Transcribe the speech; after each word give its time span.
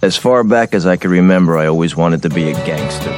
As 0.00 0.16
far 0.16 0.44
back 0.44 0.74
as 0.74 0.86
I 0.86 0.96
can 0.96 1.10
remember, 1.10 1.58
I 1.58 1.66
always 1.66 1.96
wanted 1.96 2.22
to 2.22 2.30
be 2.30 2.50
a 2.50 2.52
gangster. 2.64 3.10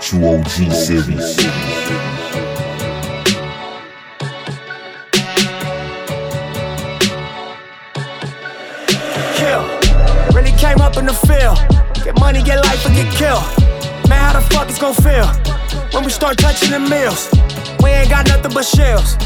True 0.00 0.26
OG 0.26 0.72
series. 0.72 1.36
Kill. 9.36 9.62
Really 10.34 10.50
came 10.58 10.80
up 10.80 10.96
in 10.96 11.06
the 11.06 11.14
field. 11.14 11.56
Get 12.02 12.18
money, 12.18 12.42
get 12.42 12.58
life, 12.64 12.84
or 12.84 12.88
get 12.88 13.14
killed. 13.14 13.44
Man, 14.08 14.18
how 14.18 14.32
the 14.32 14.44
fuck 14.52 14.68
it's 14.68 14.80
gon' 14.80 14.94
feel 14.94 15.28
when 15.92 16.04
we 16.04 16.10
start 16.10 16.36
touching 16.36 16.72
the 16.72 16.80
meals? 16.80 17.30
We 17.80 17.90
ain't 17.90 18.10
got 18.10 18.26
nothing 18.26 18.52
but 18.52 18.64
shells. 18.64 19.16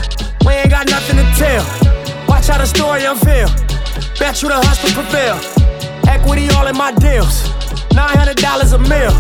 We 0.45 0.53
ain't 0.53 0.69
got 0.69 0.91
nothing 0.91 1.17
to 1.17 1.25
tell. 1.39 1.84
Watch 2.35 2.49
how 2.49 2.59
the 2.59 2.67
story 2.67 3.05
unveil. 3.05 3.47
Bet 4.19 4.43
you 4.43 4.49
the 4.49 4.59
hustle 4.59 4.91
prevail. 4.91 5.39
Equity 6.11 6.49
all 6.57 6.67
in 6.67 6.77
my 6.77 6.91
deals. 6.91 7.45
$900 7.95 8.75
a 8.75 8.79
meal. 8.91 9.15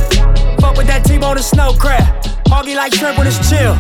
Fuck 0.59 0.77
with 0.77 0.88
that 0.88 1.05
T-bone 1.05 1.36
and 1.36 1.45
snow 1.45 1.74
crab. 1.78 2.02
Hoggy 2.50 2.74
like 2.74 2.92
shrimp 2.92 3.16
when 3.16 3.28
it's 3.28 3.38
chill. 3.48 3.77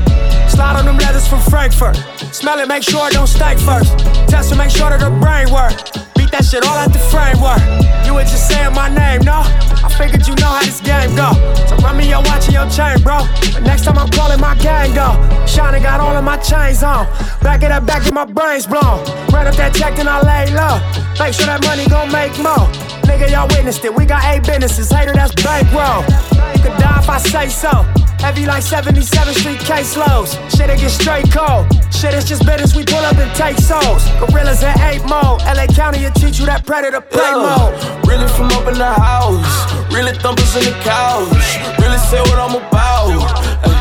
Slide 0.48 0.78
on 0.78 0.86
them 0.86 0.98
leathers 0.98 1.26
from 1.26 1.40
Frankfurt. 1.40 1.96
Smell 2.32 2.60
it, 2.60 2.68
make 2.68 2.84
sure 2.84 3.08
it 3.08 3.14
don't 3.14 3.26
stink 3.26 3.58
first. 3.58 3.98
Test 4.30 4.50
to 4.50 4.56
make 4.56 4.70
sure 4.70 4.88
that 4.90 5.00
the 5.00 5.10
brain 5.18 5.50
work. 5.50 6.03
That 6.34 6.42
shit 6.44 6.66
all 6.66 6.74
out 6.74 6.90
the 6.90 6.98
framework. 6.98 7.62
You 8.02 8.18
were 8.18 8.26
just 8.26 8.50
saying 8.50 8.74
my 8.74 8.90
name, 8.90 9.22
no? 9.22 9.46
I 9.46 9.86
figured 9.86 10.26
you 10.26 10.34
know 10.42 10.50
how 10.50 10.66
this 10.66 10.82
game 10.82 11.14
go. 11.14 11.30
So 11.70 11.78
run 11.78 11.94
me 11.96 12.10
your 12.10 12.26
watch 12.26 12.50
and 12.50 12.58
your 12.58 12.66
chain, 12.66 12.98
bro. 13.06 13.22
But 13.54 13.62
next 13.62 13.84
time 13.86 13.96
I'm 13.96 14.10
calling 14.10 14.40
my 14.42 14.58
gang, 14.58 14.90
go. 14.98 15.14
Shining 15.46 15.86
got 15.86 16.00
all 16.00 16.10
of 16.10 16.24
my 16.24 16.36
chains 16.38 16.82
on. 16.82 17.06
Back 17.38 17.62
it 17.62 17.70
up, 17.70 17.86
back 17.86 18.04
in 18.08 18.14
my 18.14 18.26
brains 18.26 18.66
blown. 18.66 19.06
Run 19.30 19.46
up 19.46 19.54
that 19.54 19.78
check, 19.78 20.02
and 20.02 20.10
I 20.10 20.26
lay 20.26 20.50
low. 20.50 20.82
Make 21.22 21.38
sure 21.38 21.46
that 21.46 21.62
money 21.62 21.86
gon' 21.86 22.10
make 22.10 22.34
more. 22.42 22.66
Nigga, 23.06 23.30
y'all 23.30 23.46
witnessed 23.46 23.84
it. 23.84 23.94
We 23.94 24.04
got 24.04 24.26
eight 24.26 24.42
businesses. 24.42 24.90
Hater, 24.90 25.14
that's 25.14 25.38
bankroll. 25.38 26.02
You 26.50 26.66
could 26.66 26.74
die 26.82 26.98
if 26.98 27.08
I 27.08 27.18
say 27.22 27.46
so. 27.46 28.03
Heavy 28.24 28.46
like 28.46 28.64
77th 28.64 29.34
Street 29.34 29.58
case 29.58 29.94
caseloads. 29.94 30.32
Shit, 30.56 30.70
it 30.70 30.80
get 30.80 30.90
straight 30.90 31.30
cold. 31.30 31.68
Shit, 31.92 32.14
it's 32.14 32.26
just 32.26 32.46
business. 32.46 32.74
We 32.74 32.82
pull 32.82 33.04
up 33.04 33.18
and 33.18 33.30
take 33.36 33.58
souls. 33.58 34.02
Gorillas 34.18 34.62
in 34.62 34.72
eight 34.80 35.02
mode. 35.04 35.42
LA 35.44 35.66
County 35.66 36.00
will 36.04 36.10
teach 36.12 36.38
you 36.38 36.46
that 36.46 36.64
predator 36.64 37.02
play 37.02 37.32
mode. 37.32 37.76
Really 38.08 38.26
from 38.28 38.46
up 38.56 38.66
in 38.66 38.78
the 38.78 38.94
house, 38.94 39.68
really 39.92 40.16
thumpers 40.24 40.56
in 40.56 40.64
the 40.64 40.72
couch, 40.80 41.36
really 41.78 41.98
say 41.98 42.20
what 42.20 42.38
I'm 42.40 42.56
about. 42.56 43.73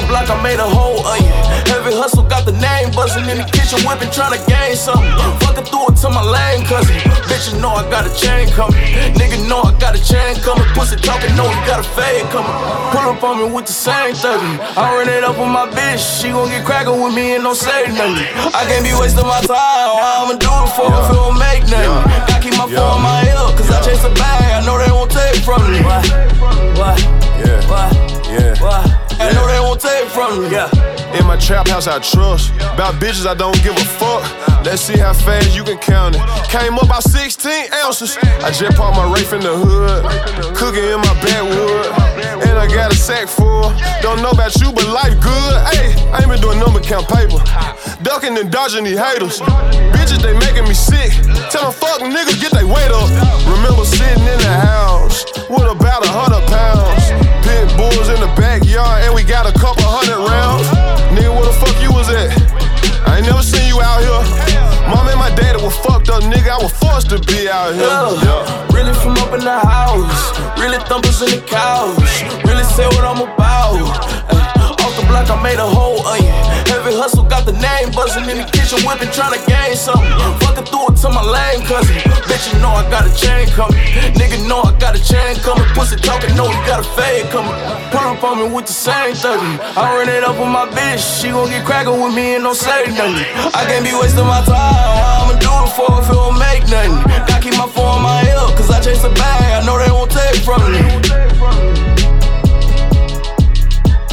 The 0.00 0.08
block, 0.08 0.32
I 0.32 0.40
made 0.40 0.56
a 0.56 0.64
whole 0.64 1.04
onion. 1.04 1.28
Heavy 1.68 1.92
hustle, 1.92 2.24
got 2.24 2.48
the 2.48 2.56
name 2.56 2.88
buzzing 2.96 3.28
in 3.28 3.36
the 3.36 3.44
kitchen, 3.44 3.84
whipping, 3.84 4.08
trying 4.08 4.32
to 4.32 4.40
gain 4.48 4.72
something. 4.72 5.12
Fucking 5.44 5.68
through 5.68 5.92
it 5.92 6.00
to 6.00 6.08
my 6.08 6.24
lane 6.24 6.64
cousin. 6.64 6.96
Bitch, 7.28 7.52
you 7.52 7.60
know 7.60 7.76
I 7.76 7.84
got 7.92 8.08
a 8.08 8.12
chain 8.16 8.48
coming. 8.48 8.80
Nigga 9.12 9.36
know 9.44 9.60
I 9.60 9.76
got 9.76 9.92
a 9.92 10.00
chain 10.00 10.40
coming. 10.40 10.64
Pussy 10.72 10.96
talking, 10.96 11.36
know 11.36 11.44
he 11.44 11.60
got 11.68 11.84
a 11.84 11.88
fade 11.92 12.24
coming. 12.32 12.48
Pull 12.96 13.12
up 13.12 13.20
on 13.20 13.44
me 13.44 13.52
with 13.52 13.68
the 13.68 13.76
same 13.76 14.16
thuggy. 14.16 14.56
I 14.72 14.88
run 14.96 15.12
it 15.12 15.20
up 15.20 15.36
with 15.36 15.52
my 15.52 15.68
bitch. 15.68 16.00
She 16.00 16.32
gon' 16.32 16.48
get 16.48 16.64
crackin' 16.64 16.96
with 16.96 17.12
me 17.12 17.36
and 17.36 17.44
don't 17.44 17.52
say 17.52 17.92
nothing. 17.92 18.24
I 18.56 18.64
can't 18.72 18.80
be 18.80 18.96
wasting 18.96 19.28
my 19.28 19.44
time. 19.44 20.00
I'ma 20.00 20.40
do 20.40 20.48
it 20.48 20.70
for 20.80 20.88
if 20.88 21.12
it 21.12 21.16
don't 21.20 21.36
make 21.36 21.68
nothing. 21.68 22.08
Gotta 22.24 22.40
keep 22.40 22.56
my 22.56 22.64
phone 22.72 22.96
in 22.96 23.04
my 23.04 23.28
ear, 23.28 23.52
cause 23.52 23.68
I 23.68 23.84
chase 23.84 24.00
a 24.08 24.12
bag. 24.16 24.64
I 24.64 24.64
know 24.64 24.80
they 24.80 24.88
won't 24.88 25.12
take 25.12 25.44
from 25.44 25.60
me. 25.68 25.84
Why? 25.84 26.00
What? 26.80 26.96
Yeah. 27.36 27.60
Why? 27.68 27.92
Yeah. 28.32 28.56
Why? 28.64 28.80
I 29.20 29.28
know 29.36 29.44
they 29.46 29.60
won't 29.60 29.69
Yeah. 30.30 30.70
In 31.18 31.26
my 31.26 31.36
trap 31.36 31.66
house, 31.66 31.88
I 31.88 31.98
trust. 31.98 32.54
About 32.54 32.94
bitches, 33.02 33.26
I 33.26 33.34
don't 33.34 33.60
give 33.64 33.74
a 33.74 33.84
fuck. 33.98 34.22
Let's 34.64 34.80
see 34.80 34.96
how 34.96 35.12
fast 35.12 35.56
you 35.56 35.64
can 35.64 35.76
count 35.78 36.14
it. 36.14 36.22
Came 36.46 36.74
up 36.74 36.84
about 36.84 37.02
16 37.02 37.50
ounces. 37.82 38.16
I 38.38 38.52
just 38.52 38.76
parked 38.76 38.96
my 38.96 39.10
Wraith 39.12 39.32
in 39.32 39.40
the 39.40 39.50
hood. 39.50 40.06
Cooking 40.54 40.84
in 40.84 41.02
my 41.02 41.14
backwood. 41.18 42.46
And 42.46 42.56
I 42.58 42.68
got 42.70 42.92
a 42.92 42.94
sack 42.94 43.26
full. 43.26 43.74
Don't 44.02 44.22
know 44.22 44.30
about 44.30 44.54
you, 44.62 44.70
but 44.70 44.86
life 44.86 45.18
good. 45.18 45.54
Hey, 45.74 45.98
I 46.14 46.22
ain't 46.22 46.30
been 46.30 46.40
doing 46.40 46.60
number 46.60 46.78
count 46.78 47.08
paper. 47.08 47.42
Ducking 48.02 48.38
and 48.38 48.52
dodging 48.52 48.84
these 48.84 48.98
haters. 48.98 49.40
Bitches, 49.90 50.22
they 50.22 50.38
making 50.38 50.62
me 50.70 50.74
sick. 50.74 51.10
Tell 51.50 51.66
them 51.66 51.74
fuck 51.74 52.06
niggas, 52.06 52.38
get 52.40 52.52
they 52.54 52.64
weight 52.64 52.92
up. 52.94 53.10
Remember 53.50 53.82
sitting 53.82 54.22
in 54.22 54.38
the 54.38 54.54
house 54.62 55.26
with 55.50 55.66
about 55.66 56.06
a 56.06 56.10
hundred 56.14 56.46
pounds. 56.46 57.39
Pit 57.50 57.66
bulls 57.74 58.06
in 58.06 58.20
the 58.22 58.30
backyard, 58.38 59.02
and 59.02 59.12
we 59.12 59.26
got 59.26 59.42
a 59.42 59.54
couple 59.58 59.82
hundred 59.82 60.22
rounds. 60.22 60.70
Nigga, 61.10 61.34
where 61.34 61.46
the 61.50 61.56
fuck 61.58 61.74
you 61.82 61.90
was 61.90 62.06
at? 62.06 62.30
I 63.10 63.18
ain't 63.18 63.26
never 63.26 63.42
seen 63.42 63.66
you 63.66 63.82
out 63.82 63.98
here. 64.06 64.22
Mom 64.86 65.10
and 65.10 65.18
my 65.18 65.34
daddy 65.34 65.58
were 65.58 65.74
fucked 65.82 66.10
up, 66.14 66.22
nigga. 66.30 66.54
I 66.54 66.62
was 66.62 66.70
forced 66.78 67.10
to 67.10 67.18
be 67.18 67.50
out 67.50 67.74
here. 67.74 67.90
Yeah. 68.22 68.70
Really 68.70 68.94
from 69.02 69.18
up 69.18 69.34
in 69.34 69.42
the 69.42 69.58
house, 69.66 70.30
really 70.62 70.78
thumpers 70.86 71.22
in 71.26 71.30
the 71.34 71.42
couch, 71.42 71.98
really 72.46 72.62
say 72.62 72.86
what 72.86 73.02
I'm 73.02 73.18
about. 73.18 73.74
The 74.30 74.59
block, 75.10 75.28
I 75.28 75.36
made 75.42 75.58
a 75.58 75.66
whole 75.66 75.98
onion. 76.06 76.32
Heavy 76.70 76.94
hustle, 76.94 77.26
got 77.26 77.44
the 77.44 77.52
name 77.52 77.90
buzzing 77.90 78.30
in 78.30 78.38
the 78.38 78.46
kitchen, 78.46 78.78
whipping, 78.86 79.10
trying 79.10 79.34
to 79.34 79.42
gain 79.44 79.74
something. 79.74 80.06
Fucking 80.46 80.70
through 80.70 80.94
it 80.94 80.96
to 81.02 81.08
my 81.10 81.22
lane 81.26 81.66
cousin. 81.66 81.98
Bitch, 82.30 82.54
you 82.54 82.58
know 82.62 82.70
I 82.70 82.86
got 82.88 83.04
a 83.04 83.12
chain 83.12 83.50
coming. 83.50 83.76
Nigga 84.14 84.38
know 84.46 84.62
I 84.62 84.72
got 84.78 84.94
a 84.94 85.02
chain 85.02 85.36
coming. 85.42 85.66
Pussy 85.74 85.98
talking, 85.98 86.32
know 86.38 86.46
he 86.48 86.58
got 86.64 86.80
a 86.80 86.86
fade 86.94 87.26
coming. 87.34 87.52
Pull 87.90 88.06
up 88.06 88.22
on 88.22 88.38
me 88.38 88.46
with 88.54 88.66
the 88.70 88.72
same 88.72 89.12
thuggy. 89.18 89.58
I 89.76 89.98
run 89.98 90.08
it 90.08 90.22
up 90.22 90.38
with 90.38 90.48
my 90.48 90.70
bitch. 90.70 91.02
She 91.02 91.34
gon' 91.34 91.50
get 91.50 91.66
crackin' 91.66 91.98
with 91.98 92.14
me 92.14 92.38
and 92.38 92.44
don't 92.46 92.54
say 92.54 92.86
nothing. 92.94 93.26
I 93.52 93.66
can't 93.66 93.84
be 93.84 93.92
wasting 93.92 94.26
my 94.26 94.40
time. 94.46 95.26
I'ma 95.26 95.34
do 95.42 95.50
it 95.66 95.70
for 95.74 95.90
if 95.98 96.08
it 96.08 96.14
don't 96.14 96.38
make 96.38 96.64
nothing. 96.70 97.02
Gotta 97.26 97.42
keep 97.42 97.58
my 97.58 97.66
phone 97.66 97.98
in 97.98 98.02
my 98.06 98.22
ear, 98.30 98.46
cause 98.56 98.70
I 98.70 98.80
chase 98.80 99.02
a 99.04 99.10
bag. 99.10 99.58
I 99.58 99.66
know 99.66 99.76
they 99.76 99.90
won't 99.90 100.10
take 100.10 100.40
from 100.46 100.62
me. 100.70 102.09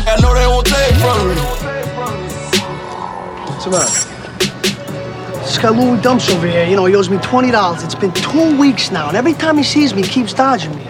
I 0.09 0.15
know 0.21 0.33
they 0.33 0.47
won't 0.47 0.65
take 0.65 0.95
from 1.03 1.27
me. 1.27 1.35
What's 3.51 3.65
the 3.65 3.71
matter? 3.71 5.39
This 5.41 5.57
guy 5.57 5.69
Louie 5.69 6.01
Dumps 6.01 6.29
over 6.31 6.47
here, 6.47 6.65
you 6.65 6.77
know, 6.77 6.85
he 6.85 6.95
owes 6.95 7.09
me 7.09 7.17
$20. 7.17 7.83
It's 7.83 7.93
been 7.93 8.13
two 8.13 8.57
weeks 8.57 8.89
now, 8.89 9.09
and 9.09 9.17
every 9.17 9.33
time 9.33 9.57
he 9.57 9.63
sees 9.63 9.93
me, 9.93 10.03
he 10.03 10.07
keeps 10.07 10.33
dodging 10.33 10.73
me. 10.77 10.83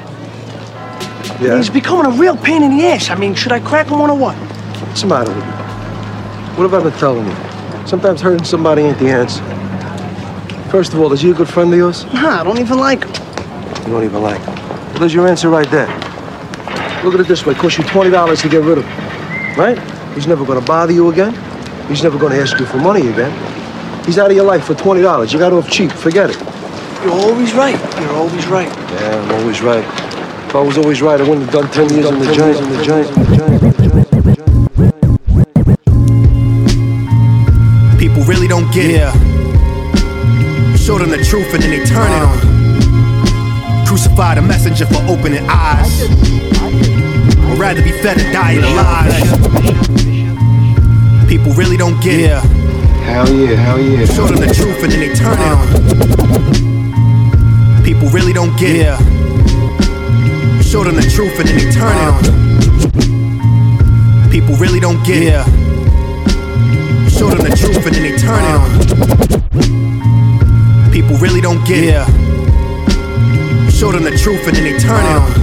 Yeah. 1.41 1.57
He's 1.57 1.71
becoming 1.71 2.05
a 2.05 2.15
real 2.15 2.37
pain 2.37 2.61
in 2.61 2.77
the 2.77 2.85
ass. 2.85 3.09
I 3.09 3.15
mean, 3.15 3.33
should 3.33 3.51
I 3.51 3.59
crack 3.59 3.87
him 3.87 3.97
one 3.97 4.11
or 4.11 4.17
what? 4.17 4.35
What's 4.35 5.01
the 5.01 5.07
matter 5.07 5.33
with 5.33 5.43
you? 5.43 5.51
What 6.55 6.69
have 6.69 6.73
I 6.75 6.83
been 6.87 6.99
telling 6.99 7.25
you? 7.25 7.87
Sometimes 7.87 8.21
hurting 8.21 8.45
somebody 8.45 8.83
ain't 8.83 8.99
the 8.99 9.09
answer. 9.09 9.43
First 10.69 10.93
of 10.93 10.99
all, 10.99 11.11
is 11.11 11.21
he 11.21 11.31
a 11.31 11.33
good 11.33 11.49
friend 11.49 11.71
of 11.73 11.77
yours? 11.77 12.05
Nah, 12.13 12.41
I 12.41 12.43
don't 12.43 12.59
even 12.59 12.77
like 12.77 13.03
him. 13.03 13.13
You 13.85 13.93
don't 13.93 14.03
even 14.03 14.21
like 14.21 14.41
him. 14.41 14.55
Well, 14.55 14.99
there's 14.99 15.13
your 15.13 15.27
answer 15.27 15.49
right 15.49 15.69
there. 15.71 15.87
Look 17.03 17.15
at 17.15 17.19
it 17.19 17.27
this 17.27 17.45
way. 17.45 17.53
It 17.53 17.57
costs 17.57 17.77
you 17.77 17.83
$20 17.83 18.41
to 18.41 18.49
get 18.49 18.63
rid 18.63 18.77
of 18.77 18.85
him. 18.85 19.06
Right? 19.57 19.79
He's 20.13 20.27
never 20.27 20.45
gonna 20.45 20.61
bother 20.61 20.93
you 20.93 21.09
again. 21.09 21.33
He's 21.89 22.03
never 22.03 22.19
gonna 22.19 22.35
ask 22.35 22.59
you 22.59 22.65
for 22.67 22.77
money 22.77 23.07
again. 23.07 23.33
He's 24.05 24.19
out 24.19 24.29
of 24.29 24.35
your 24.35 24.45
life 24.45 24.65
for 24.65 24.75
$20. 24.75 25.33
You 25.33 25.39
got 25.39 25.51
off 25.51 25.67
cheap. 25.67 25.91
Forget 25.91 26.29
it. 26.29 26.37
You're 27.03 27.13
always 27.13 27.53
right. 27.53 27.79
You're 27.99 28.13
always 28.13 28.45
right. 28.47 28.67
Yeah, 28.67 29.19
I'm 29.19 29.31
always 29.41 29.61
right. 29.61 29.83
If 30.47 30.55
I 30.55 30.61
was 30.61 30.77
always 30.77 31.01
right, 31.01 31.19
I 31.19 31.23
wouldn't 31.27 31.49
have 31.49 31.53
done 31.53 31.71
10 31.71 31.89
years 31.89 32.05
in 32.05 32.19
the 32.19 32.33
giant, 32.35 32.59
in 32.59 32.69
the 32.69 32.83
giant, 32.85 33.09
in 33.17 33.23
the 33.23 33.35
giant, 33.35 33.63
in 33.63 33.67
the 33.67 33.85
giant, 33.85 34.13
in 34.13 34.21
the 34.21 34.35
giant. 37.89 37.99
People 37.99 38.23
really 38.23 38.47
don't 38.47 38.71
get 38.71 38.91
it. 38.91 39.11
Show 40.77 40.99
them 40.99 41.09
the 41.09 41.17
truth 41.17 41.51
and 41.53 41.63
then 41.63 41.71
they 41.71 41.83
turn 41.83 42.11
it 42.11 42.21
on. 42.21 43.85
Crucify 43.87 44.35
the 44.35 44.41
messenger 44.41 44.85
for 44.85 45.01
opening 45.09 45.45
eyes. 45.49 47.06
I'd 47.49 47.57
rather 47.57 47.81
be 47.81 47.91
fed 47.91 48.17
or 48.17 48.31
die 48.31 48.53
alive. 48.53 49.11
People 51.27 51.53
really 51.53 51.77
don't 51.77 51.99
get 52.03 52.19
it. 52.19 52.41
Hell 53.07 53.29
yeah, 53.29 53.55
hell 53.55 53.79
yeah. 53.79 54.05
Show 54.05 54.27
them 54.27 54.35
the 54.35 54.53
truth 54.53 54.83
and 54.83 54.91
then 54.91 54.99
they 54.99 55.13
turn 55.15 55.39
it 55.39 55.39
uh. 55.39 55.55
on. 55.55 55.67
People 57.83 58.09
really 58.09 58.33
don't 58.33 58.55
get 58.59 58.75
it. 58.75 58.97
Show 60.63 60.83
them 60.83 60.95
the 60.95 61.09
truth 61.09 61.39
and 61.39 61.47
then 61.47 61.57
they 61.57 61.71
turn 61.71 61.95
it 61.95 62.01
uh. 62.03 62.11
on. 62.11 62.23
People 64.29 64.55
really 64.57 64.79
don't 64.81 65.01
get 65.05 65.23
it. 65.23 65.45
Show 67.09 67.29
them 67.29 67.43
the 67.49 67.55
truth 67.55 67.85
and 67.85 67.95
then 67.95 68.03
they 68.03 68.17
turn 68.17 68.43
it 68.43 68.49
uh. 68.51 68.59
on. 70.83 70.91
People 70.91 71.17
really 71.17 71.39
don't 71.39 71.63
get 71.65 71.83
it. 71.95 72.05
Show 73.71 73.91
them 73.93 74.03
the 74.03 74.11
truth 74.17 74.45
and 74.47 74.55
then 74.57 74.63
they 74.65 74.77
turn 74.79 75.05
it 75.05 75.15
on. 75.15 75.36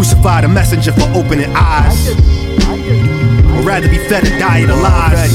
Crucify 0.00 0.40
the 0.40 0.48
messenger 0.48 0.92
for 0.92 1.02
opening 1.14 1.52
eyes. 1.54 2.08
I'd 2.08 3.64
rather 3.66 3.86
be 3.86 3.98
fed 3.98 4.26
or 4.26 4.38
die 4.38 4.60
alive. 4.60 5.28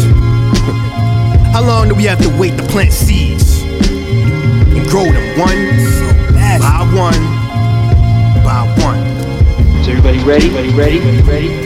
How 1.54 1.62
long 1.64 1.88
do 1.88 1.94
we 1.94 2.06
have 2.06 2.20
to 2.24 2.30
wait 2.36 2.58
to 2.58 2.64
plant 2.64 2.92
seeds 2.92 3.62
and 3.62 4.90
grow 4.90 5.04
them 5.04 5.40
one 5.40 5.60
by 6.60 6.82
one 6.96 7.14
by 8.44 8.66
one? 8.84 8.98
Is 9.82 9.88
everybody 9.88 10.18
ready? 10.24 10.50
Ready? 10.50 10.72
Ready? 10.72 11.00
Ready? 11.00 11.22
Ready? 11.22 11.65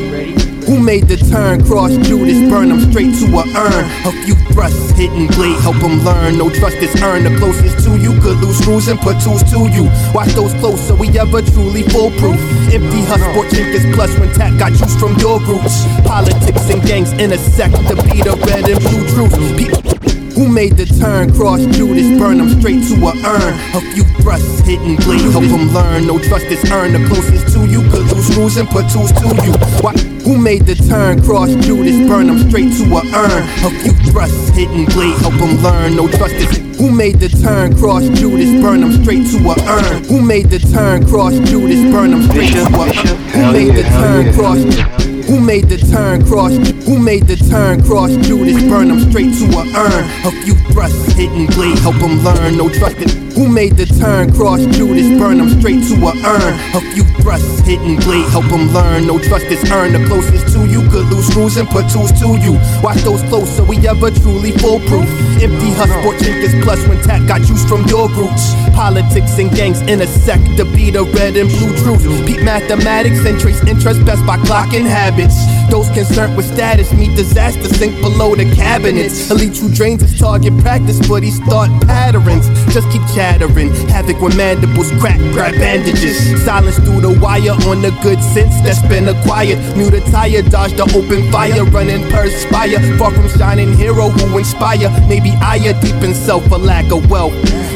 Who 0.69 0.77
made 0.77 1.07
the 1.07 1.17
turn? 1.17 1.65
Cross 1.65 1.97
Judas, 2.05 2.37
burn 2.47 2.69
him 2.69 2.79
straight 2.91 3.09
to 3.17 3.25
a 3.25 3.43
urn. 3.57 3.85
A 4.05 4.11
few 4.21 4.35
thrusts, 4.53 4.91
hitting 4.91 5.25
blade, 5.33 5.57
help 5.65 5.81
learn. 5.81 6.37
No 6.37 6.47
trust 6.53 6.77
is 6.77 6.93
earned. 7.01 7.25
The 7.25 7.35
closest 7.41 7.83
to 7.85 7.97
you 7.97 8.13
could 8.21 8.37
lose 8.37 8.59
screws 8.59 8.87
and 8.87 8.99
put 8.99 9.19
tools 9.19 9.41
to 9.49 9.65
you. 9.73 9.89
Watch 10.13 10.29
those 10.37 10.53
close 10.61 10.79
so 10.87 10.93
we 10.93 11.09
ever 11.17 11.41
truly 11.41 11.81
foolproof. 11.89 12.37
Empty 12.69 13.01
husk, 13.09 13.25
sport 13.31 13.49
trinkets 13.49 13.85
plus 13.95 14.13
when 14.19 14.31
tap 14.35 14.59
got 14.59 14.73
juice 14.73 14.93
from 15.01 15.17
your 15.17 15.41
roots. 15.49 15.89
Politics 16.05 16.69
and 16.69 16.83
gangs 16.85 17.13
intersect 17.13 17.73
to 17.89 17.95
be 18.05 18.21
the 18.21 18.37
red 18.45 18.69
and 18.69 18.77
blue 18.85 19.01
truth. 19.09 19.33
Pe- 19.57 19.98
who 20.39 20.47
made 20.47 20.77
the 20.77 20.85
turn? 20.85 21.27
Cross 21.35 21.67
Judas, 21.75 22.07
burn 22.17 22.39
him 22.39 22.47
straight 22.47 22.79
to 22.87 22.95
a 23.03 23.11
urn. 23.27 23.53
A 23.75 23.81
few 23.91 24.05
thrusts, 24.23 24.61
hitting 24.63 24.95
blade, 25.03 25.27
help 25.35 25.43
him 25.43 25.67
learn. 25.75 26.07
No 26.07 26.17
trust 26.17 26.45
is 26.45 26.63
earned. 26.71 26.95
The 26.95 27.03
closest 27.11 27.51
to 27.53 27.67
you 27.67 27.83
could 27.91 28.07
lose 28.07 28.27
screws 28.31 28.55
and 28.55 28.69
put 28.69 28.87
tools 28.87 29.11
to 29.19 29.27
you. 29.43 29.51
Why? 29.83 29.91
Who 30.23 30.37
made 30.37 30.65
the 30.65 30.75
turn? 30.75 31.21
Cross 31.21 31.49
Judas, 31.67 32.07
burn 32.07 32.29
him 32.29 32.39
straight 32.47 32.71
to 32.79 32.83
a 32.87 33.01
urn. 33.03 33.43
A 33.67 33.69
few 33.83 33.93
thrusts, 34.07 34.55
hitting 34.55 34.85
blade, 34.85 35.19
help 35.19 35.35
him 35.35 35.61
learn. 35.61 35.97
No 35.97 36.07
trust 36.07 36.35
is 36.35 36.57
who 36.79 36.89
made 36.89 37.19
the 37.19 37.27
turn? 37.27 37.75
Cross 37.75 38.07
Judas, 38.17 38.49
burn 38.61 38.81
him 38.81 38.93
straight 39.03 39.27
to 39.31 39.37
a 39.43 39.55
urn. 39.67 40.03
Who 40.05 40.21
made 40.21 40.49
the 40.49 40.59
turn? 40.59 41.05
Cross 41.05 41.35
Judas, 41.51 41.83
burn 41.91 42.13
him 42.13 42.23
straight 42.31 42.53
to 42.53 42.63
a 42.63 42.87
urn. 42.87 43.19
Who 43.35 43.51
made 43.51 43.75
the 43.75 43.83
turn? 43.83 44.33
Cross 44.33 45.08
who 45.29 45.39
made 45.39 45.69
the 45.69 45.77
turn? 45.77 46.25
Cross. 46.25 46.57
Who 46.85 46.97
made 46.97 47.27
the 47.27 47.35
turn? 47.35 47.83
Cross 47.83 48.17
Judas, 48.25 48.61
burn 48.63 48.89
him 48.89 48.99
straight 49.11 49.31
to 49.37 49.45
a 49.57 49.63
urn. 49.77 50.03
A 50.25 50.31
few 50.43 50.55
thrusts, 50.71 51.13
hitting 51.13 51.45
blade, 51.47 51.77
help 51.79 51.95
him 51.97 52.23
learn. 52.23 52.57
No 52.57 52.67
trust 52.67 53.28
who 53.39 53.47
made 53.47 53.77
the 53.77 53.85
turn? 53.85 54.27
Cross 54.35 54.67
Judas, 54.75 55.07
burn 55.17 55.39
him 55.39 55.47
straight 55.47 55.79
to 55.87 55.95
a 56.03 56.11
urn. 56.27 56.53
A 56.75 56.81
few 56.91 57.07
thrusts, 57.23 57.63
hitting 57.63 57.95
blade, 58.03 58.27
help 58.35 58.51
learn. 58.51 59.07
No 59.07 59.17
trust 59.17 59.45
is 59.45 59.63
earned. 59.71 59.95
The 59.95 60.03
closest 60.11 60.51
to 60.51 60.67
you 60.67 60.83
could 60.91 61.07
lose 61.07 61.27
screws 61.31 61.55
and 61.55 61.69
put 61.69 61.87
tools 61.87 62.11
to 62.19 62.35
you. 62.43 62.59
Watch 62.83 62.99
those 63.07 63.23
close 63.31 63.47
so 63.55 63.63
we 63.63 63.79
ever 63.87 64.11
truly 64.11 64.51
foolproof. 64.59 65.07
Empty 65.39 65.71
husk, 65.79 65.93
sport 66.03 66.19
trinkets 66.19 66.53
plus 66.65 66.83
when 66.87 66.99
tap 67.07 67.25
got 67.29 67.39
juice 67.47 67.63
from 67.63 67.87
your 67.87 68.11
roots. 68.19 68.51
Politics 68.75 69.39
and 69.39 69.49
gangs 69.55 69.79
intersect 69.87 70.43
to 70.57 70.65
be 70.75 70.91
the 70.91 71.07
red 71.15 71.37
and 71.37 71.47
blue 71.47 71.71
truth. 71.79 72.03
Beat 72.27 72.43
mathematics 72.43 73.23
and 73.23 73.39
trace 73.39 73.63
interest 73.63 74.03
best 74.03 74.25
by 74.27 74.35
clocking 74.43 74.83
habits. 74.83 75.39
Those 75.71 75.87
concerned 75.95 76.35
with 76.35 76.51
status 76.51 76.91
meet 76.91 77.15
disaster 77.15 77.69
sink 77.69 77.95
below 78.01 78.35
the 78.35 78.51
cabinets. 78.55 79.31
Elite 79.31 79.55
who 79.55 79.71
drains 79.73 80.01
his 80.01 80.19
target 80.19 80.57
practice, 80.59 80.99
but 81.07 81.23
he 81.23 81.31
thought 81.47 81.69
patterns. 81.87 82.49
Just 82.73 82.89
keep 82.91 83.03
chatting 83.15 83.28
shattering. 83.29 83.71
Havoc 83.89 84.21
when 84.21 84.35
mandibles 84.35 84.91
crack, 84.99 85.19
grab 85.33 85.53
bandages. 85.53 86.17
Silence 86.43 86.77
through 86.77 87.01
the 87.01 87.19
wire 87.19 87.53
on 87.69 87.81
the 87.81 87.91
good 88.01 88.21
sense 88.21 88.55
that's 88.61 88.81
been 88.87 89.07
acquired. 89.07 89.59
New 89.77 89.89
the 89.89 90.01
tire, 90.11 90.41
dodge 90.41 90.73
the 90.73 90.83
open 90.97 91.31
fire, 91.31 91.63
running 91.65 92.03
perspire. 92.09 92.79
Far 92.97 93.11
from 93.11 93.29
shining 93.29 93.73
hero 93.73 94.09
who 94.09 94.37
inspire. 94.37 94.89
Maybe 95.07 95.31
I 95.41 95.57
are 95.69 95.79
deep 95.81 96.01
in 96.03 96.13
self 96.13 96.47
for 96.47 96.57
lack 96.57 96.91
of 96.91 97.09
wealth. 97.09 97.33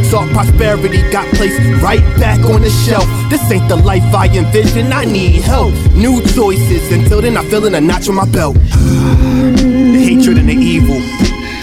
Saw 0.09 0.27
prosperity 0.33 1.01
got 1.11 1.27
placed 1.35 1.59
right 1.81 2.03
back 2.19 2.39
on 2.45 2.61
the 2.61 2.69
shelf. 2.69 3.07
This 3.29 3.43
ain't 3.51 3.67
the 3.69 3.75
life 3.75 4.03
I 4.13 4.27
envision. 4.27 4.91
I 4.91 5.05
need 5.05 5.41
help. 5.41 5.73
New 5.93 6.21
choices. 6.33 6.91
Until 6.91 7.21
then, 7.21 7.37
I'm 7.37 7.45
feeling 7.49 7.75
a 7.75 7.81
notch 7.81 8.09
on 8.09 8.15
my 8.15 8.25
belt. 8.25 8.55
the 8.55 10.01
hatred 10.03 10.37
and 10.37 10.49
the 10.49 10.55
evil. 10.55 11.01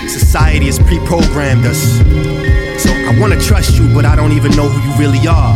Society 0.08 0.66
has 0.66 0.78
pre-programmed 0.78 1.66
us. 1.66 2.49
So 2.80 2.90
I 2.90 3.14
wanna 3.20 3.38
trust 3.38 3.76
you, 3.78 3.86
but 3.92 4.06
I 4.06 4.16
don't 4.16 4.32
even 4.32 4.52
know 4.52 4.66
who 4.66 4.80
you 4.88 4.96
really 4.98 5.26
are. 5.28 5.52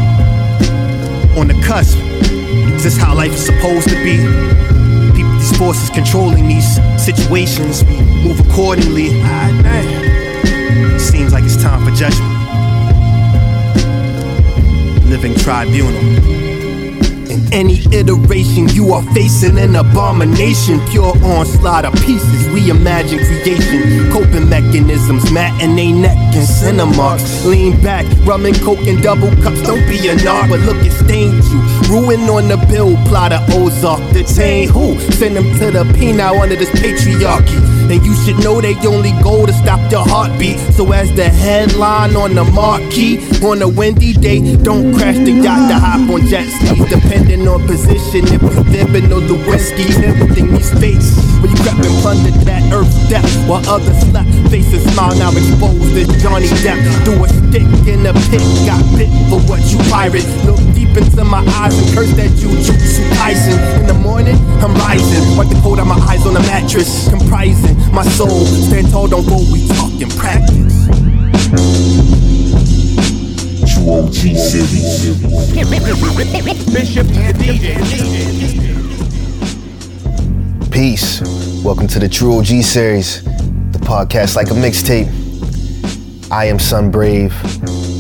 On 1.38 1.49
the 1.49 1.55
cusp, 1.65 1.99
is 2.76 2.85
this 2.85 2.97
how 2.99 3.15
life 3.15 3.32
is 3.32 3.47
supposed 3.47 3.88
to 3.88 3.97
be? 4.05 4.19
People, 5.17 5.32
these 5.32 5.56
forces 5.56 5.88
controlling 5.88 6.47
these 6.47 6.79
situations, 7.03 7.82
we 7.85 7.97
move 8.23 8.38
accordingly. 8.41 9.09
Seems 10.99 11.32
like 11.32 11.44
it's 11.44 11.56
time 11.62 11.82
for 11.85 11.93
judgment. 11.93 12.32
Living 15.09 15.35
tribunal. 15.35 16.44
Iteration, 17.94 18.69
you 18.70 18.93
are 18.93 19.02
facing 19.14 19.56
an 19.56 19.76
abomination. 19.76 20.81
Pure 20.91 21.14
onslaught 21.23 21.85
of 21.85 21.94
pieces, 22.05 22.49
we 22.52 22.69
imagine 22.69 23.19
creation. 23.19 24.11
Coping 24.11 24.49
mechanisms, 24.49 25.31
matinee 25.31 25.93
neck 25.93 26.17
and 26.35 26.46
cinemarks. 26.46 27.44
Lean 27.44 27.81
back, 27.82 28.05
rum 28.26 28.46
and 28.46 28.61
coke 28.62 28.85
and 28.88 29.00
double 29.00 29.31
cups. 29.43 29.62
Don't 29.62 29.87
be 29.88 30.08
a 30.08 30.17
narc, 30.17 30.50
but 30.50 30.58
look, 30.61 30.85
it 30.85 30.91
stains 30.91 31.49
you. 31.52 31.61
Ruin 31.88 32.29
on 32.29 32.49
the 32.49 32.56
bill, 32.69 32.96
plotter 33.06 33.38
Ozark. 33.50 34.00
Detain 34.12 34.69
who? 34.70 34.99
Send 35.12 35.37
them 35.37 35.44
to 35.61 35.70
the 35.70 35.85
penal 35.94 36.41
under 36.41 36.56
this 36.56 36.70
patriarchy. 36.70 37.74
And 37.91 38.05
you 38.05 38.15
should 38.25 38.39
know 38.43 38.61
they 38.61 38.75
only 38.87 39.13
go 39.23 39.47
to 39.47 39.53
stop 39.53 39.91
your 39.91 40.07
heartbeat. 40.07 40.59
So 40.75 40.91
as 40.93 41.13
the 41.15 41.29
headline 41.29 42.17
on 42.17 42.35
the 42.35 42.45
marquee, 42.45 43.19
on 43.43 43.63
a 43.63 43.69
windy 43.69 44.13
day, 44.13 44.57
don't 44.57 44.95
crash 44.95 45.17
the 45.17 45.33
yacht 45.33 45.71
to 45.71 45.79
hop 45.79 46.11
on 46.11 46.27
jet 46.27 46.47
skis. 46.49 46.89
Depending 46.89 47.47
on 47.49 47.67
position, 47.67 48.25
if 48.35 48.43
you 48.43 48.65
dipping 48.73 49.13
on 49.13 49.27
the 49.27 49.35
whiskey, 49.49 49.85
everything 50.05 50.53
we 50.53 50.63
face. 50.81 51.24
When 51.44 51.52
you 51.52 51.61
crept 51.61 51.85
and 51.85 51.93
plundered 52.00 52.41
that 52.49 52.73
earth's 52.73 52.96
depth, 53.12 53.29
while 53.44 53.61
others 53.69 54.00
slept, 54.08 54.32
faces 54.49 54.81
smile 54.94 55.12
now 55.12 55.29
exposed 55.29 55.93
as 55.93 56.08
Johnny 56.23 56.49
Depp. 56.64 56.81
Threw 57.05 57.20
a 57.20 57.29
stick 57.29 57.69
in 57.85 58.00
a 58.08 58.17
pit, 58.32 58.41
got 58.64 58.81
bit 58.96 59.12
for 59.29 59.37
what 59.44 59.61
you 59.69 59.76
pirate. 59.93 60.25
Look 60.49 60.56
deep 60.73 60.96
into 60.96 61.23
my 61.23 61.44
eyes 61.61 61.76
and 61.76 61.85
curse 61.93 62.17
that 62.17 62.32
you 62.41 62.49
jutsu 62.64 63.05
Tyson. 63.20 63.61
In 63.76 63.87
the 63.87 63.93
morning, 63.93 64.41
I'm 64.64 64.73
rising, 64.88 65.37
wipe 65.37 65.52
the 65.52 65.61
cold 65.61 65.81
out 65.81 65.87
my 65.87 66.00
eyes 66.08 66.25
on 66.25 66.32
the 66.32 66.41
mattress, 66.49 67.11
comprising 67.11 67.76
my 67.93 68.05
soul. 68.17 68.49
Stand 68.49 68.88
tall, 68.88 69.06
don't 69.06 69.29
go, 69.29 69.37
we 69.52 69.69
talk 69.69 69.93
in 70.00 70.08
practice. 70.17 70.88
True 73.69 74.00
OG 74.00 74.17
series. 74.32 75.12
Bishop 76.73 77.06
and 77.12 77.37
DJ. 77.37 78.64
Peace. 80.75 81.21
Welcome 81.62 81.87
to 81.87 82.00
the 82.00 82.09
True 82.09 82.38
OG 82.38 82.65
series, 82.65 83.23
the 83.23 83.79
podcast 83.79 84.35
like 84.35 84.49
a 84.49 84.55
mixtape. 84.55 85.06
I 86.32 86.47
am 86.47 86.59
Sun 86.59 86.91
Brave. 86.91 87.31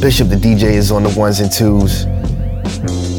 Bishop 0.00 0.28
the 0.28 0.34
DJ 0.34 0.72
is 0.72 0.90
on 0.90 1.04
the 1.04 1.14
ones 1.16 1.38
and 1.38 1.52
twos. 1.52 2.02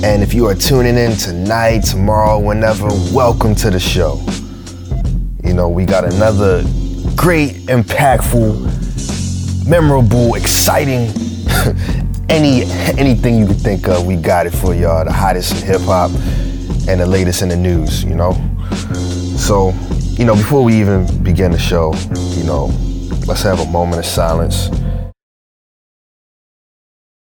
And 0.04 0.22
if 0.22 0.34
you 0.34 0.46
are 0.48 0.56
tuning 0.56 0.98
in 0.98 1.16
tonight, 1.16 1.86
tomorrow, 1.86 2.38
whenever, 2.38 2.88
welcome 3.14 3.56
to 3.56 3.70
the 3.70 3.80
show. 3.80 4.22
You 5.42 5.54
know, 5.54 5.70
we 5.70 5.86
got 5.86 6.04
another 6.04 6.62
great, 7.16 7.52
impactful, 7.68 9.70
memorable, 9.70 10.36
exciting, 10.36 11.14
any 12.30 12.64
anything 13.00 13.40
you 13.40 13.48
could 13.48 13.62
think 13.62 13.88
of, 13.88 14.06
we 14.06 14.18
got 14.18 14.48
it 14.48 14.54
for 14.54 14.76
y'all. 14.76 15.06
The 15.06 15.14
hottest 15.14 15.54
in 15.54 15.66
hip 15.66 15.82
hop 15.84 16.12
and 16.90 17.00
the 17.00 17.06
latest 17.06 17.42
in 17.42 17.48
the 17.48 17.56
news, 17.56 18.04
you 18.04 18.16
know. 18.16 18.34
So, 18.76 19.74
you 20.18 20.26
know, 20.26 20.36
before 20.36 20.64
we 20.64 20.80
even 20.80 21.24
begin 21.24 21.52
the 21.52 21.60
show, 21.60 21.94
you 22.38 22.44
know, 22.44 22.66
let's 23.28 23.42
have 23.44 23.60
a 23.60 23.66
moment 23.66 24.00
of 24.00 24.06
silence 24.06 24.70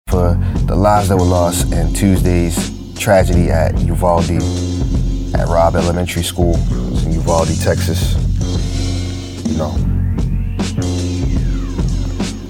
for 0.08 0.36
the 0.66 0.76
lives 0.76 1.10
that 1.10 1.18
were 1.18 1.24
lost 1.24 1.72
in 1.74 1.94
Tuesday's 1.94 2.56
tragedy 2.98 3.50
at 3.50 3.78
Uvalde, 3.82 4.42
at 5.36 5.48
Robb 5.48 5.76
Elementary 5.76 6.24
School 6.24 6.56
in 7.04 7.12
Uvalde, 7.12 7.56
Texas. 7.62 8.16
You 9.46 9.58
know. 9.58 9.76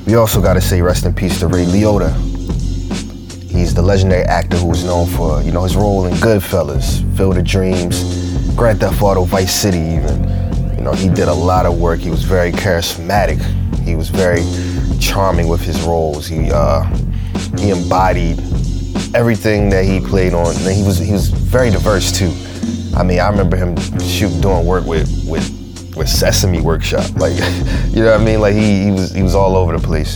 We 0.06 0.16
also 0.16 0.42
gotta 0.42 0.62
say 0.62 0.82
rest 0.82 1.06
in 1.06 1.14
peace 1.14 1.40
to 1.40 1.48
Ray 1.48 1.66
Liotta. 1.66 2.16
He's 3.50 3.74
the 3.74 3.82
legendary 3.82 4.24
actor 4.24 4.56
who 4.56 4.68
was 4.68 4.84
known 4.84 5.08
for, 5.08 5.42
you 5.42 5.52
know, 5.52 5.64
his 5.64 5.76
role 5.76 6.06
in 6.06 6.14
Goodfellas, 6.16 7.04
Field 7.18 7.38
of 7.38 7.44
Dreams, 7.44 8.27
Grand 8.58 8.80
Theft 8.80 9.04
Auto, 9.04 9.24
Vice 9.24 9.54
City 9.54 9.78
even. 9.78 10.24
You 10.76 10.84
know, 10.84 10.92
he 10.92 11.10
did 11.10 11.28
a 11.28 11.34
lot 11.34 11.68
of 11.68 11.80
work. 11.80 12.00
He 12.00 12.10
was 12.10 12.24
very 12.24 12.52
charismatic. 12.52 13.40
He 13.84 13.96
was 13.96 14.10
very 14.10 14.42
charming 15.00 15.48
with 15.48 15.62
his 15.62 15.80
roles. 15.84 16.26
He 16.26 16.50
uh, 16.52 16.84
he 17.60 17.70
embodied 17.70 18.40
everything 19.16 19.70
that 19.70 19.86
he 19.86 20.00
played 20.00 20.34
on. 20.34 20.56
And 20.56 20.76
he 20.76 20.82
was 20.82 20.98
he 20.98 21.14
was 21.14 21.30
very 21.30 21.70
diverse 21.70 22.12
too. 22.12 22.34
I 22.98 23.04
mean, 23.04 23.20
I 23.20 23.30
remember 23.30 23.58
him 23.58 23.78
shoot 24.00 24.42
doing 24.42 24.66
work 24.66 24.86
with 24.86 25.08
with 25.30 25.48
with 25.96 26.10
Sesame 26.10 26.60
Workshop. 26.60 27.06
Like, 27.18 27.34
you 27.94 28.04
know 28.04 28.12
what 28.12 28.22
I 28.22 28.24
mean? 28.24 28.42
Like 28.42 28.56
he, 28.56 28.86
he 28.86 28.92
was 28.92 29.12
he 29.14 29.22
was 29.22 29.36
all 29.36 29.56
over 29.56 29.78
the 29.78 29.86
place. 29.86 30.16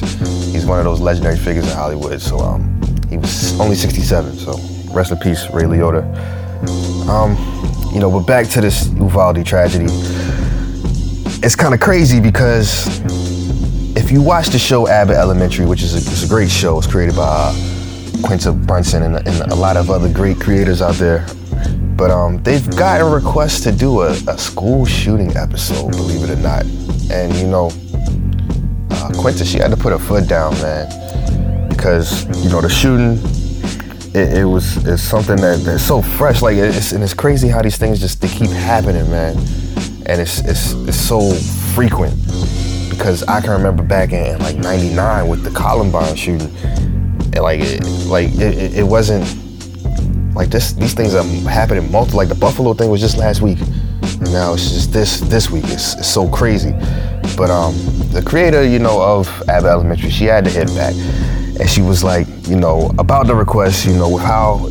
He's 0.52 0.66
one 0.66 0.80
of 0.80 0.86
those 0.86 1.00
legendary 1.00 1.38
figures 1.38 1.66
in 1.68 1.78
Hollywood. 1.78 2.20
So 2.20 2.40
um, 2.40 2.82
he 3.08 3.18
was 3.18 3.60
only 3.60 3.76
67. 3.76 4.34
So 4.34 4.58
rest 4.94 5.12
in 5.12 5.20
peace, 5.20 5.48
Ray 5.52 5.64
Liotta. 5.64 6.04
Um, 7.08 7.36
you 7.92 8.00
know, 8.00 8.10
but 8.10 8.26
back 8.26 8.48
to 8.50 8.62
this 8.62 8.88
Uvalde 8.94 9.46
tragedy. 9.46 9.88
It's 11.44 11.56
kind 11.56 11.74
of 11.74 11.80
crazy 11.80 12.20
because 12.20 13.02
if 13.98 14.12
you 14.12 14.22
watch 14.22 14.48
the 14.48 14.60
show 14.60 14.88
Abbott 14.88 15.18
Elementary, 15.18 15.66
which 15.66 15.82
is 15.82 15.94
a, 15.94 15.98
it's 15.98 16.24
a 16.24 16.28
great 16.28 16.50
show, 16.50 16.78
it's 16.78 16.88
created 16.88 17.16
by 17.16 17.24
uh, 17.24 17.54
Quinta 18.24 18.54
Brunson 18.54 19.04
and, 19.04 19.16
and 19.28 19.52
a 19.52 19.56
lot 19.56 19.76
of 19.76 19.90
other 19.90 20.12
great 20.12 20.40
creators 20.40 20.82
out 20.82 20.96
there. 20.96 21.26
But 21.98 22.12
um, 22.12 22.42
they've 22.44 22.68
got 22.78 23.02
a 23.02 23.06
request 23.06 23.64
to 23.64 23.72
do 23.72 24.02
a, 24.02 24.12
a 24.12 24.38
school 24.38 24.86
shooting 24.86 25.36
episode, 25.36 25.92
believe 25.92 26.24
it 26.24 26.30
or 26.30 26.42
not. 26.42 26.64
And 27.12 27.36
you 27.36 27.48
know, 27.48 27.72
uh, 28.92 29.12
Quinta, 29.18 29.44
she 29.44 29.58
had 29.58 29.72
to 29.72 29.78
put 29.78 29.92
her 29.92 30.00
foot 30.00 30.28
down, 30.28 30.54
man, 30.62 31.70
because 31.70 32.26
you 32.44 32.50
know 32.50 32.62
the 32.62 32.70
shooting. 32.70 33.20
It, 34.14 34.40
it 34.40 34.46
was 34.46 34.78
it's 34.86 35.02
something 35.02 35.38
that, 35.38 35.60
that's 35.64 35.84
so 35.84 36.02
fresh, 36.02 36.42
like 36.42 36.58
it's 36.58 36.92
and 36.92 37.04
it's 37.04 37.14
crazy 37.14 37.48
how 37.48 37.62
these 37.62 37.78
things 37.78 38.00
just 38.00 38.22
they 38.22 38.28
keep 38.28 38.50
happening, 38.50 39.10
man, 39.10 39.38
and 40.06 40.22
it's 40.22 40.40
it's 40.40 40.74
it's 40.74 40.98
so 40.98 41.32
frequent 41.74 42.14
because 42.90 43.24
I 43.24 43.40
can 43.40 43.52
remember 43.52 43.84
back 43.84 44.12
in, 44.12 44.36
in 44.36 44.40
like 44.40 44.58
'99 44.58 45.28
with 45.28 45.44
the 45.44 45.50
Columbine 45.52 46.16
shooting, 46.16 46.54
and 46.64 47.40
like 47.40 47.62
it, 47.62 47.86
like 48.08 48.30
it, 48.34 48.76
it 48.78 48.84
wasn't 48.84 49.26
like 50.36 50.50
this. 50.50 50.74
These 50.74 50.94
things 50.94 51.16
are 51.16 51.24
happening 51.50 51.90
multiple. 51.90 52.18
Like 52.18 52.30
the 52.30 52.36
Buffalo 52.36 52.74
thing 52.74 52.90
was 52.90 53.00
just 53.00 53.18
last 53.18 53.42
week, 53.42 53.60
now 54.20 54.54
it's 54.54 54.72
just 54.72 54.92
this 54.92 55.22
this 55.22 55.50
week. 55.50 55.64
It's, 55.68 55.96
it's 55.96 56.08
so 56.08 56.28
crazy. 56.28 56.72
But 57.38 57.50
um, 57.50 57.74
the 58.12 58.22
creator, 58.22 58.64
you 58.64 58.80
know, 58.80 59.02
of 59.02 59.28
Ab 59.48 59.64
Elementary, 59.64 60.10
she 60.10 60.26
had 60.26 60.44
to 60.46 60.52
hit 60.52 60.68
back, 60.76 60.94
and 61.60 61.70
she 61.70 61.82
was 61.82 62.04
like, 62.04 62.28
you 62.48 62.56
know, 62.56 62.92
about 62.98 63.28
the 63.28 63.36
request, 63.36 63.86
you 63.86 63.94
know, 63.94 64.10
with 64.10 64.24
how 64.24 64.70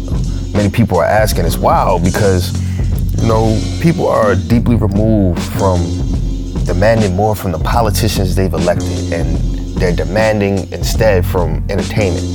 many 0.52 0.70
people 0.70 0.98
are 0.98 1.04
asking. 1.04 1.44
It's 1.44 1.56
wild 1.56 2.02
because 2.02 2.52
you 3.20 3.28
know 3.28 3.60
people 3.80 4.08
are 4.08 4.34
deeply 4.34 4.76
removed 4.76 5.42
from 5.42 5.80
demanding 6.64 7.14
more 7.16 7.34
from 7.34 7.52
the 7.52 7.58
politicians 7.58 8.34
they've 8.34 8.52
elected, 8.52 9.12
and 9.12 9.36
they're 9.76 9.94
demanding 9.94 10.70
instead 10.72 11.24
from 11.24 11.64
entertainment. 11.68 12.26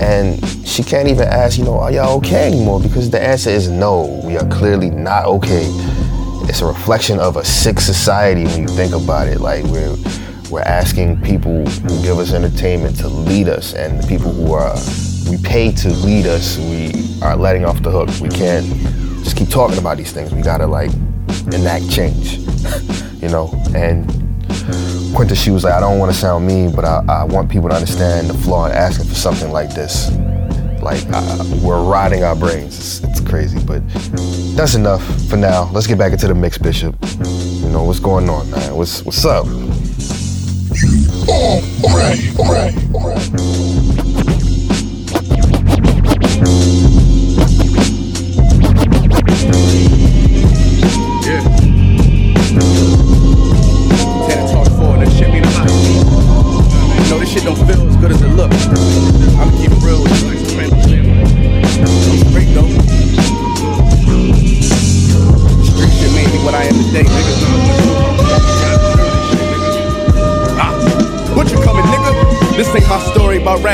And 0.00 0.44
she 0.66 0.82
can't 0.82 1.08
even 1.08 1.28
ask, 1.28 1.56
you 1.56 1.64
know, 1.64 1.78
are 1.78 1.92
y'all 1.92 2.16
okay 2.18 2.48
anymore? 2.48 2.80
Because 2.80 3.10
the 3.10 3.20
answer 3.20 3.50
is 3.50 3.68
no, 3.68 4.20
we 4.24 4.36
are 4.36 4.46
clearly 4.48 4.90
not 4.90 5.24
okay. 5.26 5.66
It's 6.46 6.60
a 6.60 6.66
reflection 6.66 7.18
of 7.18 7.36
a 7.36 7.44
sick 7.44 7.80
society 7.80 8.44
when 8.44 8.62
you 8.62 8.68
think 8.68 8.92
about 8.92 9.28
it. 9.28 9.40
Like 9.40 9.64
we're 9.64 9.96
we're 10.50 10.62
asking 10.62 11.20
people 11.22 11.64
who 11.64 12.02
give 12.02 12.18
us 12.18 12.32
entertainment 12.32 12.96
to 12.98 13.08
lead 13.08 13.48
us, 13.48 13.74
and 13.74 14.02
the 14.02 14.06
people 14.06 14.32
who 14.32 14.52
are 14.52 14.76
we 15.28 15.38
pay 15.38 15.72
to 15.72 15.88
lead 15.88 16.26
us, 16.26 16.58
we 16.58 16.92
are 17.22 17.36
letting 17.36 17.64
off 17.64 17.82
the 17.82 17.90
hook. 17.90 18.08
We 18.20 18.28
can't 18.28 18.66
just 19.22 19.36
keep 19.36 19.48
talking 19.48 19.78
about 19.78 19.96
these 19.96 20.12
things. 20.12 20.32
We 20.32 20.42
gotta 20.42 20.66
like 20.66 20.92
enact 21.52 21.90
change, 21.90 22.38
you 23.22 23.28
know. 23.28 23.50
And 23.74 24.06
Quinta, 25.14 25.34
she 25.34 25.50
was 25.50 25.64
like, 25.64 25.74
I 25.74 25.80
don't 25.80 25.98
want 25.98 26.12
to 26.12 26.18
sound 26.18 26.46
mean, 26.46 26.74
but 26.74 26.84
I, 26.84 27.02
I 27.08 27.24
want 27.24 27.50
people 27.50 27.68
to 27.68 27.74
understand 27.74 28.28
the 28.28 28.34
flaw 28.34 28.66
in 28.66 28.72
asking 28.72 29.06
for 29.06 29.14
something 29.14 29.50
like 29.50 29.74
this. 29.74 30.10
Like 30.82 31.02
uh, 31.12 31.44
we're 31.62 31.82
rotting 31.82 32.24
our 32.24 32.36
brains. 32.36 32.78
It's, 32.78 33.04
it's 33.04 33.20
crazy, 33.20 33.58
but 33.64 33.82
that's 34.54 34.74
enough 34.74 35.02
for 35.28 35.36
now. 35.36 35.70
Let's 35.72 35.86
get 35.86 35.96
back 35.98 36.12
into 36.12 36.28
the 36.28 36.34
mix, 36.34 36.58
Bishop. 36.58 36.94
You 37.24 37.70
know 37.70 37.84
what's 37.84 38.00
going 38.00 38.28
on, 38.28 38.50
man? 38.50 38.76
What's 38.76 39.02
what's 39.04 39.24
up? 39.24 39.46
Yeah. 41.34 41.60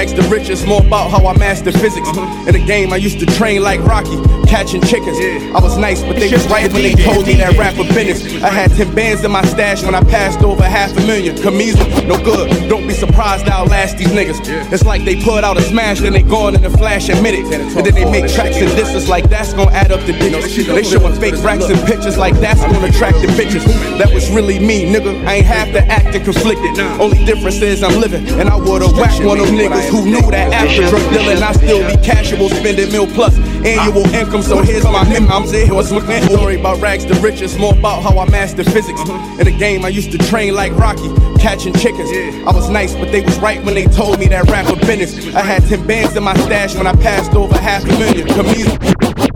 Rags 0.01 0.15
to 0.15 0.23
riches, 0.31 0.65
more 0.65 0.81
about 0.81 1.11
how 1.11 1.27
I 1.27 1.37
mastered 1.37 1.75
physics. 1.75 2.09
In 2.49 2.53
the 2.53 2.65
game, 2.65 2.91
I 2.91 2.97
used 2.97 3.21
to 3.21 3.27
train 3.27 3.63
like 3.63 3.81
Rocky, 3.81 4.17
catching 4.49 4.81
chickens. 4.81 5.19
I 5.55 5.61
was 5.61 5.77
nice, 5.77 6.03
but 6.03 6.17
they 6.17 6.31
was 6.33 6.47
right 6.49 6.73
when 6.73 6.83
they 6.83 6.95
told 6.95 7.27
me 7.27 7.35
that 7.35 7.59
rap 7.59 7.77
was 7.77 7.87
business. 7.89 8.43
I 8.43 8.49
had 8.49 8.71
10 8.71 8.95
bands 8.95 9.25
in 9.25 9.31
my 9.31 9.45
stash 9.45 9.83
when 9.83 9.95
I 9.95 10.03
passed 10.05 10.41
over 10.43 10.65
half 10.65 10.97
a 10.97 11.01
million. 11.03 11.37
Camisel, 11.37 11.85
no 12.09 12.17
good. 12.25 12.49
Don't 12.71 12.87
be 12.89 12.95
surprised 12.95 13.47
I 13.47 13.61
outlast 13.61 13.99
these 13.99 14.09
niggas. 14.09 14.41
It's 14.73 14.87
like 14.87 15.05
they 15.05 15.23
put 15.23 15.45
out 15.45 15.59
a 15.59 15.63
smash, 15.63 16.01
then 16.01 16.15
they 16.15 16.23
gone 16.23 16.55
in 16.55 16.65
a 16.65 16.71
flash 16.71 17.11
and 17.11 17.23
minute. 17.23 17.45
And 17.53 17.85
then 17.85 17.95
they 17.95 18.11
make 18.11 18.33
tracks 18.33 18.57
and 18.57 18.71
disses 18.77 19.07
like 19.07 19.29
that's 19.29 19.53
gonna 19.53 19.71
add 19.73 19.93
up 19.93 20.01
the 20.07 20.13
digits. 20.13 20.57
They 20.57 20.83
showing 20.83 21.15
fake 21.21 21.37
racks 21.45 21.69
and 21.69 21.79
pictures 21.87 22.17
like 22.17 22.35
that's 22.41 22.63
gonna 22.63 22.87
attract 22.87 23.21
the 23.21 23.27
bitches. 23.37 23.90
That 24.01 24.15
was 24.15 24.31
really 24.31 24.59
me, 24.59 24.87
nigga. 24.89 25.13
I 25.27 25.45
ain't 25.45 25.47
have 25.47 25.73
to 25.75 25.85
act 25.85 26.17
and 26.17 26.25
conflicted. 26.25 26.81
Only 26.99 27.23
difference 27.27 27.61
is 27.61 27.83
I'm 27.83 28.01
living, 28.01 28.27
and 28.41 28.49
I 28.49 28.57
would've 28.57 28.97
whacked 28.97 29.23
one 29.23 29.39
of 29.39 29.49
them 29.49 29.57
niggas 29.57 29.91
who 29.91 30.07
knew 30.07 30.25
that 30.31 30.55
after 30.55 30.89
drug 30.89 31.05
dealing, 31.13 31.43
I 31.43 31.53
still 31.53 31.85
be 31.85 32.03
casual, 32.03 32.49
spending 32.49 32.91
mil 32.91 33.07
plus 33.07 33.37
annual 33.61 34.09
income. 34.15 34.41
So 34.41 34.63
here's 34.63 34.85
my 34.85 35.05
memo. 35.05 35.29
I'm 35.29 35.45
what's 35.77 35.93
my 35.93 36.21
story 36.21 36.59
about 36.59 36.81
rags 36.81 37.05
to 37.05 37.15
riches, 37.21 37.59
more 37.59 37.77
about 37.77 38.03
how 38.03 38.19
I 38.19 38.25
mastered 38.31 38.73
physics. 38.73 39.03
In 39.39 39.45
the 39.45 39.55
game, 39.59 39.85
I 39.85 39.89
used 39.89 40.13
to 40.13 40.19
train 40.33 40.55
like 40.55 40.73
Rocky, 40.79 41.13
catching 41.39 41.75
chickens. 41.75 42.09
I 42.49 42.53
was 42.57 42.71
nice, 42.71 42.95
but 42.95 43.13
they 43.13 43.21
was 43.21 43.39
right 43.41 43.63
when 43.63 43.75
they 43.75 43.85
told 43.85 44.19
me 44.19 44.29
that 44.29 44.49
rap 44.49 44.65
was 44.65 44.81
business. 44.89 45.35
I 45.35 45.43
had 45.43 45.63
10 45.69 45.87
bands 45.87 46.17
in 46.17 46.23
my 46.23 46.35
stash 46.47 46.75
when 46.75 46.87
I 46.87 46.95
passed 46.95 47.35
over 47.35 47.59
half 47.59 47.85
a 47.85 47.99
million. 47.99 48.27
Camille. 48.29 49.30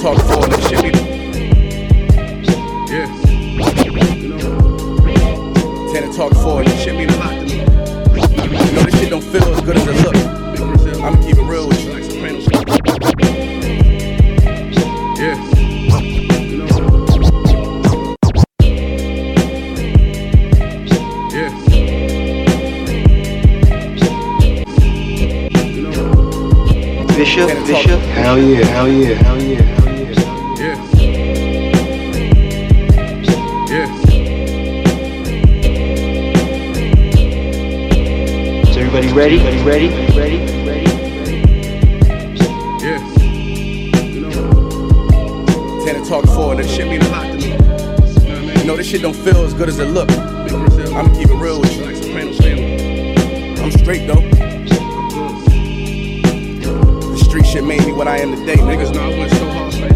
Talk 0.00 0.18
for 0.18 0.46
this 0.48 0.68
shit. 0.68 0.82
me- 0.82 0.90
Yeah. 2.90 3.06
Tana 5.92 6.12
talk 6.12 6.32
for 6.34 6.64
this 6.64 6.80
shit 6.82 6.94
mean 6.96 7.10
a 7.10 7.16
lot 7.16 7.30
to 7.30 7.44
me. 7.44 7.56
You 7.58 8.72
know 8.72 8.82
this 8.82 8.98
shit 8.98 9.10
don't 9.10 9.22
feel 9.24 9.44
as 9.54 9.60
good 9.60 9.76
as 9.76 9.86
it 9.86 9.96
look. 10.04 10.16
I'ma 11.02 11.16
keep 11.22 11.36
it 11.36 11.42
real 11.42 11.68
with 11.68 11.84
you. 11.84 11.90
Yeah. 15.20 16.50
Yeah. 21.32 22.60
Bishop, 27.16 27.48
Bishop. 27.66 28.00
Hell 28.16 28.38
yeah, 28.38 28.64
hell 28.66 28.88
yeah, 28.88 29.14
hell 29.14 29.36
yeah, 29.39 29.39
Is 39.10 39.16
everybody 39.16 39.62
ready? 39.64 39.88
Ready? 39.88 39.88
Ready? 39.88 40.38
Ready? 40.66 40.86
Ready? 41.18 41.40
Yeah. 42.80 43.00
Tana 45.84 46.04
talk 46.06 46.26
for 46.26 46.54
this 46.54 46.70
shit 46.72 46.86
mean 46.86 47.02
a 47.02 47.08
lot 47.08 47.26
to 47.26 47.34
me. 47.36 47.50
You 48.60 48.64
know 48.66 48.76
this 48.76 48.86
shit 48.86 49.02
don't 49.02 49.16
feel 49.16 49.44
as 49.44 49.52
good 49.52 49.68
as 49.68 49.80
it 49.80 49.86
look. 49.86 50.08
I'ma 50.12 51.12
keep 51.12 51.28
it 51.28 51.34
real 51.34 51.60
with 51.60 51.74
you. 51.76 51.86
I'm 53.60 53.72
straight 53.72 54.06
though. 54.06 54.22
The 57.10 57.18
street 57.24 57.46
shit 57.46 57.64
made 57.64 57.84
me 57.84 57.92
what 57.92 58.06
I 58.06 58.18
am 58.18 58.36
today, 58.36 58.58
niggas. 58.58 58.94
Know 58.94 59.10
I 59.10 59.18
went 59.18 59.32
so 59.32 59.50
hard 59.50 59.89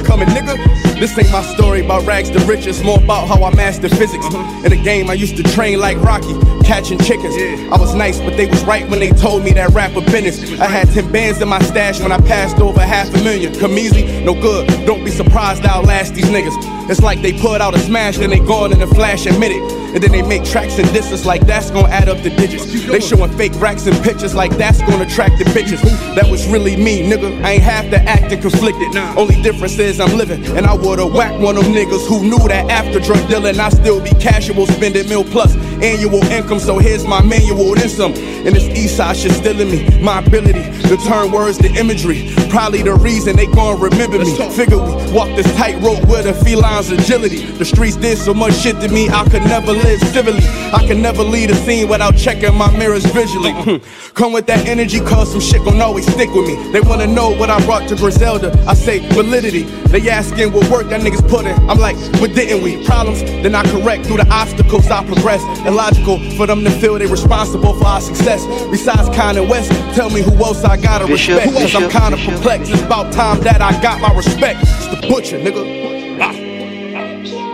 you 0.00 0.06
coming, 0.06 0.28
nigga? 0.28 0.56
This 0.98 1.16
ain't 1.18 1.30
my 1.30 1.42
story 1.54 1.84
about 1.84 2.06
rags 2.06 2.30
to 2.30 2.38
riches, 2.40 2.82
more 2.82 2.98
about 2.98 3.28
how 3.28 3.42
I 3.44 3.54
mastered 3.54 3.90
physics. 3.90 4.26
Uh-huh. 4.26 4.64
In 4.64 4.70
the 4.70 4.82
game, 4.82 5.10
I 5.10 5.14
used 5.14 5.36
to 5.36 5.42
train 5.42 5.78
like 5.80 5.96
Rocky, 5.98 6.34
catching 6.64 6.98
chickens. 6.98 7.34
I 7.72 7.78
was 7.78 7.94
nice, 7.94 8.18
but 8.20 8.36
they 8.36 8.46
was 8.46 8.62
right 8.64 8.88
when 8.88 9.00
they 9.00 9.10
told 9.10 9.44
me 9.44 9.52
that 9.52 9.70
rap 9.70 9.94
was 9.94 10.04
business. 10.04 10.60
I 10.60 10.66
had 10.66 10.88
10 10.88 11.10
bands 11.12 11.40
in 11.40 11.48
my 11.48 11.60
stash 11.62 12.00
when 12.00 12.12
I 12.12 12.18
passed 12.18 12.58
over 12.58 12.80
half 12.80 13.08
a 13.14 13.18
million. 13.22 13.52
Camisel, 13.52 14.24
no 14.24 14.34
good. 14.34 14.68
Don't 14.86 15.04
be 15.04 15.10
surprised 15.10 15.64
I'll 15.64 15.82
last 15.82 16.14
these 16.14 16.26
niggas. 16.26 16.79
It's 16.90 17.00
like 17.00 17.22
they 17.22 17.32
put 17.32 17.60
out 17.60 17.76
a 17.76 17.78
smash, 17.78 18.18
then 18.18 18.30
they 18.30 18.40
gone 18.40 18.72
in 18.72 18.82
a 18.82 18.86
flash 18.88 19.24
and 19.24 19.38
minute. 19.38 19.62
And 19.94 20.02
then 20.02 20.10
they 20.10 20.22
make 20.22 20.44
tracks 20.44 20.76
and 20.78 20.92
disses 20.92 21.24
like 21.24 21.46
that's 21.46 21.70
gonna 21.70 21.88
add 21.88 22.08
up 22.08 22.20
the 22.22 22.30
digits. 22.30 22.64
They 22.86 22.98
showing 22.98 23.30
fake 23.36 23.52
racks 23.60 23.86
and 23.86 23.96
pictures 24.02 24.34
like 24.34 24.56
that's 24.56 24.80
gonna 24.80 25.04
attract 25.04 25.38
the 25.38 25.44
bitches. 25.44 25.80
That 26.16 26.28
was 26.28 26.48
really 26.48 26.76
me, 26.76 27.08
nigga. 27.08 27.44
I 27.44 27.52
ain't 27.52 27.62
have 27.62 27.90
to 27.90 27.96
act 28.02 28.32
and 28.32 28.42
conflicted. 28.42 28.96
Only 29.16 29.40
difference 29.42 29.78
is 29.78 30.00
I'm 30.00 30.16
living, 30.16 30.44
and 30.56 30.66
I 30.66 30.74
would've 30.74 31.12
whacked 31.12 31.40
one 31.40 31.56
of 31.56 31.64
them 31.64 31.72
niggas 31.72 32.08
who 32.08 32.22
knew 32.22 32.38
that 32.48 32.68
after 32.70 32.98
drug 32.98 33.28
dealing, 33.28 33.58
I 33.58 33.68
still 33.68 34.00
be 34.00 34.10
casual, 34.10 34.66
spending 34.66 35.08
mil 35.08 35.24
plus 35.24 35.54
annual 35.82 36.24
income, 36.24 36.58
so 36.58 36.78
here's 36.78 37.06
my 37.06 37.22
manual. 37.22 37.74
Then 37.74 37.88
some. 37.88 38.14
And 38.14 38.54
this 38.54 38.64
east 38.76 38.96
side 38.96 39.16
shit 39.16 39.32
still 39.32 39.60
in 39.60 39.70
me. 39.70 40.00
My 40.00 40.20
ability 40.20 40.62
to 40.88 40.96
turn 40.98 41.30
words 41.30 41.58
to 41.58 41.68
imagery. 41.68 42.32
Probably 42.50 42.82
the 42.82 42.94
reason 42.94 43.36
they 43.36 43.46
gon' 43.46 43.80
remember 43.80 44.18
me. 44.18 44.36
Figure 44.50 44.76
we 44.78 45.12
walk 45.12 45.28
this 45.36 45.46
tightrope 45.56 46.04
with 46.08 46.26
a 46.26 46.34
feline's 46.34 46.90
agility. 46.90 47.42
The 47.46 47.64
streets 47.64 47.96
did 47.96 48.18
so 48.18 48.34
much 48.34 48.54
shit 48.54 48.80
to 48.80 48.88
me, 48.88 49.08
I 49.08 49.22
could 49.28 49.44
never 49.44 49.72
live 49.72 50.00
civilly. 50.00 50.42
I 50.72 50.84
could 50.86 50.98
never 50.98 51.22
lead 51.22 51.50
a 51.50 51.54
scene 51.54 51.88
without 51.88 52.16
checking 52.16 52.54
my 52.56 52.70
mirrors 52.76 53.04
visually. 53.06 53.52
Mm-hmm. 53.52 54.14
Come 54.14 54.32
with 54.32 54.46
that 54.46 54.66
energy, 54.66 54.98
cause 54.98 55.30
some 55.30 55.40
shit 55.40 55.64
gon' 55.64 55.80
always 55.80 56.10
stick 56.12 56.30
with 56.34 56.46
me. 56.48 56.72
They 56.72 56.80
wanna 56.80 57.06
know 57.06 57.30
what 57.30 57.50
I 57.50 57.64
brought 57.64 57.88
to 57.88 57.96
Griselda. 57.96 58.52
I 58.66 58.74
say 58.74 58.98
validity. 59.14 59.62
They 59.90 60.08
asking 60.10 60.52
what 60.52 60.68
work 60.70 60.88
that 60.88 61.00
niggas 61.02 61.26
put 61.28 61.46
in. 61.46 61.54
I'm 61.70 61.78
like, 61.78 61.96
what 62.20 62.34
didn't 62.34 62.62
we? 62.64 62.84
Problems, 62.84 63.22
then 63.22 63.54
I 63.54 63.62
correct 63.70 64.06
through 64.06 64.18
the 64.18 64.28
obstacles 64.28 64.90
I 64.90 65.04
progress. 65.06 65.42
Illogical 65.66 66.18
for 66.36 66.46
them 66.46 66.64
to 66.64 66.70
feel 66.70 66.98
they 66.98 67.06
responsible 67.06 67.74
for 67.74 67.86
our 67.86 68.00
success. 68.00 68.44
Besides 68.70 69.08
Kanye 69.10 69.48
West, 69.48 69.70
tell 69.94 70.10
me 70.10 70.20
who 70.22 70.32
else 70.44 70.64
I 70.64 70.76
gotta 70.76 71.06
Bishop, 71.06 71.36
respect. 71.36 71.56
Cause 71.56 71.74
I'm 71.74 71.90
kinda 71.90 72.16
Bishop. 72.16 72.39
Perplexed. 72.40 72.72
It's 72.72 72.82
about 72.82 73.12
time 73.12 73.40
that 73.40 73.60
I 73.60 73.72
got 73.82 74.00
my 74.00 74.14
respect. 74.14 74.60
It's 74.62 74.86
the 74.88 75.08
butcher, 75.08 75.38
nigga. 75.38 76.20
Ah. 76.20 76.32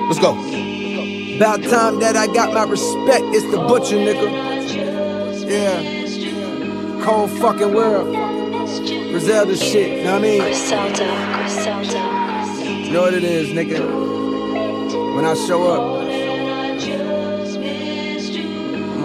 Let's 0.07 0.21
go. 0.21 0.33
About 1.37 1.62
time 1.64 1.99
that 2.00 2.16
I 2.16 2.26
got 2.26 2.55
my 2.55 2.64
respect. 2.64 3.25
It's 3.35 3.50
the 3.50 3.59
butcher, 3.59 3.97
nigga. 3.97 4.31
Yeah. 5.49 7.05
Cold 7.05 7.31
fucking 7.38 7.75
world. 7.75 8.14
Griselda 9.11 9.57
shit, 9.57 9.99
you 9.99 10.05
know 10.05 10.12
what 10.12 10.19
I 10.19 10.23
mean? 10.23 10.40
Griselda, 10.43 11.07
Griselda. 11.35 12.85
You 12.87 12.93
know 12.93 13.02
what 13.02 13.14
it 13.14 13.25
is, 13.25 13.49
nigga. 13.49 15.14
When 15.16 15.25
I 15.25 15.35
show 15.35 15.66
up, 15.71 16.05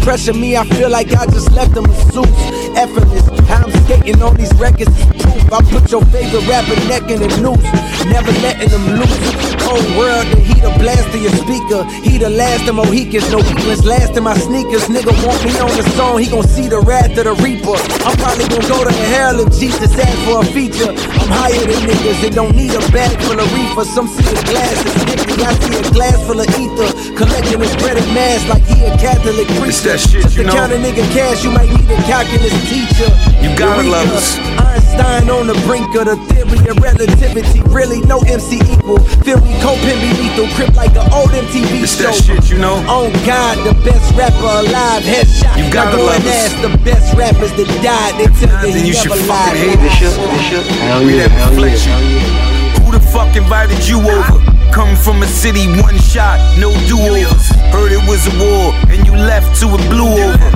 pressure, 0.00 0.34
me, 0.34 0.56
I 0.56 0.64
feel 0.64 0.90
like 0.90 1.12
I 1.12 1.26
just 1.26 1.52
left 1.52 1.74
them 1.74 1.84
a 1.86 1.94
suits. 2.12 2.30
Effortless, 2.76 3.26
how 3.48 3.64
I'm 3.64 3.70
skating 3.84 4.22
on 4.22 4.36
these 4.36 4.52
records 4.54 4.90
is. 4.98 5.11
I 5.52 5.60
put 5.68 5.90
your 5.92 6.00
favorite 6.08 6.46
rapper 6.48 6.76
neck 6.88 7.10
in 7.12 7.20
the 7.20 7.28
noose, 7.44 7.60
never 8.08 8.32
letting 8.40 8.70
them 8.72 8.86
loose. 8.96 9.20
Whole 9.62 9.84
world, 10.00 10.26
the 10.32 10.40
heat 10.40 10.64
a 10.64 10.72
blast 10.80 11.12
to 11.12 11.18
your 11.18 11.32
speaker. 11.44 11.84
He 12.02 12.16
the 12.18 12.30
last 12.30 12.66
of 12.68 12.74
Mohicans, 12.74 13.30
no 13.30 13.38
weakness, 13.38 13.84
last 13.84 14.16
in 14.16 14.24
my 14.24 14.34
sneakers. 14.36 14.88
Nigga 14.88 15.12
want 15.24 15.44
me 15.44 15.52
on 15.60 15.70
the 15.76 15.84
song, 15.92 16.18
he 16.18 16.26
gon' 16.28 16.46
see 16.48 16.68
the 16.68 16.80
wrath 16.80 17.12
of 17.20 17.24
the 17.28 17.34
reaper. 17.44 17.76
I'm 18.08 18.16
probably 18.16 18.48
gon' 18.48 18.64
go 18.68 18.80
to 18.84 18.92
hell 19.12 19.38
if 19.40 19.52
Jesus 19.60 19.92
asked 19.92 20.22
for 20.24 20.40
a 20.40 20.46
feature. 20.56 20.88
I'm 20.88 21.30
higher 21.30 21.60
than 21.68 21.84
niggas, 21.84 22.20
they 22.24 22.30
don't 22.30 22.56
need 22.56 22.72
a 22.72 22.80
bag 22.90 23.12
full 23.22 23.38
of 23.38 23.48
reefer. 23.52 23.84
Some 23.84 24.08
see 24.08 24.24
the 24.24 24.40
glass 24.48 24.76
is 24.88 24.96
empty, 25.04 25.36
I 25.44 25.52
see 25.60 25.74
a 25.76 25.84
glass 25.92 26.16
full 26.26 26.40
of 26.40 26.48
ether. 26.56 26.88
Collecting 27.16 27.60
his 27.60 27.76
credit 27.76 28.06
mass 28.16 28.40
like 28.48 28.64
he 28.64 28.82
a 28.88 28.90
Catholic 28.96 29.46
preacher. 29.60 29.94
that 29.94 30.00
shit, 30.00 30.22
Just 30.24 30.36
you 30.36 30.42
to 30.42 30.48
know. 30.48 30.54
count 30.56 30.72
a 30.72 30.76
nigga 30.80 31.04
cash, 31.12 31.44
you 31.44 31.52
might 31.52 31.68
need 31.68 31.86
a 31.92 32.00
calculus 32.08 32.56
teacher. 32.72 33.08
You 33.44 33.52
gotta 33.56 33.84
Eureka. 33.84 33.90
love 33.92 34.10
us. 34.16 34.38
Einstein 34.72 35.28
on 35.30 35.41
the 35.46 35.58
brink 35.66 35.88
of 35.96 36.06
the 36.06 36.16
theory 36.30 36.58
of 36.70 36.76
relativity. 36.78 37.60
Really, 37.72 38.00
no 38.06 38.20
MC 38.26 38.60
equal. 38.70 38.98
Feel 39.26 39.40
me, 39.40 39.54
coping 39.60 39.98
be 40.02 40.10
lethal. 40.20 40.46
Crip 40.56 40.74
like 40.76 40.94
an 40.96 41.06
old 41.12 41.30
MTV 41.30 41.82
It's 41.82 41.96
show. 41.96 42.10
that 42.10 42.14
shit, 42.14 42.50
you 42.50 42.58
know. 42.58 42.76
On 42.90 43.12
God, 43.24 43.56
the 43.66 43.74
best 43.84 44.12
rapper 44.14 44.36
alive. 44.62 45.02
Headshot. 45.02 45.56
You 45.58 45.66
gotta 45.72 45.90
Now 45.92 45.96
go 45.96 46.04
love 46.06 46.20
and 46.20 46.28
us. 46.28 46.52
ask 46.52 46.54
the 46.62 46.74
best 46.84 47.14
rappers 47.16 47.52
that 47.56 47.68
died. 47.82 48.14
They 48.20 48.28
tell 48.38 48.66
you 48.66 48.72
Then 48.72 48.82
he 48.84 48.88
you 48.88 48.94
should 48.94 49.10
never 49.14 49.24
fucking 49.24 49.56
lied. 49.56 49.76
hate 49.76 49.80
Bishop, 49.80 50.12
Bishop. 50.36 50.64
Hell 50.84 51.00
We 51.04 51.16
yeah, 51.16 51.28
that 51.28 51.30
hell 51.32 51.52
yeah, 51.52 51.62
reflection. 51.62 51.92
hell 51.92 52.02
yeah. 52.02 52.80
Who 52.84 52.92
the 52.92 53.00
fuck 53.12 53.32
invited 53.36 53.80
you 53.88 53.98
over? 54.02 54.38
Come 54.72 54.96
from 54.96 55.22
a 55.22 55.26
city, 55.26 55.68
one 55.80 55.98
shot, 56.00 56.40
no 56.58 56.72
do-overs. 56.88 57.48
Heard 57.72 57.92
it 57.92 58.00
was 58.08 58.24
a 58.28 58.34
war, 58.40 58.72
and 58.88 59.04
you 59.06 59.12
left 59.12 59.58
to 59.60 59.68
it 59.68 59.82
blew 59.92 60.08
over. 60.08 60.48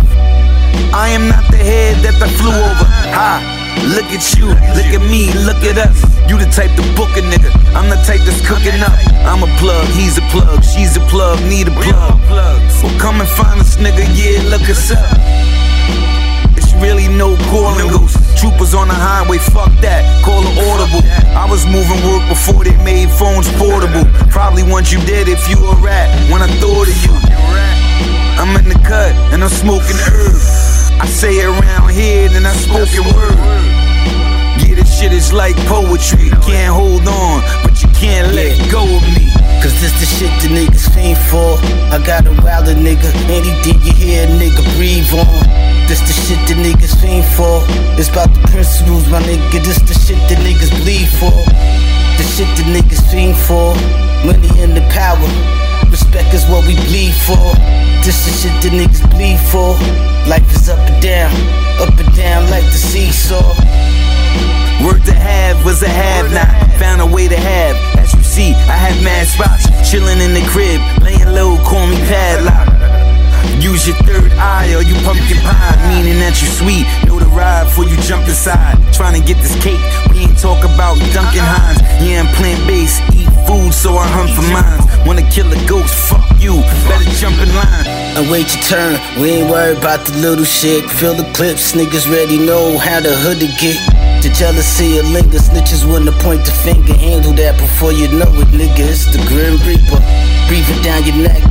I 0.97 1.09
am 1.13 1.29
not 1.29 1.45
the 1.51 1.57
head 1.61 2.01
that 2.05 2.17
I 2.23 2.29
flew 2.41 2.49
over. 2.53 2.87
Ha! 3.13 3.56
Look 3.85 4.09
at 4.09 4.25
you, 4.37 4.49
look 4.49 4.91
at 4.97 5.05
me, 5.11 5.33
look 5.45 5.61
at 5.63 5.77
us. 5.77 6.01
You 6.29 6.39
the 6.39 6.49
type 6.49 6.73
to 6.77 6.83
book 6.97 7.13
a 7.17 7.23
nigga. 7.23 7.53
I'm 7.77 7.89
the 7.89 8.01
type 8.09 8.25
that's 8.25 8.41
cooking 8.47 8.81
up. 8.81 8.97
I'm 9.29 9.43
a 9.45 9.51
plug, 9.61 9.87
he's 9.93 10.17
a 10.17 10.25
plug, 10.33 10.65
she's 10.65 10.97
a 10.97 11.01
plug, 11.13 11.41
need 11.45 11.69
a 11.69 11.75
plug. 11.77 12.19
Well, 12.83 12.99
come 12.99 13.21
and 13.21 13.29
find 13.29 13.61
us, 13.61 13.77
nigga. 13.77 14.05
Yeah, 14.17 14.43
look 14.49 14.63
us 14.69 14.91
up. 14.91 15.19
It's 16.57 16.73
really 16.75 17.09
no 17.09 17.37
calling 17.53 17.89
ghost. 17.89 18.17
Troopers 18.39 18.75
on 18.75 18.89
the 18.89 18.95
highway, 18.95 19.39
fuck 19.39 19.73
that. 19.81 20.03
Call 20.25 20.43
it 20.45 20.57
audible. 20.69 21.03
I 21.37 21.49
was 21.49 21.65
moving 21.67 22.01
work 22.09 22.29
before 22.29 22.65
they 22.65 22.77
made 22.83 23.11
phones 23.11 23.49
portable. 23.57 24.05
Probably 24.31 24.63
once 24.63 24.93
you 24.93 25.01
did 25.05 25.29
if 25.29 25.49
you 25.49 25.57
a 25.57 25.75
rat. 25.77 26.09
When 26.31 26.43
I 26.43 26.49
thought 26.61 26.89
of 26.89 26.97
you, 27.05 27.15
I'm 28.41 28.57
in 28.57 28.69
the 28.69 28.79
cut 28.87 29.13
and 29.33 29.43
I'm 29.43 29.51
smoking 29.51 29.97
herb. 29.97 30.76
I 31.01 31.07
say 31.07 31.39
it 31.39 31.47
around 31.47 31.91
here, 31.91 32.29
then 32.29 32.47
I 32.47 32.53
spoke 32.53 32.89
spoken 32.89 33.15
word. 33.15 33.37
Yeah, 34.65 34.77
this 34.77 34.99
shit 34.99 35.13
is 35.13 35.33
like 35.33 35.57
poetry. 35.69 36.31
Can't 36.41 36.73
hold 36.73 37.07
on, 37.07 37.43
but 37.63 37.83
you 37.83 37.89
can't 37.93 38.35
let 38.35 38.57
go 38.71 38.83
of 38.83 39.03
me. 39.15 39.29
Cause 39.61 39.75
this 39.81 39.93
the 40.01 40.07
shit 40.07 40.33
the 40.41 40.49
niggas 40.49 40.89
fiend 40.95 41.19
for. 41.29 41.59
I 41.93 41.99
got 42.05 42.27
a 42.27 42.33
wilder 42.43 42.75
nigga. 42.75 43.09
Anything 43.29 43.81
you 43.83 43.93
hear, 43.93 44.27
nigga, 44.41 44.63
breathe 44.77 45.13
on. 45.13 45.45
This 45.89 46.01
the 46.01 46.15
shit 46.25 46.41
the 46.49 46.55
niggas 46.55 46.99
fiend 47.01 47.27
for. 47.37 47.61
It's 47.99 48.09
about 48.09 48.33
the 48.33 48.41
principles, 48.49 49.09
my 49.09 49.21
nigga. 49.23 49.65
This 49.65 49.79
the 49.85 49.95
shit 49.95 50.21
the 50.29 50.37
niggas 50.41 50.73
bleed 50.83 51.09
for. 51.21 51.35
The 52.17 52.25
shit 52.25 52.49
the 52.57 52.65
niggas 52.73 53.05
fiend 53.11 53.37
for. 53.37 53.75
Money 54.25 54.49
and 54.63 54.77
the 54.77 54.85
power. 54.91 55.29
Respect 56.17 56.35
is 56.35 56.49
what 56.49 56.67
we 56.67 56.75
bleed 56.89 57.13
for. 57.13 57.37
This 58.01 58.25
the 58.25 58.33
shit 58.33 58.57
the 58.63 58.71
niggas 58.73 59.05
bleed 59.13 59.37
for. 59.53 59.77
Life 60.25 60.49
is 60.57 60.71
up 60.71 60.79
and 60.89 61.03
down, 61.03 61.29
up 61.77 61.93
and 61.93 62.17
down 62.17 62.49
like 62.49 62.65
the 62.65 62.81
seesaw. 62.81 63.53
Work 64.81 65.05
to 65.05 65.13
have 65.13 65.63
was 65.63 65.83
a 65.83 65.89
have 65.89 66.33
not. 66.33 66.49
Found 66.81 67.03
a 67.03 67.07
way 67.07 67.29
to 67.29 67.37
have. 67.37 67.77
As 67.99 68.15
you 68.15 68.23
see, 68.23 68.55
I 68.65 68.77
have 68.81 68.97
mad 69.05 69.27
spots. 69.27 69.69
Chilling 69.91 70.21
in 70.25 70.33
the 70.33 70.41
crib, 70.49 70.81
laying 71.03 71.35
low, 71.37 71.59
call 71.69 71.87
me 71.87 71.97
padlock. 72.09 72.65
Use 73.61 73.87
your 73.87 73.97
third 74.09 74.33
eye 74.41 74.73
or 74.73 74.81
you 74.81 74.95
pumpkin 75.05 75.37
pie, 75.45 75.77
meaning 75.93 76.19
that 76.21 76.41
you 76.41 76.49
sweet. 76.49 76.89
Know 77.05 77.21
the 77.21 77.29
ride 77.37 77.65
before 77.65 77.85
you 77.85 77.97
jump 78.09 78.27
inside. 78.27 78.81
Trying 78.95 79.21
to 79.21 79.27
get 79.27 79.37
this 79.45 79.53
cake, 79.63 79.85
we 80.09 80.25
ain't 80.25 80.39
talk 80.39 80.65
about 80.65 80.97
Duncan 81.13 81.45
Hines. 81.45 81.85
Yeah, 82.01 82.25
I'm 82.25 82.31
plant 82.41 82.65
based, 82.67 83.05
food, 83.47 83.73
so 83.73 83.97
I 83.97 84.07
hunt 84.07 84.31
for 84.35 84.47
mine. 84.53 85.07
Wanna 85.07 85.27
kill 85.31 85.47
a 85.53 85.59
ghost, 85.67 85.95
fuck 86.11 86.27
you, 86.39 86.61
better 86.89 87.11
jump 87.17 87.39
in 87.39 87.49
line. 87.55 87.87
and 88.19 88.31
wait 88.31 88.49
your 88.55 88.65
turn. 88.65 88.99
We 89.21 89.41
ain't 89.41 89.51
worried 89.51 89.79
about 89.79 90.05
the 90.07 90.17
little 90.19 90.45
shit. 90.45 90.85
Feel 90.99 91.15
the 91.15 91.29
clips, 91.33 91.73
niggas 91.73 92.11
ready 92.11 92.39
know 92.39 92.79
how 92.79 93.01
the 93.01 93.15
hood 93.15 93.39
to 93.41 93.49
get. 93.63 93.79
The 94.23 94.31
jealousy 94.35 94.99
of 94.99 95.07
linger, 95.11 95.39
snitches 95.39 95.87
wanna 95.87 96.13
point 96.25 96.45
the 96.45 96.51
finger. 96.51 96.95
Handle 96.95 97.33
that 97.35 97.57
before 97.59 97.93
you 97.93 98.09
know 98.09 98.31
it, 98.43 98.49
nigga. 98.49 98.85
It's 98.93 99.07
the 99.13 99.19
Grim 99.29 99.57
Reaper. 99.67 100.01
breathing 100.49 100.83
down 100.83 101.05
your 101.05 101.17
neck 101.17 101.43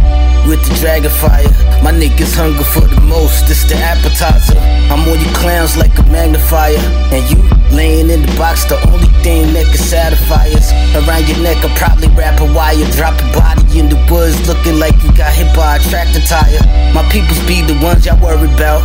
with 0.47 0.61
the 0.67 0.73
dragon 0.79 1.11
fire. 1.11 1.64
My 1.85 1.93
niggas 1.93 2.33
hunger 2.33 2.65
for 2.65 2.81
the 2.81 2.97
most, 3.05 3.45
it's 3.45 3.61
the 3.69 3.77
appetizer. 3.77 4.57
I'm 4.89 5.05
on 5.05 5.21
you 5.21 5.29
clowns 5.37 5.77
like 5.77 5.93
a 6.01 6.05
magnifier. 6.09 6.81
And 7.13 7.21
you 7.29 7.37
laying 7.69 8.09
in 8.09 8.25
the 8.25 8.33
box, 8.41 8.65
the 8.65 8.81
only 8.89 9.05
thing 9.21 9.53
that 9.53 9.69
can 9.69 9.77
satisfy 9.77 10.49
us. 10.57 10.73
Around 10.97 11.29
your 11.29 11.37
neck, 11.45 11.61
I 11.61 11.69
probably 11.77 12.09
wrap 12.17 12.41
a 12.41 12.49
wire. 12.57 12.81
Drop 12.97 13.13
a 13.21 13.29
body 13.37 13.77
in 13.77 13.93
the 13.93 14.01
woods, 14.09 14.33
looking 14.49 14.81
like 14.81 14.97
you 15.05 15.13
got 15.13 15.29
hit 15.29 15.53
by 15.53 15.77
a 15.77 15.79
tractor 15.85 16.25
tire. 16.25 16.57
My 16.97 17.05
peoples 17.13 17.37
be 17.45 17.61
the 17.61 17.77
ones 17.77 18.01
y'all 18.01 18.17
worry 18.17 18.49
about. 18.49 18.81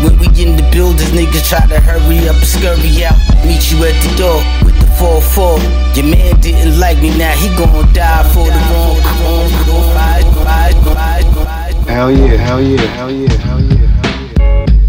When 0.00 0.16
we 0.16 0.32
in 0.40 0.56
the 0.56 0.64
buildings, 0.72 1.12
niggas 1.12 1.52
try 1.52 1.60
to 1.68 1.76
hurry 1.84 2.32
up 2.32 2.40
and 2.40 2.48
scurry 2.48 3.04
out. 3.04 3.20
Meet 3.44 3.68
you 3.68 3.84
at 3.84 3.92
the 4.00 4.08
door 4.16 4.40
with 4.64 4.72
the 4.80 4.88
4-4. 4.96 6.00
Your 6.00 6.08
man 6.08 6.40
didn't 6.40 6.80
like 6.80 6.96
me, 7.04 7.12
now 7.12 7.36
he 7.36 7.52
gon' 7.60 7.92
die 7.92 8.24
for 8.32 8.48
the 8.48 8.62
wrong 8.72 8.98
Hell 11.88 12.10
yeah, 12.10 12.36
hell 12.36 12.60
yeah, 12.60 12.80
hell 12.80 13.10
yeah, 13.10 13.30
hell 13.32 13.60
yeah. 13.60 13.60
Hell 13.60 13.60
yeah, 13.60 13.76
hell 13.76 14.20
yeah, 14.20 14.36
hell 14.36 14.68
yeah. 14.72 14.88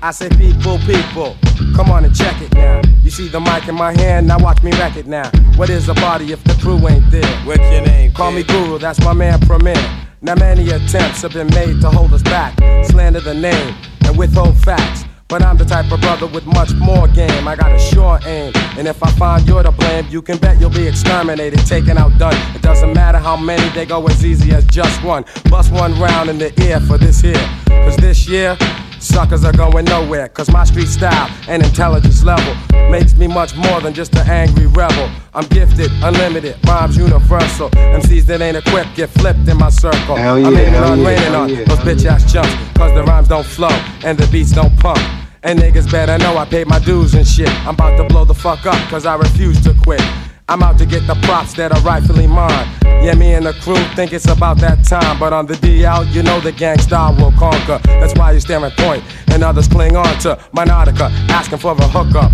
I 0.00 0.12
say 0.12 0.28
people, 0.30 0.78
people, 0.86 1.36
Come 1.74 1.90
on 1.90 2.04
and 2.04 2.14
check 2.14 2.40
it 2.40 2.54
now. 2.54 2.80
You 3.02 3.10
see 3.10 3.26
the 3.26 3.40
mic 3.40 3.66
in 3.66 3.74
my 3.74 3.92
hand, 3.92 4.28
now 4.28 4.38
watch 4.38 4.62
me 4.62 4.70
wreck 4.72 4.96
it 4.96 5.08
now. 5.08 5.30
What 5.56 5.68
is 5.68 5.88
a 5.88 5.94
body 5.94 6.32
if 6.32 6.42
the 6.44 6.54
crew 6.62 6.78
ain't 6.88 7.10
there? 7.10 7.36
What's 7.44 7.68
your 7.72 7.82
name? 7.82 8.12
Call 8.12 8.30
me 8.30 8.44
Guru, 8.44 8.78
that's 8.78 9.00
my 9.00 9.12
man 9.12 9.40
Premier. 9.40 9.74
Now 10.22 10.36
many 10.36 10.70
attempts 10.70 11.22
have 11.22 11.32
been 11.32 11.48
made 11.48 11.80
to 11.80 11.90
hold 11.90 12.12
us 12.14 12.22
back, 12.22 12.56
slander 12.86 13.20
the 13.20 13.34
name, 13.34 13.74
and 14.06 14.16
withhold 14.16 14.56
facts. 14.58 15.07
But 15.28 15.42
I'm 15.42 15.58
the 15.58 15.64
type 15.66 15.92
of 15.92 16.00
brother 16.00 16.26
with 16.26 16.46
much 16.46 16.72
more 16.76 17.06
game. 17.06 17.46
I 17.46 17.54
got 17.54 17.70
a 17.70 17.78
sure 17.78 18.18
aim. 18.24 18.50
And 18.78 18.88
if 18.88 19.02
I 19.02 19.10
find 19.12 19.46
you're 19.46 19.62
to 19.62 19.70
blame, 19.70 20.06
you 20.08 20.22
can 20.22 20.38
bet 20.38 20.58
you'll 20.58 20.70
be 20.70 20.86
exterminated, 20.86 21.66
taken 21.66 21.98
out, 21.98 22.16
done. 22.16 22.34
It 22.56 22.62
doesn't 22.62 22.94
matter 22.94 23.18
how 23.18 23.36
many, 23.36 23.68
they 23.74 23.84
go 23.84 24.06
as 24.06 24.24
easy 24.24 24.52
as 24.52 24.64
just 24.64 25.02
one. 25.04 25.26
Bust 25.50 25.70
one 25.70 25.92
round 26.00 26.30
in 26.30 26.38
the 26.38 26.50
ear 26.62 26.80
for 26.80 26.96
this 26.96 27.20
here. 27.20 27.50
Cause 27.66 27.96
this 27.96 28.26
year, 28.26 28.56
Suckers 29.00 29.44
are 29.44 29.52
going 29.52 29.84
nowhere, 29.84 30.28
cause 30.28 30.50
my 30.50 30.64
street 30.64 30.88
style 30.88 31.30
and 31.48 31.62
intelligence 31.62 32.24
level 32.24 32.54
makes 32.90 33.14
me 33.14 33.28
much 33.28 33.54
more 33.54 33.80
than 33.80 33.94
just 33.94 34.14
an 34.16 34.28
angry 34.28 34.66
rebel. 34.66 35.10
I'm 35.34 35.46
gifted, 35.46 35.90
unlimited, 36.02 36.56
rhymes 36.66 36.96
universal. 36.96 37.70
MCs 37.70 38.22
that 38.24 38.40
ain't 38.40 38.56
equipped 38.56 38.96
get 38.96 39.10
flipped 39.10 39.48
in 39.48 39.56
my 39.56 39.70
circle. 39.70 40.16
Hell 40.16 40.38
yeah, 40.38 40.46
I'm 40.48 40.56
aiming 40.56 40.82
on 40.82 40.98
yeah, 41.00 41.06
raining 41.06 41.34
on 41.34 41.48
yeah, 41.48 41.64
those 41.64 41.78
bitch 41.78 42.04
ass 42.06 42.30
chumps, 42.32 42.52
cause 42.76 42.92
the 42.94 43.04
rhymes 43.04 43.28
don't 43.28 43.46
flow 43.46 43.68
and 44.04 44.18
the 44.18 44.26
beats 44.32 44.50
don't 44.50 44.76
pump. 44.80 44.98
And 45.44 45.58
niggas 45.60 45.90
better 45.90 46.18
know 46.18 46.36
I 46.36 46.44
paid 46.44 46.66
my 46.66 46.80
dues 46.80 47.14
and 47.14 47.26
shit. 47.26 47.48
I'm 47.66 47.74
about 47.74 47.96
to 47.98 48.04
blow 48.04 48.24
the 48.24 48.34
fuck 48.34 48.66
up, 48.66 48.76
cause 48.90 49.06
I 49.06 49.14
refuse 49.14 49.60
to 49.62 49.74
quit. 49.84 50.02
I'm 50.50 50.62
out 50.62 50.78
to 50.78 50.86
get 50.86 51.06
the 51.06 51.14
props 51.26 51.52
that 51.54 51.72
are 51.72 51.80
rightfully 51.82 52.26
mine. 52.26 52.68
Yeah, 52.82 53.14
me 53.14 53.34
and 53.34 53.44
the 53.44 53.52
crew 53.52 53.76
think 53.94 54.14
it's 54.14 54.28
about 54.28 54.58
that 54.58 54.82
time. 54.82 55.18
But 55.18 55.34
on 55.34 55.44
the 55.46 55.54
DL, 55.54 56.10
you 56.14 56.22
know 56.22 56.40
the 56.40 56.52
gang 56.52 56.78
style 56.78 57.14
will 57.16 57.32
conquer. 57.32 57.78
That's 57.84 58.14
why 58.18 58.32
you 58.32 58.40
staring 58.40 58.70
point, 58.72 59.04
and 59.28 59.44
others 59.44 59.68
cling 59.68 59.96
on 59.96 60.18
to 60.20 60.38
my 60.52 60.64
nautica, 60.64 61.10
asking 61.28 61.58
for 61.58 61.72
a 61.72 61.88
hookup. 61.88 62.32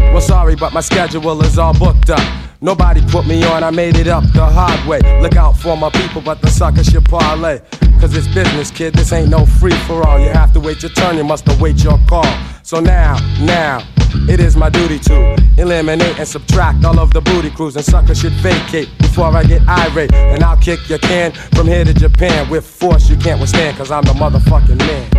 Well, 0.00 0.20
sorry, 0.20 0.56
but 0.56 0.72
my 0.72 0.80
schedule 0.80 1.40
is 1.42 1.58
all 1.58 1.74
booked 1.78 2.10
up. 2.10 2.48
Nobody 2.60 3.00
put 3.06 3.24
me 3.26 3.44
on, 3.44 3.62
I 3.62 3.70
made 3.70 3.96
it 3.96 4.08
up 4.08 4.24
the 4.32 4.44
hard 4.44 4.84
way. 4.88 4.98
Look 5.20 5.36
out 5.36 5.56
for 5.56 5.76
my 5.76 5.90
people, 5.90 6.20
but 6.20 6.40
the 6.40 6.48
sucker 6.48 6.82
should 6.82 7.04
parlay. 7.04 7.60
Cause 8.00 8.16
it's 8.16 8.26
business, 8.28 8.70
kid, 8.70 8.94
this 8.94 9.12
ain't 9.12 9.28
no 9.28 9.46
free 9.46 9.76
for 9.86 10.06
all. 10.06 10.18
You 10.18 10.28
have 10.28 10.52
to 10.54 10.60
wait 10.60 10.82
your 10.82 10.90
turn, 10.90 11.16
you 11.16 11.24
must 11.24 11.48
await 11.48 11.82
your 11.84 11.98
call. 12.08 12.26
So 12.62 12.80
now, 12.80 13.16
now, 13.40 13.86
it 14.28 14.40
is 14.40 14.56
my 14.56 14.70
duty 14.70 14.98
to 15.00 15.36
eliminate 15.56 16.18
and 16.18 16.26
subtract 16.26 16.84
all 16.84 16.98
of 16.98 17.12
the 17.12 17.20
booty 17.20 17.50
crews, 17.50 17.76
and 17.76 17.84
suckers 17.84 18.18
should 18.20 18.32
vacate 18.34 18.88
before 18.98 19.26
I 19.26 19.44
get 19.44 19.62
irate. 19.68 20.12
And 20.12 20.42
I'll 20.42 20.56
kick 20.56 20.88
your 20.88 20.98
can 20.98 21.32
from 21.32 21.66
here 21.66 21.84
to 21.84 21.94
Japan 21.94 22.48
with 22.50 22.66
force 22.66 23.08
you 23.08 23.16
can't 23.16 23.40
withstand, 23.40 23.76
cause 23.76 23.90
I'm 23.90 24.04
the 24.04 24.14
motherfucking 24.14 24.78
man. 24.78 25.10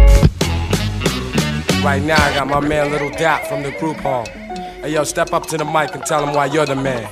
Right 1.83 2.03
now, 2.03 2.21
I 2.21 2.33
got 2.33 2.47
my 2.47 2.59
man 2.59 2.91
Little 2.91 3.11
Dap 3.11 3.47
from 3.47 3.63
the 3.63 3.71
group 3.71 3.97
home. 3.97 4.48
Hey, 4.81 4.93
yo, 4.93 5.03
step 5.03 5.33
up 5.33 5.45
to 5.47 5.57
the 5.57 5.65
mic 5.65 5.93
and 5.93 6.05
tell 6.05 6.25
him 6.25 6.33
why 6.33 6.45
you're 6.45 6.65
the 6.65 6.73
man. 6.73 7.05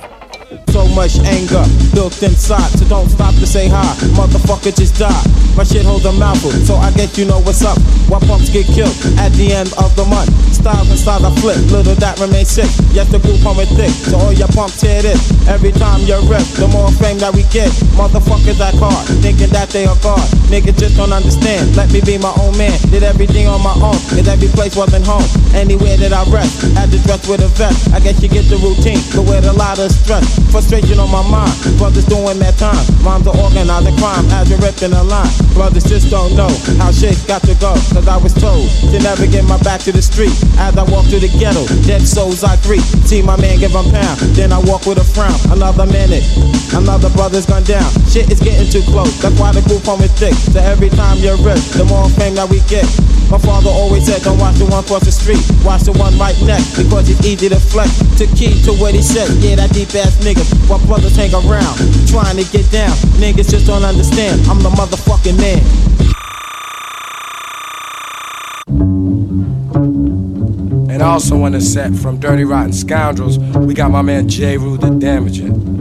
So 0.78 0.86
much 0.94 1.18
anger 1.26 1.66
built 1.92 2.22
inside, 2.22 2.70
so 2.78 2.86
don't 2.86 3.10
stop 3.10 3.34
to 3.34 3.46
say 3.48 3.66
hi. 3.66 3.82
Motherfucker, 4.14 4.70
just 4.70 4.94
die. 4.94 5.10
My 5.58 5.64
shit 5.66 5.82
holds 5.82 6.04
a 6.06 6.12
mouthful, 6.12 6.54
so 6.62 6.78
I 6.78 6.94
guess 6.94 7.18
you 7.18 7.26
know 7.26 7.42
what's 7.42 7.66
up. 7.66 7.82
Why 8.06 8.22
pumps 8.22 8.46
get 8.46 8.62
killed 8.70 8.94
at 9.18 9.34
the 9.34 9.50
end 9.50 9.74
of 9.74 9.90
the 9.98 10.06
month? 10.06 10.30
Styles 10.54 10.86
and 10.86 10.94
styles 10.94 11.26
I 11.26 11.34
flip, 11.42 11.58
little 11.74 11.98
that 11.98 12.22
remains 12.22 12.54
sick. 12.54 12.70
Yes, 12.94 13.10
the 13.10 13.18
group 13.18 13.42
is 13.42 13.70
thick, 13.74 13.90
so 13.90 14.22
all 14.22 14.32
your 14.32 14.46
pumps 14.54 14.78
hear 14.78 15.02
this. 15.02 15.18
Every 15.50 15.74
time 15.74 15.98
you're 16.06 16.22
ripped, 16.30 16.54
the 16.62 16.70
more 16.70 16.94
fame 17.02 17.18
that 17.18 17.34
we 17.34 17.42
get. 17.50 17.74
Motherfuckers 17.98 18.62
act 18.62 18.78
hard, 18.78 19.02
thinking 19.18 19.50
that 19.50 19.74
they 19.74 19.82
are 19.82 19.98
God. 19.98 20.22
Niggas 20.46 20.78
just 20.78 20.94
don't 20.94 21.10
understand. 21.10 21.74
Let 21.74 21.90
me 21.90 22.06
be 22.06 22.22
my 22.22 22.30
own 22.38 22.54
man. 22.54 22.78
Did 22.94 23.02
everything 23.02 23.50
on 23.50 23.66
my 23.66 23.74
own, 23.82 23.98
cause 24.14 24.30
every 24.30 24.46
place 24.54 24.78
wasn't 24.78 25.02
home. 25.02 25.26
Anywhere 25.58 25.98
that 25.98 26.14
I 26.14 26.22
rest, 26.30 26.62
had 26.78 26.94
to 26.94 27.02
dress 27.02 27.26
with 27.26 27.42
a 27.42 27.50
vest. 27.58 27.90
I 27.90 27.98
guess 27.98 28.22
you 28.22 28.30
get 28.30 28.46
the 28.46 28.62
routine, 28.62 29.02
but 29.10 29.26
with 29.26 29.42
a 29.42 29.52
lot 29.58 29.82
of 29.82 29.90
stress. 29.90 30.22
Frustration 30.68 31.00
on 31.00 31.08
my 31.08 31.24
mind, 31.24 31.56
brothers 31.78 32.04
doing 32.04 32.38
that 32.44 32.60
time. 32.60 32.76
Moms 33.00 33.24
are 33.24 33.32
organizing 33.40 33.96
crime 33.96 34.28
as 34.36 34.52
you're 34.52 34.60
ripping 34.60 34.92
a 34.92 35.00
line. 35.00 35.32
Brothers 35.56 35.88
just 35.88 36.12
don't 36.12 36.36
know 36.36 36.52
how 36.76 36.92
shit 36.92 37.16
got 37.24 37.40
to 37.48 37.56
go. 37.56 37.72
Cause 37.88 38.04
I 38.04 38.20
was 38.20 38.36
told 38.36 38.68
to 38.92 39.00
never 39.00 39.24
get 39.24 39.48
my 39.48 39.56
back 39.64 39.80
to 39.88 39.92
the 39.92 40.04
street. 40.04 40.36
As 40.60 40.76
I 40.76 40.84
walk 40.92 41.08
through 41.08 41.24
the 41.24 41.32
ghetto, 41.40 41.64
dead 41.88 42.04
souls 42.04 42.44
I 42.44 42.60
greet. 42.68 42.84
See 43.08 43.22
my 43.22 43.40
man 43.40 43.56
give 43.58 43.72
'em 43.72 43.88
pound, 43.88 44.20
then 44.36 44.52
I 44.52 44.60
walk 44.68 44.84
with 44.84 45.00
a 45.00 45.08
frown. 45.08 45.32
Another 45.48 45.86
minute, 45.86 46.28
another 46.76 47.08
brother's 47.16 47.46
gone 47.46 47.64
down. 47.64 47.88
Shit 48.12 48.28
is 48.28 48.38
getting 48.38 48.68
too 48.68 48.84
close, 48.92 49.16
that's 49.24 49.40
why 49.40 49.52
the 49.52 49.62
group 49.62 49.88
home 49.88 50.02
is 50.02 50.12
thick. 50.20 50.36
So 50.52 50.60
every 50.60 50.90
time 50.90 51.16
you're 51.24 51.40
ripped, 51.40 51.80
the 51.80 51.86
more 51.86 52.10
fame 52.20 52.34
that 52.34 52.50
we 52.50 52.60
get. 52.68 52.84
My 53.30 53.38
father 53.38 53.68
always 53.68 54.04
said, 54.04 54.22
don't 54.22 54.38
watch 54.38 54.56
the 54.56 54.64
one 54.64 54.84
cross 54.84 55.04
the 55.04 55.12
street, 55.12 55.40
watch 55.64 55.82
the 55.82 55.92
one 55.92 56.18
right 56.18 56.36
next, 56.42 56.76
because 56.76 57.08
it's 57.08 57.24
easy 57.24 57.48
to 57.48 57.60
flex. 57.60 57.88
To 58.20 58.26
key 58.36 58.60
to 58.64 58.72
what 58.72 58.94
he 58.94 59.02
said, 59.02 59.28
yeah, 59.40 59.56
that 59.56 59.72
deep 59.72 59.94
ass 59.94 60.16
nigga. 60.24 60.57
While 60.66 60.84
brothers 60.86 61.16
hang 61.16 61.32
around, 61.34 61.78
trying 62.08 62.36
to 62.36 62.44
get 62.50 62.70
down. 62.70 62.96
Niggas 63.20 63.50
just 63.50 63.66
don't 63.66 63.84
understand, 63.84 64.40
I'm 64.48 64.58
the 64.62 64.70
motherfucking 64.70 65.38
man. 65.38 65.62
And 70.90 71.02
also 71.02 71.42
on 71.42 71.52
the 71.52 71.60
set 71.60 71.94
from 71.94 72.18
Dirty 72.18 72.44
Rotten 72.44 72.72
Scoundrels, 72.72 73.38
we 73.38 73.74
got 73.74 73.90
my 73.90 74.02
man 74.02 74.28
Jeru 74.28 74.76
the 74.76 74.88
Damaja. 74.88 75.77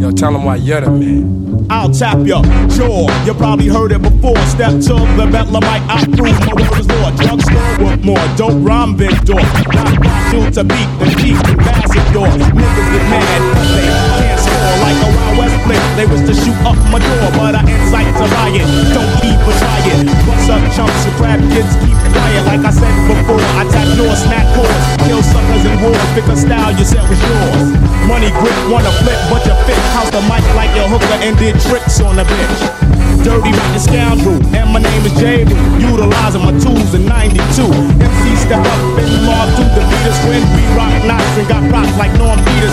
Yo, 0.00 0.10
tell 0.10 0.34
him 0.34 0.44
why 0.44 0.56
you're 0.56 0.80
the 0.80 0.90
man. 0.90 1.66
I'll 1.70 1.90
tap 1.90 2.26
your 2.26 2.42
jaw. 2.68 3.24
You 3.24 3.34
probably 3.34 3.68
heard 3.68 3.92
it 3.92 4.00
before. 4.00 4.38
Step 4.46 4.72
to 4.72 4.94
the 5.16 5.26
Betlemite, 5.28 5.84
I 5.88 6.04
prove 6.16 6.38
my 6.46 6.54
word 6.54 6.80
is 6.80 6.88
law. 6.88 7.10
Drugstore 7.16 7.78
with 7.84 8.04
more? 8.04 8.26
Don't 8.36 8.64
rhyme 8.64 8.96
vendor. 8.96 9.34
Not 9.34 10.32
you 10.32 10.50
to 10.50 10.64
beat 10.64 10.88
the 10.98 11.06
chief 11.20 11.38
ambassador. 11.44 12.28
Niggas 12.38 12.92
get 12.92 13.10
mad, 13.10 13.40
they 13.76 13.86
can't 14.18 14.37
score 14.58 14.78
like 14.82 14.98
a 14.98 15.08
Wild 15.14 15.34
West 15.38 15.56
flick. 15.64 15.82
They 15.94 16.06
wish 16.06 16.24
to 16.26 16.34
shoot 16.34 16.58
up 16.66 16.78
my 16.90 16.98
door, 16.98 17.30
but 17.38 17.54
I 17.54 17.62
incite 17.62 18.10
to 18.18 18.26
riot. 18.26 18.66
Don't 18.94 19.12
even 19.22 19.54
try 19.58 19.78
it. 19.94 20.06
Bust 20.26 20.50
up 20.50 20.62
chumps 20.74 21.02
and 21.06 21.14
crab 21.18 21.40
kids 21.54 21.72
keep 21.78 21.96
quiet. 22.14 22.42
Like 22.46 22.64
I 22.66 22.72
said 22.74 22.94
before, 23.06 23.42
I 23.58 23.62
tap 23.70 23.88
your 23.94 24.14
snap 24.14 24.46
cords. 24.54 24.84
Kill 25.06 25.22
suckers 25.22 25.64
in 25.64 25.74
wars. 25.82 26.08
Pick 26.14 26.26
a 26.26 26.36
style 26.36 26.72
you 26.74 26.84
said 26.84 27.02
was 27.06 27.20
yours. 27.22 27.68
Money 28.10 28.30
grip, 28.40 28.58
wanna 28.70 28.92
flip, 29.02 29.20
but 29.30 29.42
you 29.46 29.54
fit. 29.66 29.78
House 29.94 30.10
the 30.10 30.22
mic 30.26 30.44
like 30.58 30.72
your 30.74 30.88
hooker 30.90 31.18
and 31.22 31.36
did 31.38 31.54
tricks 31.68 32.00
on 32.00 32.16
the 32.16 32.24
bitch. 32.24 32.88
Dirty 33.26 33.50
rotten 33.50 33.80
scoundrel, 33.82 34.38
and 34.54 34.70
my 34.72 34.78
name 34.78 35.04
is 35.04 35.12
Jaden. 35.18 35.58
Utilizing 35.82 36.42
my 36.46 36.54
tools 36.62 36.94
in 36.94 37.04
92. 37.04 37.66
MC 37.66 38.24
step 38.38 38.62
up 38.62 38.80
and 38.96 39.10
law 39.26 39.44
to 39.58 39.64
the 39.74 39.82
beaters 39.90 40.18
when 40.30 40.42
we 40.54 40.62
rock 40.78 40.94
knots 41.04 41.34
and 41.36 41.48
got 41.50 41.62
rocked 41.68 41.98
like 41.98 42.14
Norm 42.16 42.38
Peterson. 42.46 42.67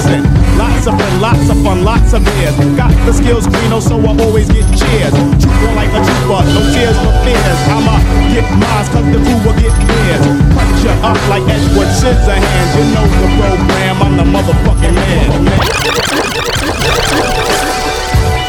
The 3.06 3.14
skills, 3.14 3.46
Greeno, 3.46 3.78
oh, 3.78 3.80
so 3.80 3.96
I 4.02 4.18
always 4.18 4.50
get 4.50 4.66
cheers. 4.74 5.14
Trooper 5.38 5.72
like 5.78 5.94
a 5.94 6.02
trooper, 6.02 6.42
no 6.42 6.62
tears 6.74 6.98
for 6.98 7.14
fears. 7.22 7.60
I'ma 7.70 8.02
get 8.34 8.50
mines, 8.58 8.90
cause 8.90 9.06
the 9.06 9.22
crew 9.22 9.40
will 9.46 9.54
get 9.62 9.70
theirs. 9.70 10.26
Punch 10.58 10.82
you 10.82 10.90
up 11.06 11.20
like 11.30 11.46
Edward 11.46 11.90
Scissorhands. 11.94 12.72
You 12.74 12.86
know 12.98 13.06
the 13.06 13.30
program, 13.38 14.02
I'm 14.02 14.18
the 14.18 14.26
motherfucking 14.26 14.98
man. 14.98 15.30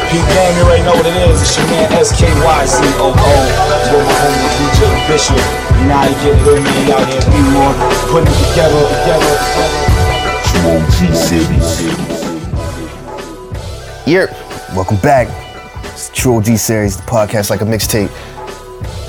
P 0.09 0.17
game, 0.17 0.57
you 0.57 0.65
already 0.65 0.83
know 0.83 0.97
what 0.97 1.05
it 1.05 1.13
is. 1.29 1.37
It's 1.37 1.53
your 1.53 1.67
man 1.69 1.93
SKYCOO. 2.01 3.13
With 3.93 4.09
my 4.09 4.17
homie 4.17 4.49
DJ 4.57 4.81
Bishop. 5.05 5.37
You 5.37 5.85
know 5.85 6.01
you 6.01 6.17
get 6.25 6.33
it, 6.33 6.65
man. 6.65 6.97
Out 6.97 7.05
here, 7.05 7.21
be 7.29 7.41
more. 7.53 7.77
Putting 8.09 8.33
it 8.33 8.37
together, 8.49 8.81
together, 8.89 9.37
together. 9.37 9.97
Yep, 14.07 14.46
welcome 14.77 14.97
back. 14.97 15.27
It's 15.85 16.09
the 16.09 16.15
True 16.15 16.37
OG 16.37 16.55
series, 16.57 16.97
the 16.97 17.01
podcast 17.01 17.49
like 17.49 17.61
a 17.61 17.63
mixtape. 17.63 18.11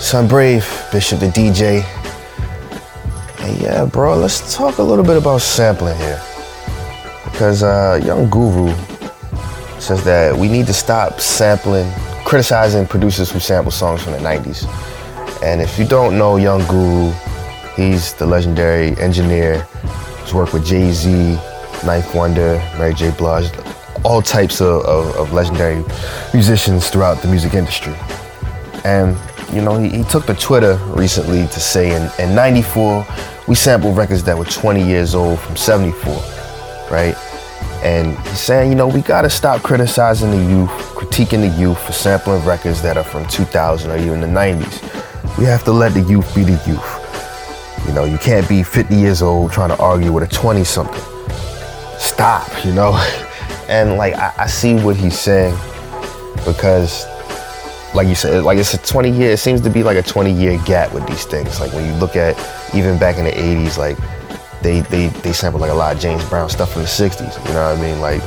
Son 0.00 0.26
Brave, 0.26 0.66
Bishop 0.90 1.20
the 1.20 1.26
DJ. 1.26 1.82
And 3.40 3.60
yeah, 3.60 3.84
bro, 3.84 4.16
let's 4.16 4.56
talk 4.56 4.78
a 4.78 4.82
little 4.82 5.04
bit 5.04 5.18
about 5.18 5.42
sampling 5.42 5.98
here. 5.98 6.22
Because 7.22 7.62
uh, 7.62 8.00
Young 8.02 8.30
Guru 8.30 8.72
says 9.78 10.02
that 10.04 10.34
we 10.34 10.48
need 10.48 10.66
to 10.68 10.72
stop 10.72 11.20
sampling, 11.20 11.92
criticizing 12.24 12.86
producers 12.86 13.30
who 13.30 13.38
sample 13.38 13.70
songs 13.70 14.02
from 14.02 14.14
the 14.14 14.20
90s. 14.20 14.64
And 15.42 15.60
if 15.60 15.78
you 15.78 15.86
don't 15.86 16.16
know 16.16 16.38
Young 16.38 16.66
Guru, 16.66 17.12
he's 17.76 18.14
the 18.14 18.24
legendary 18.24 18.96
engineer 18.96 19.58
who's 19.60 20.32
worked 20.32 20.54
with 20.54 20.64
Jay-Z, 20.64 21.38
9th 21.80 22.14
Wonder, 22.14 22.54
Mary 22.78 22.94
J. 22.94 23.10
Blige, 23.10 23.50
all 24.04 24.22
types 24.22 24.60
of, 24.60 24.84
of, 24.84 25.14
of 25.16 25.32
legendary 25.32 25.84
musicians 26.32 26.88
throughout 26.88 27.20
the 27.22 27.28
music 27.28 27.54
industry. 27.54 27.94
And 28.84 29.16
you 29.52 29.62
know, 29.62 29.78
he, 29.78 29.88
he 29.88 30.04
took 30.04 30.26
to 30.26 30.34
Twitter 30.34 30.76
recently 30.88 31.42
to 31.46 31.60
say 31.60 31.96
in, 31.96 32.10
in 32.18 32.34
94, 32.34 33.06
we 33.46 33.54
sampled 33.54 33.96
records 33.96 34.22
that 34.24 34.36
were 34.36 34.44
20 34.44 34.84
years 34.84 35.14
old 35.14 35.40
from 35.40 35.56
74, 35.56 36.14
right? 36.90 37.16
And 37.82 38.18
he's 38.28 38.40
saying, 38.40 38.70
you 38.70 38.76
know, 38.76 38.88
we 38.88 39.00
gotta 39.00 39.30
stop 39.30 39.62
criticizing 39.62 40.30
the 40.30 40.50
youth, 40.50 40.68
critiquing 40.68 41.40
the 41.40 41.60
youth 41.60 41.80
for 41.80 41.92
sampling 41.92 42.44
records 42.44 42.82
that 42.82 42.96
are 42.96 43.04
from 43.04 43.26
2000 43.28 43.90
or 43.90 43.96
even 43.96 44.20
the 44.20 44.26
90s. 44.26 45.38
We 45.38 45.44
have 45.44 45.64
to 45.64 45.72
let 45.72 45.94
the 45.94 46.02
youth 46.02 46.34
be 46.34 46.42
the 46.44 46.60
youth. 46.66 47.86
You 47.86 47.94
know, 47.94 48.04
you 48.04 48.18
can't 48.18 48.46
be 48.48 48.62
50 48.62 48.94
years 48.94 49.22
old 49.22 49.52
trying 49.52 49.70
to 49.70 49.78
argue 49.78 50.12
with 50.12 50.24
a 50.24 50.28
20 50.28 50.64
something. 50.64 51.00
Stop, 51.98 52.64
you 52.64 52.72
know? 52.72 52.92
And 53.68 53.96
like, 53.96 54.14
I, 54.14 54.32
I 54.38 54.46
see 54.46 54.74
what 54.74 54.96
he's 54.96 55.18
saying 55.18 55.54
because, 56.46 57.06
like 57.94 58.08
you 58.08 58.14
said, 58.14 58.42
like 58.44 58.58
it's 58.58 58.74
a 58.74 58.78
20 58.78 59.10
year, 59.10 59.32
it 59.32 59.38
seems 59.38 59.60
to 59.60 59.70
be 59.70 59.82
like 59.82 59.98
a 59.98 60.02
20 60.02 60.32
year 60.32 60.58
gap 60.64 60.92
with 60.92 61.06
these 61.06 61.24
things. 61.24 61.60
Like 61.60 61.72
when 61.72 61.86
you 61.86 61.92
look 61.98 62.16
at 62.16 62.34
even 62.74 62.98
back 62.98 63.18
in 63.18 63.24
the 63.24 63.32
80s, 63.32 63.76
like 63.76 63.98
they, 64.62 64.80
they, 64.80 65.08
they 65.08 65.32
sampled 65.32 65.60
like 65.60 65.70
a 65.70 65.74
lot 65.74 65.94
of 65.94 66.00
James 66.00 66.24
Brown 66.28 66.48
stuff 66.48 66.72
from 66.72 66.82
the 66.82 66.88
60s. 66.88 67.46
You 67.46 67.54
know 67.54 67.70
what 67.70 67.78
I 67.78 67.80
mean? 67.80 68.00
Like, 68.00 68.22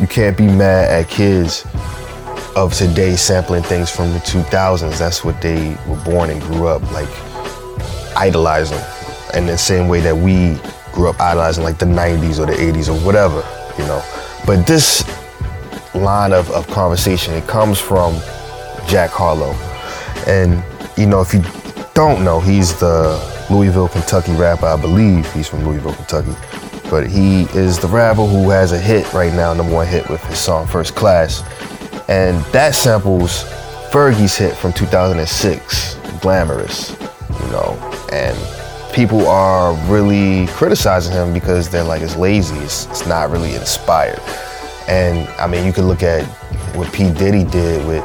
you 0.00 0.06
can't 0.06 0.36
be 0.36 0.46
mad 0.46 0.90
at 0.90 1.08
kids 1.08 1.66
of 2.56 2.72
today 2.74 3.16
sampling 3.16 3.62
things 3.62 3.90
from 3.90 4.12
the 4.12 4.18
2000s. 4.20 4.98
That's 4.98 5.24
what 5.24 5.40
they 5.42 5.76
were 5.86 6.02
born 6.04 6.30
and 6.30 6.40
grew 6.42 6.68
up 6.68 6.82
like 6.92 7.08
idolizing. 8.16 8.80
In 9.34 9.46
the 9.46 9.58
same 9.58 9.88
way 9.88 10.00
that 10.00 10.16
we 10.16 10.58
grew 10.92 11.08
up 11.10 11.20
idolizing 11.20 11.62
like 11.62 11.78
the 11.78 11.86
90s 11.86 12.38
or 12.38 12.46
the 12.46 12.54
80s 12.54 12.88
or 12.88 12.98
whatever, 13.04 13.44
you 13.76 13.86
know. 13.86 14.02
But 14.48 14.66
this 14.66 15.04
line 15.94 16.32
of, 16.32 16.50
of 16.52 16.66
conversation, 16.68 17.34
it 17.34 17.46
comes 17.46 17.78
from 17.78 18.14
Jack 18.88 19.10
Harlow. 19.10 19.52
And, 20.26 20.64
you 20.96 21.04
know, 21.04 21.20
if 21.20 21.34
you 21.34 21.42
don't 21.92 22.24
know, 22.24 22.40
he's 22.40 22.72
the 22.80 23.20
Louisville, 23.50 23.88
Kentucky 23.88 24.32
rapper. 24.32 24.64
I 24.64 24.80
believe 24.80 25.30
he's 25.34 25.48
from 25.48 25.66
Louisville, 25.66 25.92
Kentucky. 25.92 26.34
But 26.88 27.06
he 27.10 27.42
is 27.54 27.78
the 27.78 27.88
rapper 27.88 28.24
who 28.24 28.48
has 28.48 28.72
a 28.72 28.78
hit 28.78 29.12
right 29.12 29.34
now, 29.34 29.52
number 29.52 29.74
one 29.74 29.86
hit 29.86 30.08
with 30.08 30.24
his 30.24 30.38
song 30.38 30.66
First 30.66 30.94
Class. 30.94 31.42
And 32.08 32.42
that 32.54 32.74
samples 32.74 33.44
Fergie's 33.90 34.34
hit 34.34 34.56
from 34.56 34.72
2006, 34.72 35.94
Glamorous, 36.22 36.92
you 36.92 37.50
know. 37.50 37.76
And 38.10 38.34
people 38.98 39.28
are 39.28 39.74
really 39.88 40.48
criticizing 40.48 41.12
him 41.12 41.32
because 41.32 41.68
they're 41.68 41.84
like, 41.84 42.02
it's 42.02 42.16
lazy, 42.16 42.56
it's, 42.56 42.86
it's 42.86 43.06
not 43.06 43.30
really 43.30 43.54
inspired. 43.54 44.18
And 44.88 45.28
I 45.38 45.46
mean, 45.46 45.64
you 45.64 45.72
could 45.72 45.84
look 45.84 46.02
at 46.02 46.24
what 46.74 46.92
P. 46.92 47.12
Diddy 47.12 47.44
did 47.44 47.86
with, 47.86 48.02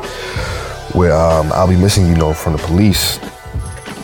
with 0.93 1.11
um, 1.11 1.51
I'll 1.51 1.67
Be 1.67 1.77
Missing 1.77 2.05
You 2.05 2.13
Know 2.13 2.31
from 2.31 2.53
the 2.53 2.59
police. 2.59 3.17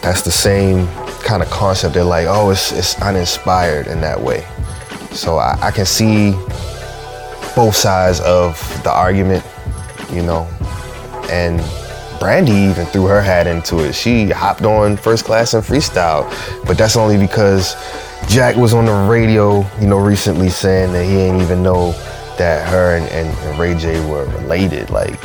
That's 0.02 0.24
the 0.24 0.32
same 0.32 0.88
kind 1.20 1.44
of 1.44 1.50
concept. 1.52 1.94
They're 1.94 2.04
like, 2.04 2.26
oh, 2.28 2.50
it's, 2.50 2.72
it's 2.72 3.00
uninspired 3.04 3.86
in 3.86 4.02
that 4.02 4.20
way. 4.20 4.48
So 5.12 5.38
I, 5.38 5.60
I 5.62 5.70
can 5.70 5.86
see 5.86 6.32
both 7.56 7.76
sides 7.76 8.20
of 8.22 8.58
the 8.84 8.90
argument, 8.92 9.46
you 10.12 10.24
know. 10.24 10.48
And 11.30 11.62
Brandy 12.20 12.52
even 12.52 12.86
threw 12.88 13.06
her 13.06 13.22
hat 13.22 13.48
into 13.48 13.80
it. 13.80 13.94
She 13.94 14.30
hopped 14.30 14.64
on 14.64 14.98
first 14.98 15.24
class 15.26 15.54
and 15.54 15.64
freestyle, 15.64 16.30
but 16.66 16.78
that's 16.78 16.98
only 16.98 17.18
because 17.18 17.76
Jack 18.28 18.58
was 18.58 18.74
on 18.74 18.86
the 18.86 19.08
radio, 19.10 19.66
you 19.80 19.88
know, 19.88 20.00
recently 20.00 20.50
saying 20.50 20.92
that 20.94 21.06
he 21.06 21.14
didn't 21.14 21.42
even 21.42 21.64
know 21.64 21.94
that 22.38 22.68
her 22.68 22.98
and, 22.98 23.08
and, 23.10 23.28
and 23.48 23.60
Ray 23.60 23.76
J 23.76 24.06
were 24.10 24.26
related. 24.26 24.90
Like, 24.90 25.18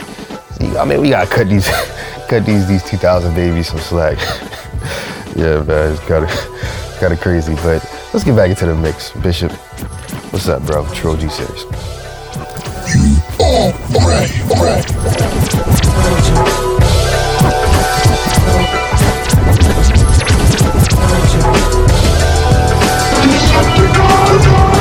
I 0.76 0.84
mean, 0.84 1.00
we 1.00 1.10
gotta 1.10 1.30
cut 1.30 1.48
these, 1.48 1.66
cut 2.28 2.46
these 2.46 2.66
these 2.68 2.82
2000 2.84 3.34
babies 3.34 3.68
some 3.68 3.80
slack. 3.80 4.18
yeah, 5.36 5.62
man, 5.62 5.92
it's 5.92 6.00
kind 6.06 6.24
of 6.24 6.30
kind 7.00 7.12
of 7.12 7.20
crazy. 7.20 7.54
But 7.56 7.82
let's 8.12 8.24
get 8.24 8.36
back 8.36 8.50
into 8.50 8.66
the 8.66 8.74
mix. 8.74 9.10
Bishop, 9.12 9.52
what's 10.32 10.48
up, 10.48 10.64
bro? 10.64 10.86
True 10.94 11.16
G 11.16 11.28
series. 24.42 24.54
Never 24.54 24.73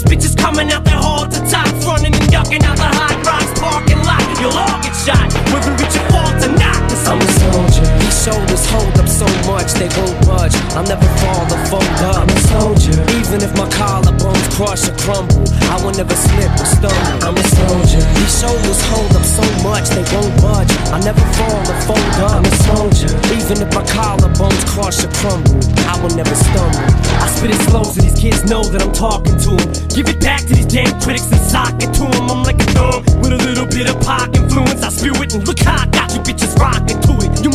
Is 0.00 0.04
bitches 0.04 0.36
coming 0.36 0.72
out 0.72 0.84
their 0.84 0.96
hall 0.96 1.26
to 1.26 1.40
tops, 1.50 1.84
running 1.84 2.14
and 2.14 2.30
ducking 2.30 2.64
out 2.64 2.76
the 2.76 2.84
hot 2.84 3.26
rocks 3.26 3.60
parking 3.60 3.98
lot. 4.04 4.22
You'll 4.40 4.56
all 4.56 4.80
get 4.82 4.94
shot, 4.94 5.30
whether 5.52 5.72
it's 5.74 5.94
your 5.94 6.04
fault 6.10 6.42
or 6.42 6.52
not. 6.58 6.76
Cause 6.88 7.06
I'm 7.06 7.20
a 7.20 7.26
soldier. 7.26 7.99
These 8.10 8.26
shoulders 8.26 8.66
hold 8.66 8.98
up 8.98 9.06
so 9.06 9.24
much 9.46 9.70
they 9.78 9.86
won't 9.94 10.18
budge. 10.26 10.50
I'll 10.74 10.82
never 10.82 11.06
fall 11.22 11.46
or 11.46 11.62
fold 11.70 11.86
up. 12.10 12.26
I'm 12.26 12.28
a 12.28 12.40
soldier. 12.50 12.98
Even 13.22 13.38
if 13.38 13.54
my 13.54 13.70
collarbones 13.70 14.50
crush 14.50 14.82
or 14.90 14.98
crumble, 14.98 15.46
I 15.70 15.78
will 15.78 15.94
never 15.94 16.18
slip 16.18 16.50
or 16.58 16.66
stumble. 16.66 17.22
I'm 17.22 17.38
a 17.38 17.46
soldier. 17.54 18.02
These 18.18 18.34
shoulders 18.34 18.82
hold 18.90 19.14
up 19.14 19.22
so 19.22 19.46
much 19.62 19.94
they 19.94 20.02
won't 20.10 20.34
budge. 20.42 20.74
I'll 20.90 20.98
never 21.06 21.22
fall 21.38 21.62
or 21.62 21.78
fold 21.86 22.14
up. 22.18 22.42
I'm 22.42 22.44
a 22.50 22.54
soldier. 22.66 23.14
Even 23.30 23.62
if 23.62 23.70
my 23.78 23.86
collarbones 23.86 24.58
crush 24.66 25.06
or 25.06 25.10
crumble, 25.22 25.62
I 25.86 25.94
will 26.02 26.10
never 26.10 26.34
stumble. 26.34 26.82
I 27.14 27.30
spit 27.30 27.54
it 27.54 27.62
slow 27.70 27.84
so 27.86 28.02
these 28.02 28.18
kids 28.18 28.42
know 28.42 28.66
that 28.74 28.82
I'm 28.82 28.90
talking 28.90 29.38
to 29.38 29.54
them. 29.54 29.70
Give 29.94 30.10
it 30.10 30.18
back 30.18 30.42
to 30.50 30.52
these 30.58 30.66
damn 30.66 30.98
critics 30.98 31.30
and 31.30 31.38
sock 31.46 31.78
it 31.78 31.94
to 32.02 32.10
them. 32.10 32.26
I'm 32.26 32.42
like 32.42 32.58
a 32.58 32.66
dog 32.74 33.06
with 33.22 33.30
a 33.30 33.38
little 33.38 33.70
bit 33.70 33.86
of 33.86 34.02
pop 34.02 34.34
influence. 34.34 34.82
I 34.82 34.90
spew 34.90 35.14
it 35.22 35.30
and 35.30 35.46
look 35.46 35.62
how 35.62 35.78
I 35.78 35.86
got 35.94 36.10
you 36.10 36.18
bitches 36.26 36.58
rocking 36.58 36.98
to 37.06 37.14
it. 37.22 37.30
You 37.46 37.50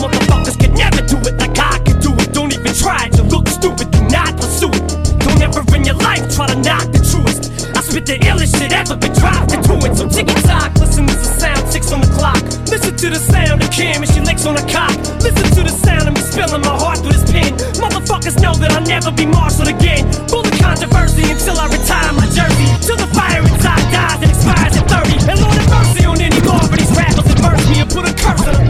motherfuckers 0.46 0.60
can 0.60 0.74
never 0.74 1.02
do 1.08 1.18
it 1.28 1.38
like 1.40 1.58
I 1.58 1.80
can 1.80 2.00
do 2.00 2.14
it. 2.14 2.34
Don't 2.34 2.54
even 2.54 2.74
try. 2.74 3.10
You 3.16 3.24
look 3.24 3.48
stupid. 3.48 3.92
Do 3.92 4.02
not 4.10 4.36
pursue 4.38 4.70
it. 4.70 4.88
Don't 5.20 5.42
ever 5.42 5.62
in 5.76 5.84
your 5.84 5.96
life 5.96 6.24
try 6.34 6.48
to 6.48 6.56
knock 6.62 6.86
the 6.94 7.02
truest. 7.02 7.68
I 7.76 7.82
spit 7.82 8.06
the 8.06 8.18
illest 8.30 8.58
shit 8.58 8.72
ever 8.72 8.96
been 8.96 9.14
dropped 9.14 9.54
into 9.54 9.74
it. 9.86 9.96
So 9.98 10.08
tick 10.08 10.28
tock, 10.46 10.74
listen 10.78 11.08
to 11.08 11.16
the 11.16 11.26
sound, 11.26 11.68
six 11.70 11.92
on 11.92 12.02
the 12.02 12.12
clock. 12.14 12.42
Listen 12.70 12.96
to 12.96 13.10
the 13.10 13.20
sound 13.20 13.64
of 13.64 13.72
Kim 13.72 14.04
and 14.04 14.10
she 14.12 14.22
licks 14.22 14.46
on 14.46 14.58
a 14.58 14.66
cop. 14.70 14.94
Listen 15.22 15.48
to 15.58 15.62
the 15.66 15.74
sound 15.74 16.08
of 16.08 16.14
me 16.14 16.22
spilling 16.22 16.62
my 16.62 16.76
heart 16.78 17.00
through 17.00 17.14
this 17.14 17.26
pen. 17.32 17.54
Motherfuckers 17.82 18.38
know 18.42 18.54
that 18.62 18.72
I'll 18.72 18.86
never 18.86 19.12
be 19.12 19.26
marshaled 19.26 19.70
again. 19.70 20.06
Full 20.30 20.46
of 20.46 20.56
controversy 20.62 21.26
until 21.26 21.58
I 21.58 21.66
retire 21.74 22.14
my 22.14 22.28
jersey. 22.30 22.70
Till 22.86 22.98
the 22.98 23.10
fire 23.18 23.42
inside 23.42 23.86
dies 23.90 24.22
and 24.22 24.30
expires 24.30 24.78
at 24.78 24.86
30. 24.86 25.32
And 25.32 25.38
Lord 25.42 25.58
have 25.58 25.70
mercy 25.74 26.06
on 26.06 26.22
any 26.22 26.42
more 26.46 26.62
of 26.62 26.70
these 26.70 26.94
rappers 26.94 27.26
that 27.26 27.40
burst 27.42 27.66
me 27.70 27.82
and 27.82 27.90
put 27.90 28.06
a 28.06 28.14
curse 28.14 28.46
on 28.46 28.54
authorities 28.54 28.64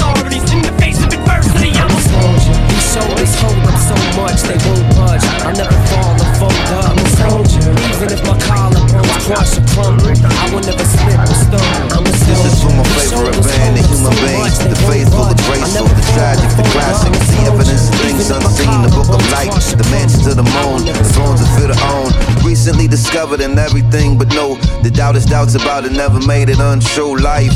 they 4.43 4.59
won't 4.67 4.83
budge. 4.95 5.23
I'll 5.45 5.55
never 5.55 5.79
fall 5.87 6.15
or 6.19 6.31
fold 6.35 6.59
up. 6.75 6.91
I'm 6.91 6.99
a 6.99 7.07
soldier. 7.15 7.71
Even 7.95 8.09
if 8.11 8.21
my 8.27 8.35
collarbones 8.43 9.23
crush 9.23 9.55
or 9.55 9.65
crumble, 9.71 10.11
I 10.11 10.45
will 10.51 10.63
never 10.65 10.83
slip 10.83 11.19
or 11.21 11.35
stumble. 11.35 11.95
I'm 11.95 12.03
a 12.03 12.11
soldier. 12.11 12.25
This 12.25 12.43
is 12.51 12.57
for 12.59 12.73
my 12.75 12.83
favorite 12.97 13.39
band, 13.45 13.77
the 13.77 13.83
human 13.87 14.15
beings, 14.19 14.57
the 14.59 14.75
faithful, 14.89 15.25
the 15.31 15.37
graceful, 15.47 15.87
the 15.87 16.03
tragic, 16.17 16.49
the 16.57 16.65
classics, 16.73 17.27
the 17.31 17.39
evidence 17.47 17.85
of 17.87 17.95
things 18.01 18.29
unseen, 18.33 18.81
the 18.83 18.91
book 18.91 19.09
of 19.13 19.21
light, 19.31 19.53
the 19.53 19.87
mansions 19.93 20.25
to 20.25 20.33
the 20.33 20.43
moon, 20.43 20.83
the 20.83 21.05
thrones 21.13 21.39
of 21.39 21.49
fit 21.55 21.71
own. 21.93 22.09
Recently 22.43 22.87
discovered 22.87 23.41
in 23.41 23.57
everything, 23.57 24.17
but 24.17 24.27
no, 24.33 24.55
the 24.81 24.91
doubt 24.91 25.15
is 25.15 25.25
doubts 25.25 25.55
about 25.55 25.85
it, 25.85 25.91
never 25.91 26.19
made 26.25 26.49
it 26.49 26.59
untrue. 26.59 27.17
Life, 27.17 27.55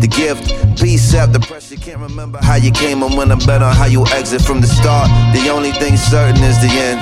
the 0.00 0.08
gift, 0.08 0.48
peace 0.80 1.14
out 1.14 1.32
the 1.32 1.40
pressure. 1.40 1.76
Can't 1.76 2.00
remember 2.00 2.38
how 2.42 2.56
you 2.56 2.70
came 2.70 3.02
and 3.02 3.16
when 3.16 3.30
I 3.30 3.36
bet 3.46 3.62
on 3.62 3.74
how 3.74 3.86
you 3.86 4.04
exit 4.08 4.42
from 4.42 4.60
the 4.60 4.66
start. 4.66 5.08
The 5.34 5.48
only 5.50 5.72
thing 5.72 5.96
certain 5.96 6.42
is 6.42 6.60
the 6.60 6.68
end. 6.68 7.00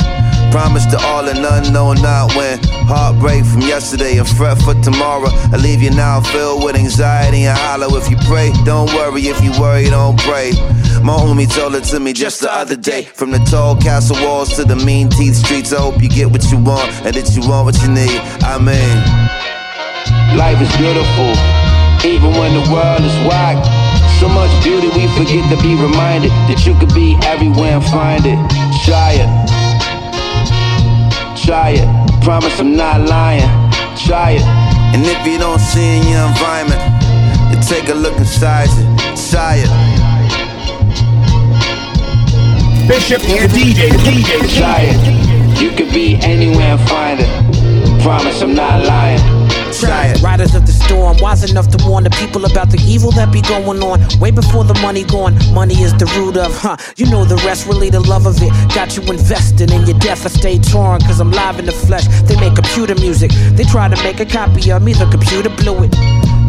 Promise 0.52 0.86
to 0.86 0.98
all 0.98 1.28
and 1.28 1.42
none, 1.42 1.72
no, 1.72 1.92
not 1.92 2.34
when. 2.34 2.58
Heartbreak 2.88 3.44
from 3.44 3.60
yesterday 3.62 4.18
and 4.18 4.28
fret 4.28 4.58
for 4.62 4.74
tomorrow. 4.82 5.28
I 5.52 5.56
leave 5.56 5.82
you 5.82 5.90
now 5.90 6.20
filled 6.20 6.64
with 6.64 6.76
anxiety 6.76 7.44
and 7.44 7.58
hollow. 7.58 7.96
If 7.96 8.10
you 8.10 8.16
pray, 8.26 8.52
don't 8.64 8.92
worry. 8.94 9.22
If 9.22 9.42
you 9.44 9.52
worry, 9.60 9.84
don't 9.84 10.18
pray. 10.20 10.52
My 11.02 11.14
homie 11.14 11.52
told 11.52 11.74
it 11.74 11.84
to 11.92 12.00
me 12.00 12.12
just 12.12 12.40
the 12.40 12.52
other 12.52 12.76
day. 12.76 13.04
From 13.04 13.30
the 13.30 13.38
tall 13.50 13.76
castle 13.76 14.16
walls 14.24 14.56
to 14.56 14.64
the 14.64 14.76
mean 14.76 15.10
teeth 15.10 15.36
streets, 15.36 15.72
I 15.72 15.80
hope 15.80 16.02
you 16.02 16.08
get 16.08 16.30
what 16.30 16.50
you 16.50 16.58
want 16.58 16.90
and 17.04 17.14
that 17.14 17.36
you 17.36 17.46
want 17.48 17.66
what 17.66 17.76
you 17.82 17.88
need. 17.88 18.20
I 18.42 18.58
mean, 18.58 19.38
Life 20.36 20.60
is 20.60 20.76
beautiful, 20.76 21.32
even 22.04 22.30
when 22.38 22.54
the 22.54 22.64
world 22.70 23.02
is 23.02 23.16
whack. 23.26 23.58
So 24.20 24.28
much 24.28 24.50
beauty 24.62 24.88
we 24.88 25.06
forget 25.16 25.42
to 25.50 25.56
be 25.62 25.74
reminded 25.74 26.30
that 26.50 26.66
you 26.66 26.74
could 26.78 26.92
be 26.94 27.16
everywhere 27.22 27.78
and 27.78 27.84
find 27.84 28.26
it. 28.26 28.38
Try 28.84 29.18
it. 29.18 29.30
Try 31.38 31.78
it. 31.78 31.88
Promise 32.22 32.58
I'm 32.60 32.76
not 32.76 33.00
lying. 33.00 33.48
Try 33.96 34.38
it. 34.38 34.46
And 34.94 35.04
if 35.04 35.26
you 35.26 35.38
don't 35.38 35.60
see 35.60 35.98
in 35.98 36.06
your 36.08 36.26
environment, 36.26 36.80
then 37.50 37.62
take 37.62 37.88
a 37.88 37.94
look 37.94 38.16
inside 38.18 38.68
you. 38.74 38.84
Try 39.30 39.62
it. 39.62 39.70
Bishop 42.88 43.22
and 43.28 43.50
DJ, 43.52 43.90
the 43.92 43.98
DJ, 43.98 44.58
Try 44.58 44.88
it. 44.90 45.60
You 45.60 45.70
could 45.70 45.92
be 45.92 46.16
anywhere 46.22 46.76
and 46.76 46.88
find 46.88 47.20
it. 47.20 48.02
Promise 48.02 48.42
I'm 48.42 48.54
not 48.54 48.84
lying. 48.84 49.47
Try 49.72 50.06
it. 50.06 50.22
Riders 50.22 50.54
of 50.54 50.66
the 50.66 50.72
storm, 50.72 51.16
wise 51.20 51.48
enough 51.48 51.68
to 51.68 51.78
warn 51.86 52.04
the 52.04 52.10
people 52.10 52.44
about 52.44 52.70
the 52.70 52.80
evil 52.86 53.10
that 53.12 53.32
be 53.32 53.42
going 53.42 53.82
on. 53.82 54.00
Way 54.18 54.30
before 54.30 54.64
the 54.64 54.74
money 54.80 55.04
gone, 55.04 55.36
money 55.52 55.74
is 55.82 55.92
the 55.94 56.06
root 56.16 56.36
of, 56.36 56.56
huh? 56.56 56.76
You 56.96 57.06
know 57.10 57.24
the 57.24 57.36
rest, 57.46 57.66
really 57.66 57.90
the 57.90 58.00
love 58.00 58.26
of 58.26 58.36
it. 58.42 58.50
Got 58.74 58.96
you 58.96 59.02
invested 59.04 59.70
in 59.70 59.86
your 59.86 59.98
death, 59.98 60.24
I 60.24 60.28
stay 60.28 60.58
torn, 60.58 61.00
cause 61.02 61.20
I'm 61.20 61.30
live 61.30 61.58
in 61.58 61.66
the 61.66 61.72
flesh. 61.72 62.06
They 62.24 62.38
make 62.40 62.54
computer 62.54 62.94
music, 62.94 63.30
they 63.52 63.64
try 63.64 63.88
to 63.88 64.02
make 64.02 64.20
a 64.20 64.26
copy 64.26 64.70
of 64.72 64.82
me, 64.82 64.94
the 64.94 65.06
computer 65.06 65.50
blew 65.50 65.84
it. 65.84 65.94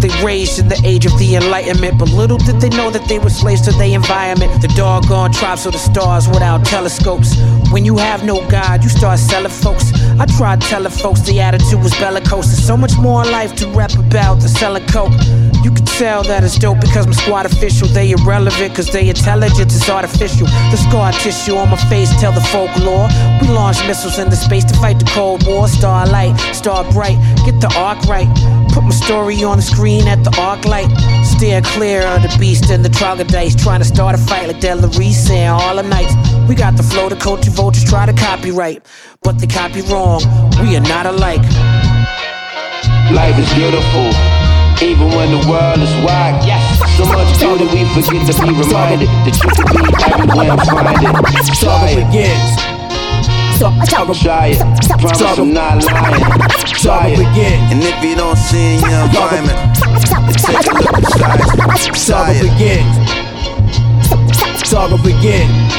They 0.02 0.10
raised 0.24 0.60
in 0.60 0.70
the 0.70 0.80
age 0.86 1.06
of 1.06 1.18
the 1.20 1.36
Enlightenment, 1.36 2.00
but 2.00 2.10
little 2.10 2.38
did 2.38 2.62
they 2.62 2.70
know 2.70 2.90
that 2.90 3.08
they 3.10 3.20
were 3.20 3.30
slaves 3.30 3.62
to 3.62 3.72
their 3.72 3.94
environment. 3.96 4.62
The 4.62 4.70
doggone 4.70 5.32
tribes 5.34 5.66
of 5.66 5.74
the 5.74 5.80
stars 5.80 6.28
without 6.28 6.66
telescopes. 6.66 7.36
When 7.72 7.84
you 7.84 7.98
have 7.98 8.24
no 8.24 8.48
God, 8.50 8.84
you 8.84 8.90
start 8.90 9.20
selling 9.20 9.52
folks. 9.52 9.92
I 10.20 10.26
tried 10.26 10.62
telling 10.62 10.92
folks 10.92 11.22
the 11.22 11.42
attitude 11.42 11.84
was 11.84 11.94
bellicose. 11.96 12.48
There's 12.48 12.66
so 12.66 12.78
much 12.78 12.98
more 12.98 13.24
in 13.24 13.32
life 13.32 13.56
to 13.58 13.68
rap 13.72 13.94
about 13.98 14.40
than 14.40 14.50
selling 14.50 14.86
coke. 14.88 15.12
You 15.64 15.72
can 15.72 15.86
tell 15.86 16.24
that 16.24 16.44
it's 16.44 16.58
dope 16.58 16.80
because 16.80 17.06
I'm 17.06 17.14
squad 17.14 17.46
official. 17.46 17.88
They 17.88 18.12
irrelevant 18.12 18.72
because 18.72 18.88
they 18.92 19.10
intelligence 19.10 19.76
is 19.76 19.90
artificial. 19.90 20.48
The 20.72 20.78
scar 20.78 21.12
tissue 21.12 21.56
on 21.56 21.70
my 21.70 21.78
face 21.90 22.10
tell 22.22 22.32
the 22.32 22.42
folklore. 22.42 23.10
We 23.42 23.50
launch 23.50 23.86
missiles 23.86 24.18
into 24.18 24.38
space 24.38 24.64
to 24.66 24.76
fight 24.76 25.00
the 25.00 25.06
Cold 25.06 25.46
War. 25.46 25.68
Starlight, 25.68 26.40
star 26.56 26.90
bright, 26.92 27.18
get 27.46 27.60
the 27.60 27.72
arc 27.76 28.00
right. 28.06 28.30
Put 28.72 28.84
my 28.84 28.92
story 28.92 29.44
on 29.44 29.58
the 29.58 29.64
screen 29.64 29.89
at 29.98 30.24
the 30.24 30.34
arc 30.40 30.66
light. 30.66 30.90
Steer 31.26 31.62
clear 31.62 32.06
of 32.06 32.22
the 32.22 32.36
beast 32.40 32.70
and 32.70 32.86
the 32.86 32.90
troglodytes. 32.90 33.56
Trying 33.56 33.80
to 33.80 33.86
start 33.86 34.16
a 34.16 34.18
fight 34.18 34.48
like 34.48 34.62
Delarice 34.62 35.14
saying 35.14 35.50
all 35.50 35.76
the 35.76 35.84
nights. 35.84 36.14
We 36.48 36.56
got 36.56 36.78
the 36.78 36.84
flow 36.84 37.10
the 37.10 37.16
culture 37.16 37.50
vultures 37.50 37.84
try 37.84 38.06
to 38.06 38.14
copyright. 38.14 38.86
But 39.24 39.40
they 39.40 39.48
copy 39.48 39.82
wrong. 39.82 40.22
We 40.62 40.76
are 40.78 40.82
not 40.82 41.06
alike. 41.06 41.42
Life 43.12 43.38
is 43.40 43.50
beautiful, 43.54 44.14
even 44.86 45.10
when 45.18 45.32
the 45.34 45.42
world 45.50 45.80
is 45.80 45.94
whack. 46.06 46.46
So 46.96 47.06
much 47.06 47.40
beauty 47.40 47.66
we 47.74 48.02
forget 48.02 48.28
to 48.30 48.34
be 48.42 48.54
reminded 48.54 49.10
that 49.26 49.36
you 49.42 49.50
could 49.50 49.70
be 49.74 49.82
everywhere 50.14 50.52
and 50.52 50.62
find 50.70 51.02
it. 51.02 51.60
Try 51.60 51.90
it. 51.90 52.06
begins. 52.06 52.79
Try 53.60 54.54
it. 54.56 54.60
Promise 55.02 55.22
I'm 55.38 55.54
not 55.54 55.84
lying. 55.84 56.24
Try 56.80 57.08
it. 57.10 57.20
And 57.20 57.84
if 57.84 58.02
you 58.02 58.16
don't 58.16 58.38
see 58.38 58.76
in 58.76 58.80
your 58.80 59.04
environment, 59.04 59.76
take 59.76 60.66
a 60.66 60.74
look 60.80 60.98
inside 60.98 61.40
you. 61.40 61.92
Try 61.92 61.94
Saga 61.94 62.32
it. 62.32 62.44
begins. 62.56 62.96
Saga 64.70 64.98
begins. 65.04 65.79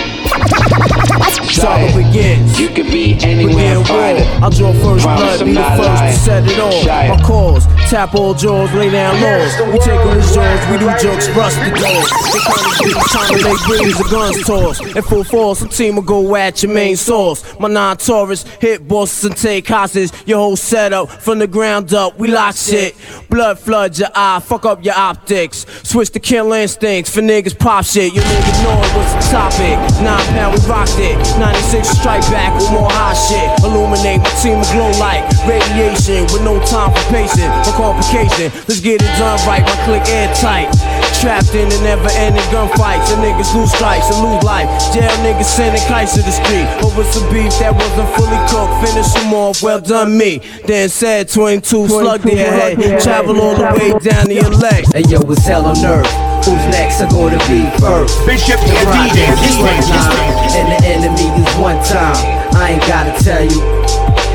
Saga 1.50 1.94
begins. 1.94 2.58
You 2.58 2.68
could 2.68 2.86
be 2.86 3.18
anywhere 3.22 3.76
and 3.78 3.86
find 3.86 4.18
it. 4.18 4.26
I'll 4.42 4.50
draw 4.50 4.72
first 4.72 5.04
Promise 5.04 5.38
blood, 5.38 5.44
be 5.44 5.52
the 5.54 5.60
first 5.60 5.80
lying. 5.80 6.12
to 6.12 6.18
set 6.18 6.44
it 6.46 6.58
off. 6.58 6.84
Try. 6.84 7.08
My 7.08 7.22
cause, 7.22 7.66
tap 7.90 8.14
all 8.14 8.34
jaws, 8.34 8.72
lay 8.72 8.90
down 8.90 9.20
laws. 9.20 9.72
We 9.72 9.78
take 9.80 10.00
on 10.00 10.16
his 10.16 10.34
jaws, 10.34 10.70
we 10.70 10.78
do 10.78 10.86
jokes, 10.98 11.28
rust 11.30 11.58
the 11.58 11.70
doors. 11.70 12.10
They 12.32 12.40
call 12.40 12.62
me 12.62 12.72
big 12.84 12.96
time 13.10 13.28
to 13.28 13.44
make 13.44 13.66
breeze, 13.66 13.98
the 13.98 14.08
guns 14.10 14.46
toss. 14.46 14.96
In 14.96 15.02
full 15.02 15.24
force, 15.24 15.58
some 15.58 15.68
team 15.68 15.96
will 15.96 16.02
go 16.02 16.34
at 16.36 16.62
your 16.62 16.72
main 16.72 16.96
source. 16.96 17.44
My 17.58 17.68
non 17.68 17.96
Taurus 17.96 18.44
hit 18.60 18.86
bosses 18.86 19.24
and 19.24 19.36
take 19.36 19.66
hostage. 19.68 20.10
Your 20.26 20.38
whole 20.38 20.56
setup 20.56 21.10
from 21.10 21.40
the 21.40 21.46
ground 21.46 21.92
up, 21.92 22.18
we 22.18 22.28
lock 22.28 22.56
shit. 22.56 22.94
Blood 23.28 23.58
flood 23.58 23.98
your 23.98 24.08
eye, 24.14 24.40
fuck 24.40 24.64
up 24.64 24.84
your 24.84 24.94
optics. 24.96 25.66
Switch 25.82 26.10
to 26.10 26.20
kill 26.20 26.52
instincts 26.52 27.12
for 27.12 27.20
niggas 27.20 27.58
pop 27.58 27.84
shit. 27.84 28.14
You 28.14 28.20
niggas 28.22 28.62
know 28.62 28.80
it 28.82 28.96
was 28.96 29.26
the 29.26 29.32
topic. 29.32 29.76
Nine 30.02 30.19
pound, 30.32 30.54
we 30.54 30.60
rocked 30.68 30.98
it. 30.98 31.16
96 31.38 31.88
strike 31.88 32.24
back 32.32 32.54
with 32.54 32.70
more 32.70 32.90
hot 32.90 33.16
shit. 33.16 33.48
Illuminate 33.64 34.20
my 34.20 34.32
team 34.40 34.58
will 34.60 34.70
glow 34.72 34.90
like 35.00 35.24
radiation 35.46 36.24
with 36.30 36.42
no 36.42 36.60
time 36.66 36.90
for 36.92 37.04
patience 37.12 37.52
or 37.66 37.74
complication. 37.76 38.52
Let's 38.68 38.80
get 38.80 39.02
it 39.02 39.12
done 39.18 39.38
right, 39.46 39.62
my 39.62 39.76
click 39.84 40.04
airtight. 40.08 40.68
Trapped 41.20 41.52
in 41.54 41.68
the 41.68 41.78
never 41.84 42.08
ending 42.16 42.44
gunfights. 42.48 43.12
And 43.12 43.20
niggas 43.20 43.52
lose 43.54 43.72
strikes 43.72 44.08
and 44.08 44.24
lose 44.24 44.42
life. 44.42 44.68
Jail 44.92 45.10
niggas 45.20 45.44
sending 45.44 45.82
kites 45.88 46.14
to 46.14 46.22
the 46.22 46.32
street. 46.32 46.68
Over 46.84 47.04
some 47.04 47.28
beef 47.32 47.52
that 47.60 47.74
wasn't 47.74 48.08
fully 48.16 48.40
cooked. 48.48 48.74
Finish 48.84 49.12
them 49.12 49.34
off, 49.34 49.62
well 49.62 49.80
done 49.80 50.16
me. 50.16 50.40
Then 50.66 50.88
said 50.88 51.28
22 51.28 51.88
slug 51.88 52.22
to 52.22 52.34
your 52.34 52.46
head. 52.46 53.00
Travel 53.00 53.40
all 53.40 53.56
the 53.56 53.68
way 53.78 53.90
down 54.00 54.26
the 54.26 54.40
leg. 54.60 54.84
Hey 54.92 55.04
yo, 55.08 55.20
it's 55.30 55.44
hell 55.44 55.66
on 55.66 55.76
earth. 55.84 56.29
Who's 56.44 56.64
next 56.72 57.00
are 57.00 57.10
gonna 57.10 57.38
be 57.48 57.68
first? 57.78 58.16
Bishop 58.24 58.60
and 58.64 58.88
DJ, 58.88 59.28
this 59.44 59.56
one 59.60 59.76
time. 59.84 60.32
And 60.56 60.66
the 60.72 60.80
enemy 60.88 61.28
is 61.36 61.54
one 61.60 61.76
time. 61.84 62.16
I 62.56 62.72
ain't 62.72 62.86
gotta 62.88 63.12
tell 63.22 63.44
you. 63.44 63.60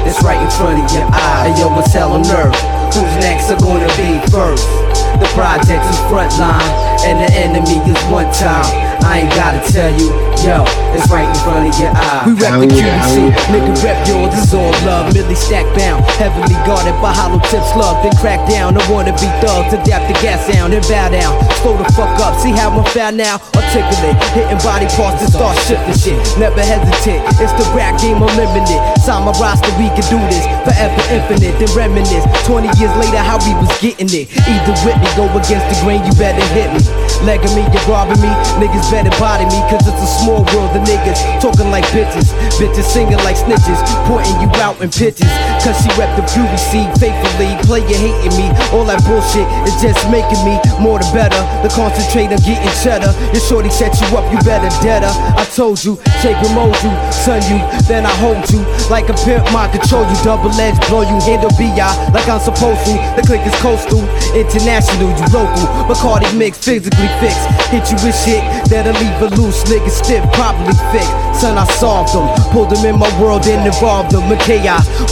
It's 0.06 0.22
right 0.22 0.38
in 0.38 0.52
front 0.52 0.86
of 0.86 0.92
your 0.94 1.06
eye. 1.10 1.50
Hey 1.50 1.62
yo, 1.62 1.80
it's 1.80 1.94
hell 1.94 2.14
on 2.14 2.26
earth. 2.28 2.56
Who's 2.94 3.16
next 3.26 3.50
are 3.50 3.60
gonna 3.60 3.90
be 3.98 4.22
first? 4.30 4.95
The 5.20 5.30
project 5.34 5.84
is 5.86 6.00
front 6.12 6.32
line. 6.40 6.72
And 7.06 7.22
the 7.22 7.30
enemy 7.38 7.78
is 7.86 8.00
one 8.12 8.32
time. 8.34 8.66
I 9.06 9.22
ain't 9.22 9.34
gotta 9.38 9.62
tell 9.72 9.94
you. 9.94 10.10
Yo, 10.42 10.62
it's 10.94 11.10
right 11.10 11.26
in 11.26 11.38
front 11.42 11.66
of 11.66 11.74
your 11.78 11.90
eye. 11.90 12.22
We 12.26 12.38
rep 12.38 12.62
the 12.62 12.70
QDC, 12.70 13.34
nigga 13.50 13.74
rep 13.82 13.98
yours, 14.06 14.34
it's 14.38 14.54
all 14.54 14.70
love. 14.86 15.10
Millie 15.14 15.34
stack 15.34 15.66
bound, 15.74 16.06
heavily 16.22 16.54
guarded 16.70 16.94
by 17.02 17.14
hollow 17.14 17.42
tip 17.50 17.66
slug. 17.74 17.98
Then 18.06 18.14
crack 18.22 18.46
down, 18.46 18.78
I 18.78 18.84
wanna 18.92 19.14
be 19.18 19.26
thugs, 19.42 19.74
adapt 19.74 20.06
the 20.06 20.14
gas 20.22 20.46
sound 20.46 20.74
and 20.74 20.86
bow 20.86 21.10
down. 21.10 21.34
Slow 21.66 21.78
the 21.78 21.86
fuck 21.98 22.14
up, 22.22 22.38
see 22.38 22.54
how 22.54 22.70
I'm 22.70 22.86
found 22.94 23.18
now? 23.18 23.42
Articulate, 23.58 24.18
hitting 24.38 24.62
body 24.62 24.86
parts 24.94 25.22
to 25.26 25.34
start 25.34 25.58
shifting 25.66 25.98
shit. 25.98 26.20
Never 26.38 26.62
hesitate, 26.62 27.26
it's 27.42 27.54
the 27.58 27.66
rap 27.74 27.98
game 27.98 28.22
unlimited. 28.22 28.78
Sign 29.02 29.26
my 29.26 29.34
roster, 29.42 29.74
we 29.82 29.90
can 29.98 30.06
do 30.14 30.22
this 30.30 30.46
forever 30.62 31.02
infinite. 31.10 31.58
Then 31.58 31.74
reminisce 31.74 32.26
20 32.46 32.70
years 32.78 32.94
later 33.02 33.18
how 33.18 33.42
we 33.42 33.54
was 33.58 33.74
getting 33.82 34.14
it. 34.14 34.30
Either 34.46 34.78
with 34.86 34.98
go 35.14 35.30
against 35.38 35.70
the 35.70 35.78
grain, 35.86 36.02
you 36.02 36.14
better 36.18 36.42
hit 36.58 36.70
me. 36.74 36.82
Legging 37.24 37.54
me, 37.56 37.64
you're 37.72 37.88
robbing 37.88 38.20
me, 38.22 38.30
niggas 38.60 38.90
better 38.92 39.14
body 39.22 39.46
me, 39.48 39.60
cause 39.72 39.82
it's 39.86 40.02
a 40.02 40.10
small 40.22 40.44
world 40.54 40.74
of 40.76 40.84
niggas 40.86 41.18
talking 41.42 41.70
like 41.70 41.86
bitches. 41.94 42.34
Bitches 42.58 42.86
singing 42.86 43.20
like 43.26 43.36
snitches, 43.36 43.80
pointing 44.08 44.36
you 44.40 44.50
out 44.62 44.80
in 44.82 44.90
pictures. 44.90 45.32
Cause 45.64 45.76
she 45.82 45.90
rep 46.00 46.12
the 46.16 46.24
beauty 46.32 46.58
seed 46.58 46.90
faithfully. 47.02 47.50
Player 47.66 47.98
hating 47.98 48.36
me, 48.38 48.48
all 48.72 48.86
that 48.86 49.02
bullshit 49.04 49.48
is 49.66 49.76
just 49.82 50.00
making 50.08 50.40
me 50.46 50.56
more 50.80 51.00
the 51.00 51.10
better. 51.12 51.42
The 51.66 51.72
concentrate 51.74 52.32
on 52.32 52.40
getting 52.46 52.76
cheddar. 52.80 53.12
Your 53.36 53.44
shorty 53.44 53.72
set 53.74 53.92
you 54.00 54.08
up, 54.16 54.26
you 54.32 54.40
better 54.46 54.70
dead 54.86 55.04
her. 55.04 55.14
I 55.36 55.44
told 55.52 55.84
you, 55.84 55.98
shape 56.22 56.38
and 56.40 56.54
mold 56.56 56.78
you, 56.86 56.94
son 57.12 57.42
you, 57.50 57.60
then 57.90 58.06
I 58.06 58.14
hold 58.22 58.46
you. 58.54 58.62
Like 58.88 59.10
a 59.10 59.18
pimp, 59.26 59.44
my 59.52 59.68
control 59.68 60.06
you, 60.06 60.18
double 60.24 60.54
edge, 60.62 60.78
blow 60.88 61.02
you, 61.02 61.18
handle 61.26 61.52
BI 61.58 61.74
like 62.14 62.30
I'm 62.30 62.40
supposed 62.40 62.86
to. 62.88 62.94
The 63.18 63.24
click 63.26 63.42
is 63.44 63.56
coastal, 63.60 64.00
international, 64.38 64.95
you 65.00 65.28
local. 65.34 65.66
Bacardi 65.90 66.30
mix, 66.38 66.58
physically 66.64 67.10
fixed. 67.20 67.46
Hit 67.72 67.86
you 67.92 67.98
with 68.04 68.16
shit 68.16 68.44
that'll 68.70 68.96
leave 69.00 69.20
a 69.22 69.30
loose 69.36 69.64
nigga 69.66 69.90
stiff, 69.90 70.24
probably 70.34 70.74
fixed. 70.92 71.12
Son, 71.36 71.58
I 71.58 71.66
solved 71.76 72.14
them, 72.14 72.28
pulled 72.52 72.70
them 72.70 72.86
in 72.86 72.98
my 73.00 73.10
world 73.20 73.46
and 73.48 73.66
involved 73.68 74.12
them. 74.12 74.24
McKay, 74.32 74.64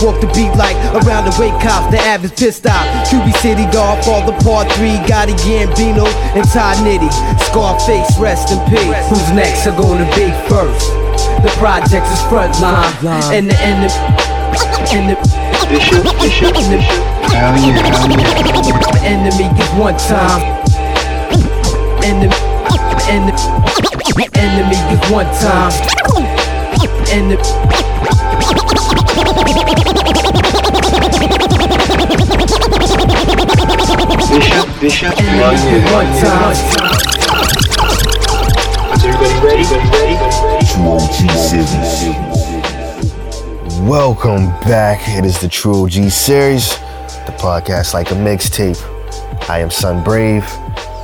walk 0.03 0.21
the 0.21 0.27
beat 0.31 0.53
like 0.55 0.77
around 1.03 1.25
the 1.25 1.35
wake 1.39 1.55
cops, 1.59 1.91
the 1.91 1.99
average 1.99 2.35
pissed 2.35 2.65
out. 2.65 2.85
QB 3.07 3.35
City 3.43 3.65
Guard, 3.71 4.03
for 4.05 4.23
the 4.23 4.33
part 4.43 4.71
three, 4.73 4.95
Gotti 5.09 5.35
Gambino 5.43 6.07
and 6.35 6.47
Ty 6.49 6.75
Nitty. 6.85 7.11
Scarface, 7.51 8.17
rest 8.19 8.51
in 8.51 8.59
peace. 8.69 8.95
Who's 9.09 9.31
next 9.35 9.67
are 9.67 9.75
gonna 9.75 10.07
be 10.15 10.31
first? 10.47 10.87
The 11.43 11.51
project 11.59 12.05
is 12.07 12.19
frontline, 12.31 12.87
and 13.33 13.49
the 13.49 13.57
enemy. 13.59 14.22
And 14.53 15.09
the 15.09 15.15
Bishop, 15.69 16.03
Bishop, 16.21 16.53
Bishop. 16.53 16.81
Hell 17.33 17.57
yeah, 17.57 17.73
hell 17.89 18.11
yeah. 18.11 19.01
enemy 19.01 19.49
is 19.59 19.69
one 19.73 19.97
time. 19.97 20.41
Enemy, 22.03 22.37
enemy, 23.09 23.33
enemy 24.37 24.77
is 24.93 25.01
one 25.09 25.25
time. 25.41 25.73
Enemy. 27.09 27.41
Bishop, 34.29 34.67
Bishop. 34.79 35.13
Hell 35.17 35.53
yeah. 35.53 35.93
one 35.93 36.11
time. 36.21 36.53
Is 38.93 39.01
everybody 39.03 39.35
ready? 39.43 39.63
Everybody 39.63 40.13
ready? 41.57 42.42
Welcome 43.83 44.45
back. 44.61 45.01
It 45.09 45.25
is 45.25 45.41
the 45.41 45.49
True 45.49 45.83
OG 45.83 46.09
series, 46.09 46.69
the 47.25 47.35
podcast 47.37 47.93
like 47.93 48.11
a 48.11 48.13
mixtape. 48.13 48.79
I 49.49 49.59
am 49.59 49.69
Sun 49.69 50.05
Brave. 50.05 50.45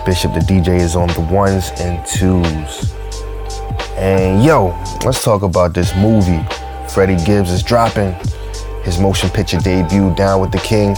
Bishop 0.06 0.34
the 0.34 0.40
DJ 0.40 0.80
is 0.80 0.96
on 0.96 1.10
the 1.10 1.20
ones 1.20 1.72
and 1.82 2.06
twos. 2.08 2.94
And 3.98 4.42
yo, 4.46 4.68
let's 5.04 5.22
talk 5.22 5.42
about 5.42 5.74
this 5.74 5.94
movie. 5.98 6.42
Freddie 6.88 7.22
Gibbs 7.26 7.52
is 7.52 7.64
dropping 7.64 8.14
his 8.84 8.98
motion 8.98 9.30
picture 9.30 9.60
debut, 9.60 10.16
Down 10.16 10.40
with 10.40 10.54
the 10.54 10.60
King, 10.60 10.96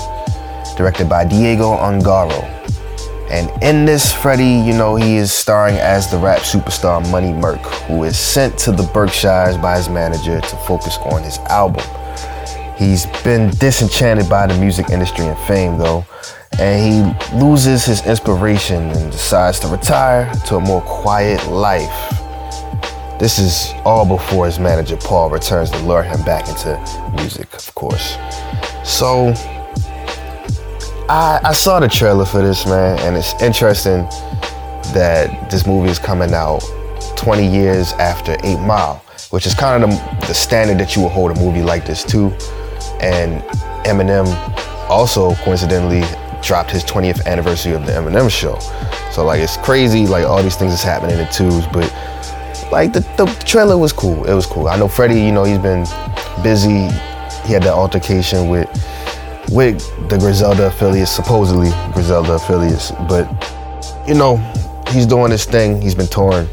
directed 0.78 1.10
by 1.10 1.26
Diego 1.26 1.76
Ongaro. 1.78 2.48
And 3.32 3.50
in 3.64 3.86
this, 3.86 4.12
Freddie, 4.12 4.44
you 4.44 4.74
know, 4.74 4.98
he 4.98 5.16
is 5.16 5.32
starring 5.32 5.78
as 5.78 6.12
the 6.12 6.18
rap 6.18 6.40
superstar 6.42 7.10
Money 7.10 7.32
Merc, 7.32 7.62
who 7.88 8.04
is 8.04 8.20
sent 8.20 8.58
to 8.60 8.74
the 8.74 8.84
Berkshires 8.94 9.58
by 9.58 9.78
his 9.78 9.88
manager 9.88 10.42
to 10.42 10.56
focus 10.68 10.98
on 11.06 11.24
his 11.24 11.38
album. 11.50 11.86
He's 12.78 13.06
been 13.24 13.50
disenchanted 13.52 14.28
by 14.28 14.48
the 14.48 14.58
music 14.60 14.90
industry 14.90 15.28
and 15.28 15.38
fame, 15.48 15.78
though, 15.78 16.06
and 16.60 17.16
he 17.32 17.38
loses 17.38 17.86
his 17.86 18.06
inspiration 18.06 18.90
and 18.90 19.12
decides 19.14 19.62
to 19.62 19.68
retire 19.68 20.30
to 20.48 20.58
a 20.58 20.60
more 20.60 20.82
quiet 20.82 21.48
life. 21.48 22.18
This 23.18 23.40
is 23.40 23.72
all 23.86 24.06
before 24.06 24.48
his 24.48 24.60
manager 24.60 24.98
Paul 24.98 25.30
returns 25.30 25.72
to 25.72 25.78
lure 25.86 26.04
him 26.04 26.22
back 26.24 26.50
into 26.50 26.76
music, 27.16 27.54
of 27.54 27.74
course. 27.76 28.18
So, 28.84 29.34
I, 31.12 31.42
I 31.44 31.52
saw 31.52 31.82
the 31.82 31.90
trailer 31.90 32.24
for 32.24 32.42
this, 32.42 32.66
man, 32.66 32.98
and 33.00 33.18
it's 33.18 33.34
interesting 33.42 34.06
that 34.94 35.50
this 35.52 35.68
movie 35.68 35.90
is 35.90 36.00
coming 36.00 36.34
out 36.34 36.64
20 37.18 37.46
years 37.46 37.92
after 37.94 38.38
8 38.46 38.60
Mile, 38.60 39.04
which 39.32 39.46
is 39.46 39.54
kind 39.54 39.84
of 39.84 39.90
the, 39.90 40.28
the 40.28 40.34
standard 40.34 40.78
that 40.78 40.96
you 40.96 41.02
would 41.02 41.12
hold 41.12 41.32
a 41.32 41.36
movie 41.36 41.64
like 41.64 41.86
this 41.86 42.06
to. 42.06 42.28
And 43.02 43.42
Eminem 43.86 44.26
also 44.90 45.36
coincidentally 45.44 46.04
dropped 46.42 46.72
his 46.72 46.86
20th 46.86 47.26
anniversary 47.26 47.74
of 47.74 47.86
the 47.86 47.92
Eminem 47.92 48.32
show. 48.32 48.58
So 49.12 49.26
like 49.26 49.42
it's 49.42 49.58
crazy, 49.58 50.08
like 50.08 50.24
all 50.24 50.42
these 50.42 50.56
things 50.56 50.72
is 50.72 50.82
happening 50.82 51.20
in 51.20 51.30
twos, 51.30 51.68
but 51.74 51.92
like 52.72 52.94
the, 52.94 53.02
the 53.18 53.26
trailer 53.46 53.78
was 53.78 53.92
cool. 53.92 54.24
It 54.24 54.34
was 54.34 54.46
cool. 54.46 54.70
I 54.70 54.78
know 54.78 54.88
Freddie, 54.88 55.20
you 55.20 55.34
know, 55.34 55.44
he's 55.44 55.60
been 55.60 55.86
busy. 56.42 56.88
He 57.46 57.52
had 57.52 57.64
that 57.64 57.74
altercation 57.74 58.48
with 58.48 58.70
with 59.52 60.10
the 60.10 60.18
Griselda 60.18 60.68
affiliates, 60.68 61.12
supposedly 61.12 61.70
Griselda 61.94 62.34
affiliates, 62.34 62.92
but 63.10 63.28
you 64.08 64.14
know, 64.14 64.38
he's 64.90 65.06
doing 65.06 65.30
this 65.30 65.46
thing. 65.46 65.82
He's 65.82 65.94
been 65.94 66.08
touring, 66.08 66.48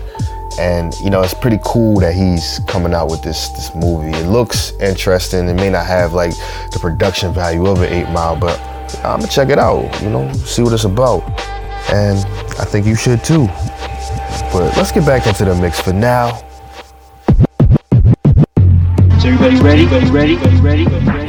and 0.59 0.93
you 1.01 1.11
know, 1.11 1.23
it's 1.23 1.35
pretty 1.35 1.59
cool 1.65 2.01
that 2.01 2.15
he's 2.15 2.61
coming 2.67 2.93
out 2.93 3.09
with 3.09 3.23
this 3.23 3.49
this 3.51 3.75
movie. 3.75 4.11
It 4.11 4.27
looks 4.27 4.73
interesting. 4.81 5.49
It 5.49 5.55
may 5.55 5.71
not 5.71 5.87
have 5.87 6.13
like 6.13 6.33
the 6.73 6.79
production 6.81 7.33
value 7.33 7.67
of 7.67 7.81
an 7.83 7.93
Eight 7.93 8.11
Mile, 8.11 8.37
but 8.37 8.59
I'm 9.05 9.21
gonna 9.21 9.29
check 9.29 9.49
it 9.49 9.59
out. 9.59 10.03
You 10.03 10.11
know, 10.11 10.33
see 10.33 10.63
what 10.63 10.73
it's 10.73 10.85
about, 10.85 11.23
and 11.91 12.19
I 12.59 12.65
think 12.65 12.87
you 12.87 12.97
should 12.97 13.23
too. 13.25 13.47
But 14.53 14.77
let's 14.77 14.93
get 14.93 15.07
back 15.07 15.27
into 15.27 15.45
the 15.45 15.55
mix 15.55 15.81
for 15.81 15.93
now. 15.93 16.43
Is 19.17 19.25
everybody 19.25 19.61
ready? 19.61 19.87
Ready? 19.87 20.11
Ready? 20.11 20.37
Ready? 20.61 20.87
Ready? 20.87 21.28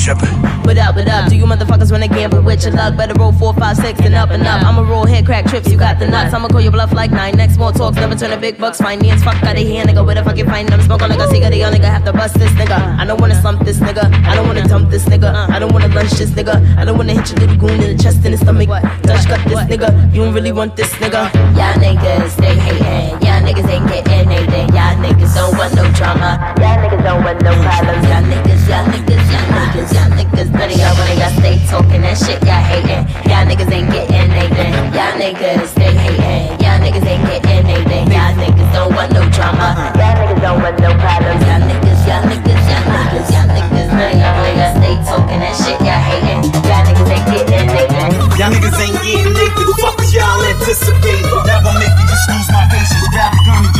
Bishop. 0.00 0.49
What 0.70 0.78
up, 0.78 0.94
what 0.94 1.08
up? 1.08 1.28
Do 1.28 1.34
you 1.34 1.46
motherfuckers 1.46 1.90
wanna 1.90 2.06
gamble 2.06 2.42
with 2.42 2.62
your 2.62 2.72
luck? 2.72 2.96
Better 2.96 3.14
roll 3.14 3.32
four, 3.32 3.52
five, 3.54 3.76
six, 3.76 3.98
and 4.02 4.14
up 4.14 4.30
and 4.30 4.46
up. 4.46 4.62
I'ma 4.62 4.88
roll 4.88 5.04
head 5.04 5.26
crack 5.26 5.46
trips, 5.46 5.68
you 5.68 5.76
got 5.76 5.98
the 5.98 6.06
nuts. 6.06 6.32
I'ma 6.32 6.46
call 6.46 6.60
your 6.60 6.70
bluff 6.70 6.92
like 6.92 7.10
nine. 7.10 7.34
Next 7.34 7.58
more 7.58 7.72
talks, 7.72 7.96
never 7.96 8.14
turn 8.14 8.30
a 8.30 8.36
big 8.36 8.56
bucks. 8.56 8.78
Finance, 8.78 9.24
fuck 9.24 9.42
out 9.42 9.58
of 9.58 9.66
here, 9.66 9.84
nigga. 9.84 10.06
Where 10.06 10.14
the 10.14 10.22
fuck 10.22 10.36
you 10.36 10.44
find 10.44 10.68
them? 10.68 10.80
Smoke 10.82 11.02
on 11.02 11.10
like 11.10 11.18
a 11.18 11.26
cigarette, 11.26 11.56
young 11.56 11.72
nigga. 11.72 11.90
Have 11.90 12.04
to 12.04 12.12
bust 12.12 12.38
this 12.38 12.52
nigga. 12.52 12.78
I 13.00 13.04
don't 13.04 13.20
wanna 13.20 13.34
slump 13.40 13.64
this 13.64 13.80
nigga. 13.80 14.14
I 14.24 14.36
don't 14.36 14.46
wanna 14.46 14.62
dump 14.62 14.90
this 14.90 15.06
nigga. 15.06 15.34
I 15.50 15.58
don't 15.58 15.72
wanna 15.72 15.88
lunch 15.88 16.10
this 16.10 16.30
nigga. 16.30 16.54
I 16.78 16.84
don't 16.84 16.96
wanna 16.96 17.14
hit 17.14 17.28
your 17.30 17.40
little 17.40 17.56
goon 17.56 17.82
in 17.82 17.96
the 17.96 18.00
chest 18.00 18.24
and 18.24 18.32
the 18.32 18.38
stomach. 18.38 18.68
Dutch 19.02 19.26
cut 19.26 19.42
this 19.48 19.58
nigga. 19.66 19.90
You 20.14 20.22
don't 20.22 20.34
really 20.34 20.52
want 20.52 20.76
this 20.76 20.92
nigga. 21.02 21.34
Y'all 21.58 21.74
niggas, 21.82 22.36
they 22.36 22.54
hating. 22.54 23.18
Y'all 23.26 23.42
niggas 23.42 23.68
ain't 23.68 23.88
getting 23.88 24.30
anything. 24.30 24.68
Y'all 24.68 24.94
niggas 25.02 25.34
don't 25.34 25.58
want 25.58 25.74
no 25.74 25.82
drama. 25.98 26.54
Y'all 26.62 26.78
niggas 26.78 27.02
don't 27.02 27.24
want 27.24 27.42
no 27.42 27.58
problems. 27.58 28.06
Y'all 28.06 28.22
niggas, 28.22 28.68
y'all 28.70 28.86
niggas, 28.86 29.32
y'all 29.34 29.50
niggas, 29.50 29.92
y'all 29.94 30.10
niggas. 30.14 30.59
None 30.60 30.68
of 30.68 30.76
y'all 30.76 30.92
wanna 30.92 31.16
y'all 31.16 31.32
stay 31.40 31.56
talking 31.72 32.04
that 32.04 32.20
shit. 32.20 32.36
Y'all 32.44 32.60
hating. 32.60 33.08
Y'all 33.32 33.48
niggas 33.48 33.72
ain't 33.72 33.88
getting 33.88 34.12
anything. 34.12 34.76
Y'all 34.92 35.16
niggas, 35.16 35.72
they 35.72 35.88
hating. 35.88 36.52
Y'all 36.60 36.76
niggas 36.84 37.00
ain't 37.00 37.24
getting 37.24 37.64
anything. 37.64 38.04
Y'all 38.12 38.36
niggas 38.36 38.68
don't 38.76 38.92
want 38.92 39.08
no 39.08 39.24
drama. 39.32 39.72
Uh-huh. 39.72 39.96
Y'all 39.96 40.20
niggas 40.20 40.40
don't 40.44 40.60
want 40.60 40.76
no 40.84 40.92
problems. 41.00 41.40
Y'all 41.48 41.64
niggas, 41.64 42.00
y'all 42.04 42.28
niggas, 42.28 42.60
y'all 42.68 42.84
niggas, 42.92 43.28
y'all 43.32 43.48
niggas. 43.56 43.88
None 43.88 44.12
of 44.12 44.20
y'all 44.20 44.36
wanna 44.36 44.60
y'all 44.60 44.76
stay 44.76 44.94
talking 45.08 45.40
that 45.40 45.54
shit. 45.56 45.80
Y'all 45.80 45.96
hating. 45.96 46.40
Y'all 46.68 46.84
niggas 46.84 47.08
ain't 47.08 47.24
getting 47.32 47.56
anything. 47.56 48.12
Y'all 48.36 48.52
niggas 48.52 48.76
ain't 48.84 49.00
getting 49.00 49.32
naked. 49.32 49.68
Fuck 49.80 49.96
y'all 50.12 50.44
anticipate. 50.44 51.24
Never 51.48 51.72
make 51.80 51.96
you 51.96 52.04
just 52.04 52.28
lose 52.28 52.48
my 52.52 52.68
patience. 52.68 53.08
Grab 53.16 53.32
a 53.32 53.40
gun 53.48 53.79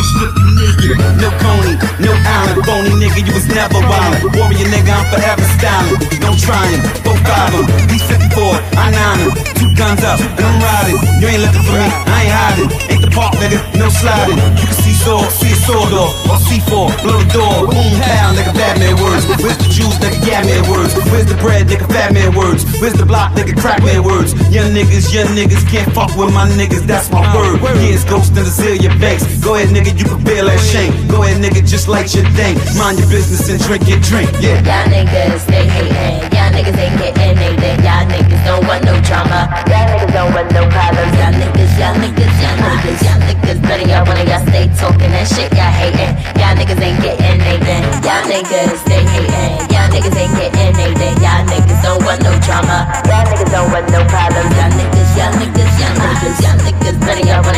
No 0.80 1.28
Coney, 1.44 1.76
no 2.00 2.12
Allen. 2.24 2.56
Phony 2.64 2.90
nigga, 2.96 3.20
you 3.26 3.34
was 3.34 3.46
never 3.48 3.80
wildin'. 3.84 4.32
Warrior 4.32 4.68
nigga, 4.72 4.96
I'm 4.96 5.04
forever 5.12 5.44
styling. 5.60 6.00
Don't 6.24 6.40
try 6.40 6.64
him. 6.72 6.80
Both 7.04 7.20
five 7.28 7.52
'em. 7.52 7.66
He's 7.92 8.02
54, 8.08 8.56
I 8.80 8.90
nine 8.90 9.18
him. 9.20 9.32
Two 9.60 9.68
guns 9.76 10.02
up, 10.04 10.20
and 10.20 10.40
I'm 10.40 10.56
riding. 10.62 10.96
You 11.20 11.28
ain't 11.28 11.42
looking 11.44 11.64
for 11.68 11.76
me, 11.76 11.84
I 11.84 12.24
ain't 12.24 12.32
hiding. 12.32 12.68
Ain't 12.88 13.02
the 13.04 13.10
park, 13.12 13.34
nigga, 13.36 13.60
no 13.76 13.88
sliding. 13.90 14.40
You 14.56 14.64
can 14.64 14.78
see 14.80 14.96
sword, 14.96 15.28
see 15.30 15.52
a 15.52 15.56
sword 15.68 15.92
off. 15.92 16.16
Or 16.32 16.38
C4, 16.48 16.88
blow 17.04 17.20
the 17.20 17.28
door. 17.28 17.68
Boom, 17.68 17.92
pow, 18.00 18.32
nigga, 18.32 18.52
Batman 18.56 18.96
words. 19.04 19.28
Where's 19.42 19.58
the 19.60 19.68
juice, 19.68 19.96
nigga, 20.00 20.16
yeah, 20.24 20.42
man 20.48 20.64
words. 20.70 20.96
Where's 21.12 21.26
the 21.26 21.36
bread, 21.44 21.68
nigga, 21.68 21.86
fat 21.92 22.12
man 22.14 22.34
words. 22.34 22.64
Where's 22.80 22.94
the 22.94 23.04
block, 23.04 23.32
nigga, 23.36 23.52
crack 23.60 23.82
man 23.84 24.02
words. 24.02 24.32
Young 24.48 24.72
niggas, 24.72 25.12
young 25.12 25.28
niggas 25.36 25.64
can't 25.68 25.92
fuck 25.92 26.16
with 26.16 26.32
my 26.32 26.48
niggas, 26.56 26.86
that's 26.86 27.10
my 27.10 27.20
word. 27.36 27.60
Yeah, 27.60 27.94
it's 27.96 28.04
ghost 28.04 28.30
in 28.32 28.44
the 28.48 28.50
Zillia 28.50 28.92
banks. 28.98 29.24
Go 29.44 29.54
ahead, 29.54 29.68
nigga, 29.68 29.92
you 29.98 30.04
can 30.04 30.24
feel 30.24 30.46
that 30.46 30.60
shank. 30.70 30.94
Go 31.10 31.22
ahead, 31.26 31.42
nigga, 31.42 31.66
just 31.66 31.90
light 31.90 32.14
your 32.14 32.24
thing. 32.38 32.54
Mind 32.78 33.02
your 33.02 33.10
business 33.10 33.50
and 33.50 33.58
drink 33.58 33.90
your 33.90 33.98
drink, 34.06 34.30
yeah. 34.38 34.62
Y'all 34.62 34.86
niggas, 34.86 35.44
they 35.50 35.66
hating. 35.66 36.30
Y'all 36.30 36.50
niggas 36.54 36.78
ain't 36.78 36.96
getting 37.02 37.38
anything. 37.42 37.78
Y'all 37.82 38.06
niggas 38.06 38.42
don't 38.46 38.62
want 38.70 38.86
no 38.86 38.94
drama. 39.02 39.50
Y'all 39.66 39.90
niggas 39.90 40.14
don't 40.14 40.30
want 40.30 40.48
no 40.54 40.62
problems. 40.70 41.12
Y'all 41.18 41.34
niggas, 41.34 41.74
y'all 41.74 41.94
niggas, 41.98 42.34
y'all 42.38 42.56
niggas, 42.62 43.02
y'all 43.02 43.20
niggas. 43.26 43.58
None 43.66 43.82
of 43.82 43.88
y'all 43.90 44.06
wanna 44.06 44.24
y'all 44.30 44.46
stay 44.46 44.66
talking 44.78 45.10
that 45.10 45.26
shit. 45.26 45.50
Y'all 45.58 45.74
hating. 45.74 46.14
Y'all 46.38 46.54
niggas 46.54 46.78
ain't 46.78 47.00
getting 47.02 47.42
anything. 47.42 47.82
Y'all 48.06 48.22
niggas, 48.30 48.80
they 48.86 49.02
hating. 49.10 49.52
Y'all 49.74 49.90
niggas 49.90 50.14
ain't 50.14 50.34
getting 50.38 50.78
anything. 50.78 51.14
Y'all 51.18 51.42
niggas 51.50 51.82
don't 51.82 52.00
want 52.06 52.22
no 52.22 52.32
drama. 52.46 52.86
Y'all 53.10 53.26
niggas 53.26 53.50
don't 53.50 53.70
want 53.74 53.90
no 53.90 54.06
problems. 54.06 54.50
Y'all 54.54 54.70
niggas, 54.78 55.10
y'all 55.18 55.34
niggas, 55.34 55.72
y'all 55.82 55.94
niggas, 55.98 56.38
y'all 56.46 56.58
niggas. 56.62 56.96
None 57.02 57.18
of 57.18 57.26
y'all 57.26 57.50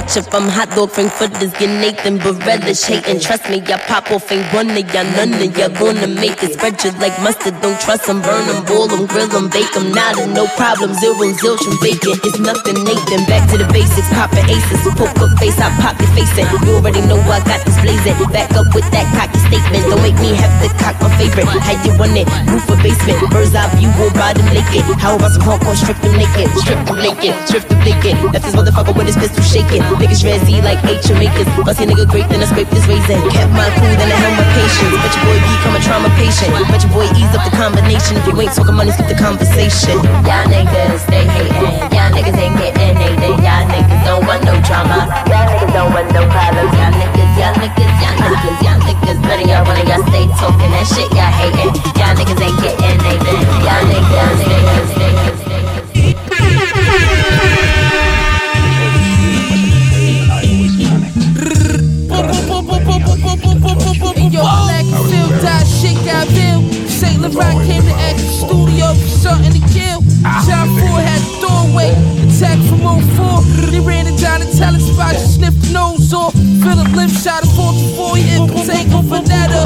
ketchup. 0.00 0.32
I'm 0.32 0.48
hot 0.48 0.70
dog 0.72 0.90
frankfurters, 0.90 1.52
get 1.60 1.68
Nathan 1.68 2.18
Bareilles 2.18 2.80
hating. 2.88 3.20
Trust 3.20 3.48
me, 3.50 3.60
I 3.60 3.76
pop 3.84 4.10
off 4.10 4.30
ain't 4.32 4.46
one 4.52 4.70
of 4.70 4.94
y'all, 4.94 5.04
none 5.16 5.34
of 5.36 5.52
y'all 5.56 5.68
gonna 5.76 6.08
make 6.08 6.42
it. 6.42 6.56
Spread 6.56 6.80
you 6.84 6.92
like 6.98 7.14
mustard, 7.20 7.60
don't 7.60 7.78
trust 7.80 8.06
them, 8.06 8.22
burn 8.22 8.46
them, 8.48 8.64
boil 8.64 8.88
them, 8.88 9.06
grill 9.06 9.28
them, 9.28 9.48
bake 9.50 9.70
them. 9.72 9.92
No 10.32 10.46
problem, 10.56 10.94
zero, 10.94 11.28
zilch, 11.36 11.64
and 11.68 11.76
bacon. 11.84 12.16
It's 12.24 12.38
nothing, 12.40 12.80
Nathan. 12.84 13.24
Back 13.28 13.44
to 13.50 13.58
the 13.60 13.68
basics, 13.72 14.08
poppin' 14.16 14.48
aces. 14.48 14.80
Poker 14.96 15.28
face, 15.38 15.58
I 15.60 15.68
pop 15.80 15.96
your 16.00 16.10
face 16.16 16.32
in. 16.38 16.46
You 16.64 16.80
already 16.80 17.00
know 17.04 17.20
I 17.28 17.40
got 17.44 17.60
this 17.64 17.76
blazing. 17.80 18.16
Back 18.32 18.52
up 18.56 18.68
with 18.74 18.88
that 18.92 19.06
cocky 19.16 19.38
statement. 19.48 19.84
Don't 19.88 20.02
make 20.02 20.16
me 20.20 20.32
have 20.36 20.52
to 20.64 20.68
cock 20.80 20.96
my 21.00 21.08
favorite. 21.20 21.48
How 21.48 21.76
you 21.84 21.92
want 22.00 22.16
it? 22.16 22.26
Roof 22.48 22.64
or 22.68 22.78
basement. 22.80 23.20
Bird's 23.30 23.54
eye 23.54 23.68
view, 23.76 23.92
or 24.00 24.10
bottom 24.16 24.44
naked. 24.52 24.84
How 24.96 25.16
about 25.16 25.32
some 25.32 25.44
hardcore 25.44 25.76
strip 25.76 25.98
them 26.00 26.16
naked? 26.16 26.48
Strip 26.56 26.80
them 26.88 26.98
naked, 27.00 27.32
strip 27.48 27.64
them 27.68 27.80
naked. 27.84 28.14
Left 28.32 28.44
this 28.44 28.56
motherfucker 28.56 28.96
with 28.96 29.08
his 29.08 29.16
pistol 29.16 29.44
shaking. 29.44 29.82
Niggas 29.98 30.22
Rezzy 30.22 30.62
like 30.62 30.78
H 30.86 31.08
Jamaicans. 31.08 31.48
Bust 31.66 31.80
a 31.80 31.84
nigga 31.88 32.06
great, 32.06 32.28
then 32.30 32.42
I 32.42 32.46
scrape 32.46 32.70
this 32.70 32.86
raisin. 32.86 33.18
Kept 33.34 33.50
my 33.50 33.66
cool, 33.80 33.90
then 33.98 34.06
I 34.06 34.16
held 34.20 34.34
my 34.38 34.46
patience. 34.54 34.94
Bet 35.02 35.10
your 35.16 35.24
boy 35.26 35.38
become 35.42 35.74
a 35.74 35.80
trauma 35.82 36.10
patient. 36.14 36.50
Bet 36.70 36.82
your 36.84 36.92
boy 36.94 37.06
ease 37.18 37.32
up 37.34 37.42
the 37.42 37.54
combination. 37.56 38.16
If 38.20 38.26
you 38.30 38.34
ain't 38.38 38.54
talking 38.54 38.76
money, 38.76 38.92
skip 38.94 39.10
the 39.10 39.18
conversation. 39.18 39.98
Y'all 40.22 40.46
niggas, 40.46 41.02
they 41.10 41.26
hating. 41.26 41.74
Y'all 41.90 42.10
niggas 42.14 42.38
ain't 42.38 42.54
getting 42.60 42.94
anything. 42.94 43.36
Y'all 43.42 43.66
niggas 43.66 44.02
don't 44.06 44.22
want 44.26 44.46
no 44.46 44.54
drama. 44.62 45.10
Y'all 45.26 45.46
niggas 45.50 45.72
don't 45.74 45.90
want 45.90 46.06
no 46.14 46.22
problems. 46.30 46.70
Y'all 46.78 46.94
niggas, 46.94 47.32
y'all 47.34 47.54
niggas, 47.58 47.94
y'all 47.98 48.16
niggas, 48.20 48.58
y'all 48.62 48.80
niggas. 48.86 49.18
None 49.26 49.42
of 49.42 49.46
y'all 49.50 49.64
wanna 49.66 49.84
y'all 49.90 50.04
stay 50.06 50.26
talking 50.38 50.70
that 50.70 50.86
shit. 50.86 51.08
Y'all 51.18 51.34
hating. 51.34 51.70
Y'all 51.98 52.14
niggas 52.14 52.40
ain't 52.40 52.58
getting 52.62 52.84
anything. 52.94 53.42
Y'all 53.66 53.82
niggas, 53.90 54.10
y'all 54.14 54.34
niggas, 54.38 54.90
niggas, 54.96 55.29
died, 65.40 65.66
shit 65.66 65.96
got 66.04 66.28
Bill. 66.28 66.60
St. 66.88 67.20
Laurent 67.20 67.66
came 67.66 67.82
to 67.82 67.94
act 68.08 68.20
studio 68.20 68.94
for 68.94 69.08
something 69.08 69.52
to 69.52 69.68
kill. 69.72 70.09
John 70.20 70.68
Ford 70.76 71.00
had 71.00 71.22
the 71.24 71.32
doorway, 71.40 71.96
attack 72.28 72.60
from 72.68 72.84
04. 72.84 73.40
They 73.72 73.80
ran 73.80 74.06
it 74.06 74.20
down 74.20 74.40
the 74.40 74.50
talent 74.52 74.82
spot, 74.84 75.14
just 75.16 75.36
sniffed 75.36 75.62
the 75.64 75.72
nose 75.72 76.12
off. 76.12 76.34
Philip 76.60 76.92
Lim 76.92 77.08
shot 77.08 77.42
a 77.42 77.48
44, 77.56 78.16
he 78.16 78.22
hit 78.28 78.44
Potato 78.44 79.00
Vanetta. 79.00 79.64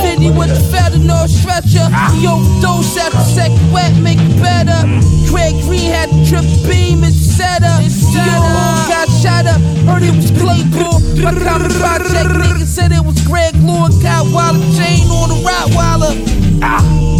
50 0.00 0.30
with 0.32 0.48
the 0.48 0.62
fentanyl 0.72 1.28
stretcher. 1.28 1.84
He 2.16 2.24
overdosed 2.26 2.96
after 2.96 3.20
second 3.20 3.60
wet, 3.72 3.92
make 4.00 4.16
it 4.16 4.40
better. 4.40 4.80
Greg 5.28 5.52
Green 5.68 5.92
had 5.92 6.08
the 6.08 6.24
trip 6.24 6.48
beam 6.64 7.04
and 7.04 7.12
set 7.12 7.62
up. 7.62 7.84
Yo, 7.84 8.24
got 8.88 9.08
shot 9.20 9.44
up, 9.44 9.60
heard 9.84 10.02
it 10.02 10.16
was 10.16 10.32
Claypool. 10.32 10.96
My 11.20 11.36
common 11.44 11.68
project 11.76 12.40
nigga 12.40 12.64
said 12.64 12.92
it 12.92 13.04
was 13.04 13.20
Greg 13.28 13.52
Lord, 13.60 13.92
got 14.00 14.24
Waller 14.32 14.64
chain 14.80 15.04
on 15.12 15.28
the 15.28 15.38
Rottweiler. 15.44 16.16
Ah. 16.64 17.10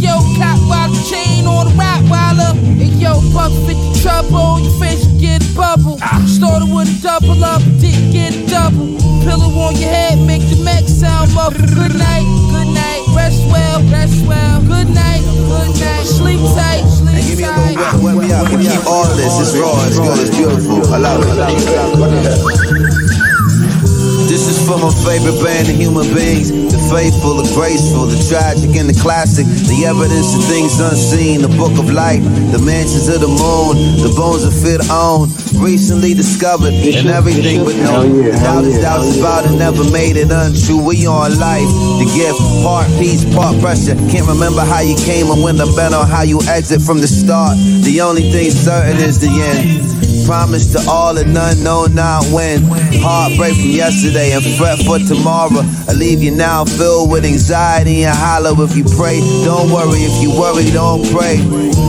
Yo, 0.00 0.16
cop 0.40 0.90
chain 1.04 1.46
on 1.46 1.68
the 1.68 1.74
Rottweiler. 1.76 2.56
Hey, 2.80 2.88
yo, 2.96 3.20
Buck 3.34 3.52
50 3.68 4.00
trouble, 4.00 4.58
your 4.60 4.72
face 4.80 5.04
will 5.04 5.20
get 5.20 5.44
a 5.44 5.54
bubble. 5.54 5.98
Started 6.26 6.72
with 6.72 6.88
a 6.88 7.02
double 7.02 7.44
up, 7.44 7.60
didn't 7.76 8.10
get 8.10 8.34
a 8.34 8.46
double. 8.48 8.96
Pillow 9.20 9.52
on 9.60 9.76
your 9.76 9.90
head, 9.90 10.16
make 10.26 10.40
the 10.48 10.56
Mac 10.64 10.88
sound 10.88 11.34
muffled. 11.34 11.68
Good 11.68 11.92
night, 12.00 12.24
good 12.48 12.72
night, 12.72 13.04
rest 13.14 13.44
well, 13.52 13.82
rest 13.92 14.24
well. 14.26 14.60
Good 14.64 14.88
night, 14.88 15.20
good 15.20 15.68
night, 15.76 16.04
sleep 16.08 16.40
tight, 16.56 16.80
sleep 16.88 17.44
tight. 17.44 17.76
Wet 18.00 18.16
me 18.16 18.32
up, 18.32 18.48
we 18.56 18.64
keep 18.64 18.86
all 18.86 19.04
this. 19.04 19.36
It's 19.36 19.52
raw, 19.60 19.84
it's 19.84 19.98
good, 20.00 20.18
it's 20.18 20.32
beautiful. 20.34 20.80
I 20.94 20.96
love 20.96 21.20
it. 21.28 22.59
For 24.70 24.78
my 24.78 24.94
favorite 25.02 25.42
band 25.42 25.66
of 25.66 25.74
human 25.74 26.06
beings. 26.14 26.54
The 26.54 26.78
faithful, 26.94 27.42
the 27.42 27.50
graceful, 27.58 28.06
the 28.06 28.14
tragic, 28.30 28.78
and 28.78 28.86
the 28.86 28.94
classic. 29.02 29.42
The 29.66 29.82
evidence 29.90 30.30
of 30.30 30.46
things 30.46 30.78
unseen. 30.78 31.42
The 31.42 31.50
book 31.58 31.74
of 31.74 31.90
life, 31.90 32.22
the 32.54 32.62
mansions 32.62 33.10
of 33.10 33.18
the 33.18 33.26
moon, 33.26 33.98
the 33.98 34.14
bones 34.14 34.46
of 34.46 34.54
fit 34.54 34.78
on. 34.86 35.26
Recently 35.58 36.14
discovered, 36.14 36.70
and 36.70 37.10
everything 37.10 37.66
but 37.66 37.74
known. 37.82 38.22
The 38.22 38.38
doubters, 38.38 38.78
doubts 38.78 39.18
about 39.18 39.50
it, 39.50 39.58
never 39.58 39.82
made 39.90 40.14
it 40.14 40.30
untrue. 40.30 40.78
We 40.78 41.02
on 41.02 41.34
life, 41.42 41.66
the 41.98 42.06
gift, 42.14 42.38
part 42.62 42.86
peace, 42.94 43.26
part 43.34 43.58
pressure. 43.58 43.98
Can't 44.06 44.30
remember 44.30 44.62
how 44.62 44.86
you 44.86 44.94
came 45.02 45.34
and 45.34 45.42
when 45.42 45.58
the 45.58 45.66
bet 45.74 45.90
on 45.90 46.06
how 46.06 46.22
you 46.22 46.38
exit 46.46 46.78
from 46.78 47.02
the 47.02 47.10
start. 47.10 47.58
The 47.82 48.06
only 48.06 48.30
thing 48.30 48.54
certain 48.54 49.02
is 49.02 49.18
the 49.18 49.34
end. 49.34 49.99
Promise 50.30 50.78
to 50.78 50.80
all 50.88 51.18
and 51.18 51.34
none, 51.34 51.58
know 51.64 51.90
not 51.90 52.22
when. 52.30 52.62
Heartbreak 53.02 53.50
from 53.50 53.74
yesterday 53.74 54.30
and 54.30 54.46
fret 54.54 54.78
for 54.86 55.02
tomorrow. 55.02 55.66
I 55.90 55.92
leave 55.98 56.22
you 56.22 56.30
now 56.30 56.62
filled 56.64 57.10
with 57.10 57.24
anxiety 57.24 58.04
and 58.06 58.14
hollow 58.14 58.54
if 58.62 58.76
you 58.78 58.86
pray. 58.94 59.18
Don't 59.42 59.74
worry 59.74 60.06
if 60.06 60.22
you 60.22 60.30
worry, 60.30 60.70
don't 60.70 61.02
pray. 61.10 61.42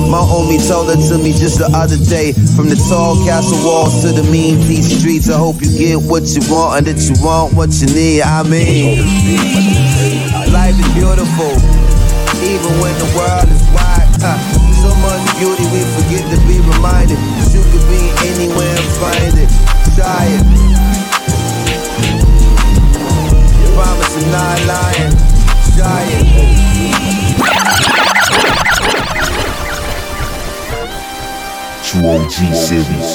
My 0.09 0.17
homie 0.25 0.57
told 0.57 0.89
it 0.89 0.97
to 1.13 1.21
me 1.21 1.37
just 1.37 1.61
the 1.61 1.69
other 1.69 2.01
day. 2.09 2.33
From 2.57 2.65
the 2.65 2.81
tall 2.89 3.13
castle 3.29 3.61
walls 3.61 4.01
to 4.01 4.09
the 4.09 4.25
mean 4.33 4.57
deep 4.65 4.89
streets. 4.89 5.29
I 5.29 5.37
hope 5.37 5.61
you 5.61 5.69
get 5.77 6.01
what 6.01 6.25
you 6.33 6.41
want 6.49 6.81
and 6.81 6.85
that 6.89 6.97
you 6.97 7.13
want 7.21 7.53
what 7.53 7.69
you 7.77 7.93
need. 7.93 8.25
I 8.25 8.41
mean, 8.41 9.05
life 10.49 10.73
is 10.81 10.89
beautiful, 10.97 11.53
even 12.41 12.73
when 12.81 12.97
the 12.97 13.05
world 13.13 13.45
is 13.53 13.61
wide. 13.69 14.09
huh. 14.17 14.33
So 14.81 14.89
much 15.05 15.21
beauty 15.37 15.61
we 15.69 15.85
forget 15.93 16.25
to 16.33 16.41
be 16.49 16.57
reminded. 16.73 17.40
That 17.72 17.78
You 17.78 17.80
could 17.80 17.88
be 17.89 18.11
anywhere 18.28 18.76
and 18.76 18.91
find 18.99 19.36
it. 19.38 19.49
Try 19.95 20.26
it. 20.28 20.45
Promise 23.74 24.15
I'm 24.17 24.32
not 24.32 24.59
lying. 24.67 25.15
Try 25.78 26.03
it. 26.09 26.28
True 31.84 32.07
OG 32.07 32.36
series. 32.53 33.09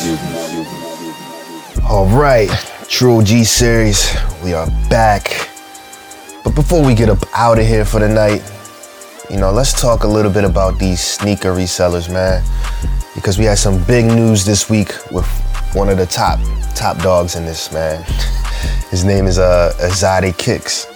All 1.89 2.07
right, 2.07 2.51
True 2.89 3.19
OG 3.19 3.45
series, 3.45 4.15
we 4.45 4.53
are 4.55 4.67
back. 4.91 5.51
But 6.45 6.55
before 6.55 6.85
we 6.85 6.95
get 6.95 7.09
up 7.09 7.19
out 7.35 7.59
of 7.59 7.67
here 7.67 7.85
for 7.85 8.01
the 8.01 8.09
night, 8.09 8.43
you 9.31 9.39
know, 9.39 9.51
let's 9.51 9.73
talk 9.81 10.05
a 10.05 10.07
little 10.07 10.31
bit 10.31 10.45
about 10.45 10.79
these 10.79 11.01
sneaker 11.01 11.53
resellers, 11.53 12.13
man. 12.13 12.45
Because 13.17 13.37
we 13.37 13.45
had 13.45 13.59
some 13.59 13.83
big 13.85 14.05
news 14.05 14.45
this 14.45 14.71
week 14.71 14.95
with 15.11 15.27
one 15.75 15.89
of 15.89 15.99
the 15.99 16.07
top 16.07 16.39
top 16.77 16.99
dogs 16.99 17.35
in 17.35 17.45
this, 17.45 17.73
man. 17.73 18.05
His 18.91 19.05
name 19.05 19.27
is 19.27 19.39
uh, 19.39 19.73
Azadi 19.81 20.37
Kicks, 20.39 20.87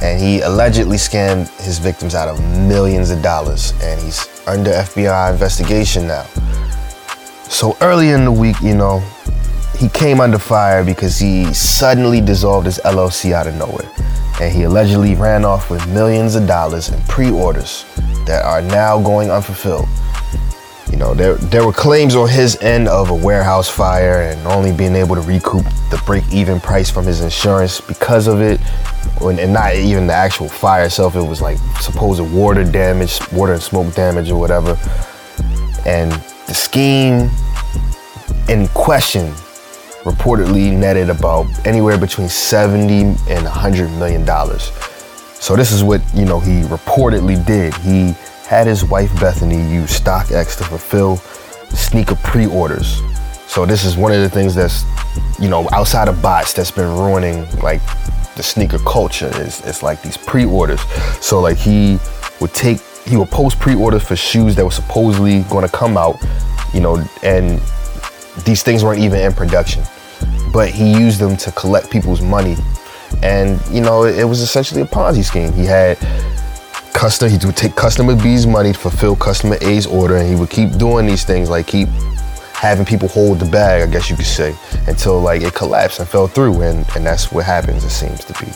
and 0.00 0.20
he 0.20 0.40
allegedly 0.42 0.96
scammed 0.96 1.48
his 1.60 1.78
victims 1.78 2.14
out 2.14 2.28
of 2.28 2.40
millions 2.68 3.10
of 3.10 3.22
dollars, 3.22 3.72
and 3.82 4.00
he's 4.00 4.28
under 4.46 4.70
FBI 4.70 5.32
investigation 5.32 6.06
now. 6.06 6.24
So 7.48 7.76
early 7.80 8.10
in 8.10 8.24
the 8.24 8.32
week, 8.32 8.60
you 8.60 8.74
know, 8.74 9.00
he 9.78 9.88
came 9.88 10.20
under 10.20 10.38
fire 10.38 10.84
because 10.84 11.18
he 11.18 11.52
suddenly 11.52 12.20
dissolved 12.20 12.66
his 12.66 12.78
LLC 12.84 13.32
out 13.32 13.46
of 13.46 13.54
nowhere. 13.56 13.90
And 14.40 14.52
he 14.52 14.64
allegedly 14.64 15.14
ran 15.14 15.44
off 15.44 15.70
with 15.70 15.86
millions 15.88 16.34
of 16.34 16.46
dollars 16.46 16.88
in 16.88 17.00
pre-orders 17.02 17.84
that 18.26 18.44
are 18.44 18.62
now 18.62 19.00
going 19.00 19.30
unfulfilled. 19.30 19.88
You 20.94 21.00
know, 21.00 21.12
there 21.12 21.34
there 21.34 21.66
were 21.66 21.72
claims 21.72 22.14
on 22.14 22.28
his 22.28 22.54
end 22.62 22.86
of 22.86 23.10
a 23.10 23.14
warehouse 23.16 23.68
fire 23.68 24.30
and 24.30 24.46
only 24.46 24.70
being 24.70 24.94
able 24.94 25.16
to 25.16 25.22
recoup 25.22 25.64
the 25.90 26.00
break-even 26.06 26.60
price 26.60 26.88
from 26.88 27.04
his 27.04 27.20
insurance 27.20 27.80
because 27.80 28.28
of 28.28 28.40
it, 28.40 28.60
and 29.20 29.40
and 29.40 29.52
not 29.52 29.74
even 29.74 30.06
the 30.06 30.12
actual 30.12 30.48
fire 30.48 30.84
itself. 30.84 31.16
It 31.16 31.22
was 31.22 31.42
like 31.42 31.58
supposed 31.80 32.20
water 32.20 32.62
damage, 32.62 33.18
water 33.32 33.54
and 33.54 33.60
smoke 33.60 33.92
damage, 33.96 34.30
or 34.30 34.38
whatever. 34.38 34.78
And 35.84 36.12
the 36.46 36.54
scheme 36.54 37.28
in 38.48 38.68
question 38.68 39.32
reportedly 40.04 40.78
netted 40.78 41.10
about 41.10 41.46
anywhere 41.66 41.98
between 41.98 42.28
70 42.28 43.00
and 43.02 43.42
100 43.42 43.90
million 43.98 44.24
dollars. 44.24 44.70
So 45.40 45.56
this 45.56 45.72
is 45.72 45.82
what, 45.82 46.00
you 46.14 46.24
know, 46.24 46.38
he 46.38 46.62
reportedly 46.62 47.44
did. 47.44 47.74
He 47.78 48.14
had 48.46 48.66
his 48.66 48.84
wife 48.84 49.12
Bethany 49.20 49.56
use 49.72 49.98
StockX 49.98 50.56
to 50.58 50.64
fulfill 50.64 51.16
sneaker 51.74 52.14
pre-orders. 52.16 53.00
So 53.46 53.64
this 53.64 53.84
is 53.84 53.96
one 53.96 54.12
of 54.12 54.20
the 54.20 54.28
things 54.28 54.54
that's, 54.54 54.84
you 55.38 55.48
know, 55.48 55.68
outside 55.72 56.08
of 56.08 56.20
bots 56.20 56.52
that's 56.52 56.70
been 56.70 56.90
ruining 56.96 57.48
like 57.60 57.80
the 58.36 58.42
sneaker 58.42 58.78
culture 58.80 59.30
is 59.40 59.60
it's 59.64 59.82
like 59.82 60.02
these 60.02 60.16
pre-orders. 60.16 60.80
So 61.20 61.40
like 61.40 61.56
he 61.56 61.98
would 62.40 62.52
take 62.52 62.80
he 63.06 63.16
would 63.16 63.30
post 63.30 63.60
pre-orders 63.60 64.02
for 64.02 64.16
shoes 64.16 64.56
that 64.56 64.64
were 64.64 64.70
supposedly 64.70 65.42
going 65.44 65.66
to 65.66 65.72
come 65.72 65.96
out, 65.96 66.22
you 66.72 66.80
know, 66.80 67.04
and 67.22 67.60
these 68.44 68.62
things 68.62 68.82
weren't 68.82 69.00
even 69.00 69.20
in 69.20 69.32
production. 69.32 69.82
But 70.52 70.70
he 70.70 70.92
used 70.92 71.20
them 71.20 71.36
to 71.38 71.52
collect 71.52 71.90
people's 71.90 72.22
money. 72.22 72.56
And, 73.22 73.60
you 73.70 73.80
know, 73.80 74.04
it, 74.04 74.24
was 74.24 74.40
essentially 74.40 74.80
a 74.80 74.86
Ponzi 74.86 75.22
scheme. 75.24 75.52
He 75.52 75.64
had 75.64 75.98
customer, 76.94 77.28
he 77.28 77.44
would 77.44 77.56
take 77.56 77.74
customer 77.74 78.16
B's 78.16 78.46
money 78.46 78.72
to 78.72 78.78
fulfill 78.78 79.14
customer 79.16 79.58
A's 79.60 79.86
order, 79.86 80.16
and 80.16 80.26
he 80.26 80.36
would 80.36 80.48
keep 80.48 80.78
doing 80.78 81.06
these 81.06 81.24
things, 81.24 81.50
like 81.50 81.66
keep 81.66 81.88
having 82.54 82.86
people 82.86 83.08
hold 83.08 83.38
the 83.40 83.44
bag, 83.44 83.86
I 83.86 83.92
guess 83.92 84.08
you 84.08 84.16
could 84.16 84.24
say, 84.24 84.54
until 84.86 85.20
like 85.20 85.42
it 85.42 85.54
collapsed 85.54 86.00
and 86.00 86.08
fell 86.08 86.28
through, 86.28 86.62
and 86.62 86.86
and 86.96 87.04
that's 87.04 87.30
what 87.30 87.44
happens. 87.44 87.84
It 87.84 87.90
seems 87.90 88.24
to 88.24 88.32
be. 88.42 88.50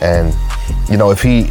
And 0.00 0.32
you 0.88 0.96
know, 0.96 1.10
if 1.10 1.22
he 1.22 1.50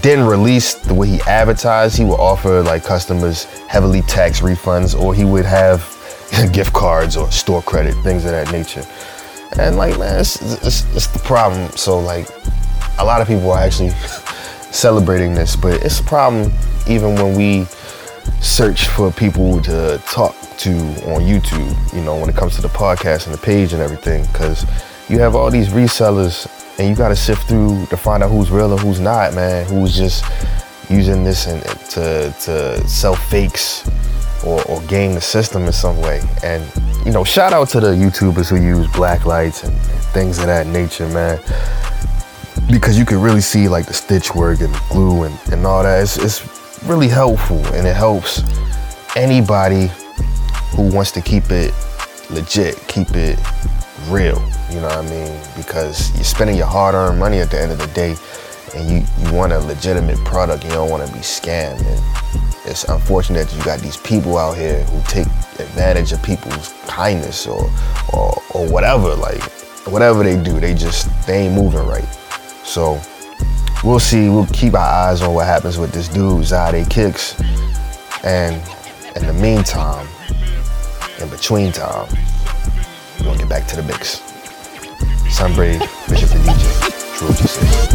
didn't 0.00 0.26
release 0.26 0.74
the 0.74 0.94
way 0.94 1.08
he 1.08 1.20
advertised, 1.22 1.96
he 1.96 2.04
would 2.04 2.18
offer 2.18 2.62
like 2.62 2.82
customers 2.82 3.44
heavily 3.68 4.02
taxed 4.02 4.42
refunds, 4.42 4.98
or 4.98 5.14
he 5.14 5.24
would 5.24 5.44
have 5.44 5.80
gift 6.52 6.72
cards 6.72 7.16
or 7.16 7.30
store 7.30 7.62
credit, 7.62 7.94
things 8.02 8.24
of 8.24 8.32
that 8.32 8.50
nature. 8.50 8.84
And 9.56 9.76
like, 9.76 9.96
man, 9.98 10.20
it's, 10.20 10.42
it's, 10.64 10.96
it's 10.96 11.06
the 11.06 11.20
problem. 11.20 11.70
So 11.76 12.00
like, 12.00 12.26
a 12.98 13.04
lot 13.04 13.20
of 13.20 13.28
people 13.28 13.52
are 13.52 13.60
actually 13.60 13.90
celebrating 14.74 15.34
this, 15.34 15.56
but 15.56 15.82
it's 15.84 16.00
a 16.00 16.02
problem 16.02 16.52
even 16.88 17.14
when 17.14 17.34
we 17.34 17.66
search 18.40 18.88
for 18.88 19.10
people 19.12 19.60
to 19.62 19.98
talk 20.06 20.34
to 20.58 20.70
on 21.12 21.22
YouTube, 21.22 21.94
you 21.94 22.02
know, 22.02 22.18
when 22.18 22.28
it 22.28 22.36
comes 22.36 22.56
to 22.56 22.62
the 22.62 22.68
podcast 22.68 23.26
and 23.26 23.34
the 23.34 23.40
page 23.40 23.72
and 23.72 23.80
everything, 23.80 24.24
because 24.26 24.64
you 25.08 25.18
have 25.18 25.34
all 25.34 25.50
these 25.50 25.68
resellers 25.68 26.50
and 26.78 26.88
you 26.88 26.94
got 26.96 27.08
to 27.08 27.16
sift 27.16 27.48
through 27.48 27.86
to 27.86 27.96
find 27.96 28.22
out 28.22 28.30
who's 28.30 28.50
real 28.50 28.70
and 28.72 28.80
who's 28.80 29.00
not, 29.00 29.34
man, 29.34 29.64
who's 29.66 29.96
just 29.96 30.24
using 30.90 31.24
this 31.24 31.46
and 31.46 31.62
to, 31.90 32.34
to 32.40 32.88
sell 32.88 33.14
fakes 33.14 33.88
or, 34.44 34.62
or 34.64 34.82
game 34.82 35.14
the 35.14 35.20
system 35.20 35.64
in 35.64 35.72
some 35.72 36.00
way. 36.00 36.20
And, 36.42 36.64
you 37.06 37.12
know, 37.12 37.24
shout 37.24 37.52
out 37.52 37.68
to 37.70 37.80
the 37.80 37.88
YouTubers 37.88 38.50
who 38.50 38.56
use 38.56 38.90
black 38.92 39.24
lights 39.24 39.62
and, 39.62 39.72
and 39.72 40.00
things 40.12 40.38
of 40.38 40.46
that 40.46 40.66
nature, 40.66 41.08
man 41.08 41.40
because 42.70 42.98
you 42.98 43.04
can 43.04 43.20
really 43.20 43.40
see 43.40 43.68
like 43.68 43.86
the 43.86 43.94
stitch 43.94 44.34
work 44.34 44.60
and 44.60 44.74
glue 44.90 45.24
and, 45.24 45.38
and 45.52 45.66
all 45.66 45.82
that. 45.82 46.02
It's, 46.02 46.16
it's 46.16 46.82
really 46.84 47.08
helpful 47.08 47.64
and 47.74 47.86
it 47.86 47.96
helps 47.96 48.42
anybody 49.16 49.90
who 50.76 50.92
wants 50.94 51.12
to 51.12 51.20
keep 51.20 51.50
it 51.50 51.72
legit, 52.30 52.76
keep 52.88 53.08
it 53.10 53.38
real. 54.08 54.40
You 54.70 54.80
know 54.80 54.88
what 54.88 54.98
I 54.98 55.08
mean? 55.08 55.40
Because 55.56 56.12
you're 56.14 56.24
spending 56.24 56.56
your 56.56 56.66
hard-earned 56.66 57.18
money 57.18 57.38
at 57.38 57.50
the 57.50 57.60
end 57.60 57.70
of 57.72 57.78
the 57.78 57.86
day, 57.88 58.16
and 58.74 58.90
you 58.90 59.06
you 59.18 59.32
want 59.32 59.52
a 59.52 59.60
legitimate 59.60 60.18
product. 60.24 60.64
You 60.64 60.70
don't 60.70 60.90
want 60.90 61.06
to 61.06 61.12
be 61.12 61.20
scammed. 61.20 61.80
And 61.84 62.44
it's 62.66 62.84
unfortunate 62.84 63.46
that 63.46 63.56
you 63.56 63.62
got 63.62 63.80
these 63.80 63.96
people 63.98 64.36
out 64.36 64.56
here 64.56 64.82
who 64.84 65.00
take 65.06 65.26
advantage 65.60 66.12
of 66.12 66.22
people's 66.22 66.74
kindness 66.88 67.46
or 67.46 67.70
or 68.12 68.42
or 68.52 68.68
whatever. 68.68 69.14
Like 69.14 69.42
whatever 69.86 70.24
they 70.24 70.42
do, 70.42 70.58
they 70.58 70.74
just 70.74 71.08
they 71.26 71.46
ain't 71.46 71.54
moving 71.54 71.86
right. 71.86 72.08
So 72.64 73.00
we'll 73.84 74.00
see. 74.00 74.28
We'll 74.28 74.46
keep 74.46 74.74
our 74.74 74.80
eyes 74.80 75.22
on 75.22 75.34
what 75.34 75.46
happens 75.46 75.78
with 75.78 75.92
this 75.92 76.08
dude, 76.08 76.42
Zadeh 76.42 76.88
Kicks. 76.90 77.38
And 78.24 78.56
in 79.16 79.26
the 79.26 79.32
meantime, 79.34 80.08
in 81.20 81.28
between 81.28 81.72
time, 81.72 82.08
we're 83.18 83.26
gonna 83.26 83.38
get 83.38 83.48
back 83.48 83.66
to 83.68 83.76
the 83.76 83.82
mix. 83.82 84.20
Sunbrave, 85.28 85.78
Bishop 86.08 86.30
the 86.30 86.38
DJ, 86.38 87.18
True 87.18 87.28
G 87.28 87.46
says. 87.46 87.94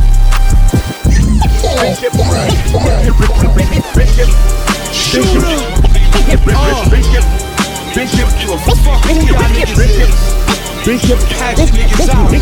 Bishop 7.95 8.29
patch 10.79 11.59
niggas 11.75 12.07
out, 12.09 12.31
man. 12.31 12.39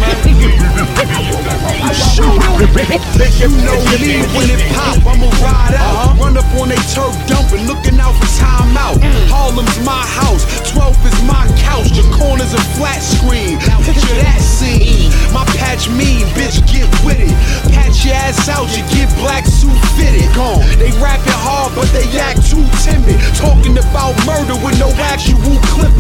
You 3.38 3.50
know 3.64 3.78
me 3.98 4.22
when 4.34 4.50
it 4.50 4.62
pop, 4.74 4.98
I'ma 5.06 5.30
ride 5.42 5.74
out. 5.78 6.18
Run 6.20 6.38
up 6.38 6.46
on 6.60 6.70
they 6.70 6.82
turf 6.94 7.14
dumping, 7.28 7.66
looking 7.66 8.00
out 8.00 8.14
for 8.14 8.30
time 8.38 8.78
out. 8.78 8.98
Harlem's 9.30 9.78
my 9.86 10.06
house, 10.06 10.46
12 10.72 11.06
is 11.06 11.18
my 11.26 11.46
couch. 11.58 11.90
The 11.94 12.04
corner's 12.14 12.54
a 12.54 12.62
flat 12.78 13.02
screen. 13.02 13.58
Picture 13.86 14.18
that 14.22 14.42
scene. 14.42 15.10
My 15.34 15.46
patch 15.58 15.90
mean, 15.90 16.26
bitch, 16.38 16.62
get 16.70 16.86
with 17.06 17.18
it. 17.18 17.34
Patch 17.74 18.06
your 18.06 18.16
ass 18.16 18.50
out, 18.50 18.70
you 18.78 18.84
get 18.94 19.10
black 19.18 19.46
suit 19.46 19.74
fitted. 19.98 20.30
Gone. 20.36 20.62
They 20.78 20.94
rapping 21.02 21.42
hard, 21.42 21.74
but 21.74 21.90
they 21.90 22.06
act 22.22 22.46
too 22.46 22.66
timid. 22.86 23.18
Talking 23.34 23.78
about 23.78 24.14
murder 24.26 24.58
with 24.62 24.78
no 24.78 24.90
actual 25.10 25.58
clip? 25.74 25.97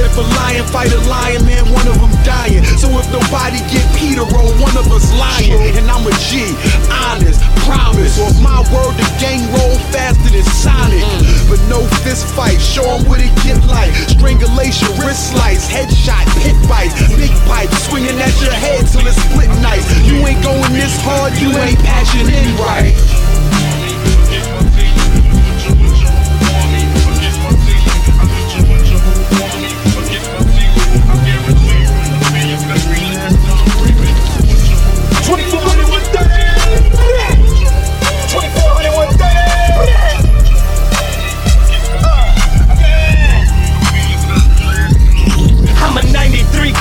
If 0.00 0.16
a 0.16 0.24
lion 0.40 0.64
fight 0.72 0.92
a 0.92 1.00
lion, 1.08 1.44
man, 1.44 1.68
one 1.70 1.86
of 1.86 2.00
them 2.00 2.12
dying. 2.24 2.64
So 2.80 2.88
if 2.96 3.06
nobody 3.12 3.60
get 3.68 3.84
Peter 3.94 4.24
roll, 4.32 4.50
one 4.58 4.76
of 4.76 4.88
us 4.90 5.12
lying. 5.20 5.76
And 5.76 5.86
I'm 5.90 6.06
a 6.08 6.14
G, 6.24 6.56
honest, 6.88 7.40
promise. 7.68 8.16
Or 8.16 8.32
my 8.40 8.64
word, 8.72 8.96
the 8.96 9.06
gang 9.20 9.44
roll 9.52 9.76
faster 9.92 10.32
than 10.32 10.44
Sonic. 10.56 11.04
Mm. 11.04 11.48
But 11.52 11.60
no 11.68 11.84
fist 12.02 12.26
fight, 12.34 12.60
show 12.60 12.86
'em 12.96 13.04
what 13.04 13.20
it 13.20 13.32
get 13.44 13.60
like. 13.68 13.92
Strangulation, 14.08 14.88
wrist 14.98 15.32
slice, 15.32 15.68
headshot, 15.68 16.24
pit 16.42 16.56
bites, 16.68 16.96
big 17.14 17.32
pipe, 17.44 17.70
swinging 17.86 18.18
at 18.18 18.34
your 18.40 18.56
head 18.56 18.88
till 18.88 19.06
it's 19.06 19.20
split 19.20 19.50
nice. 19.60 19.84
You 20.08 20.16
ain't 20.26 20.42
going 20.42 20.72
this 20.72 20.96
hard, 21.02 21.36
you 21.38 21.50
ain't 21.60 21.78
passion 21.84 22.26
in 22.28 22.56
right. 22.56 22.96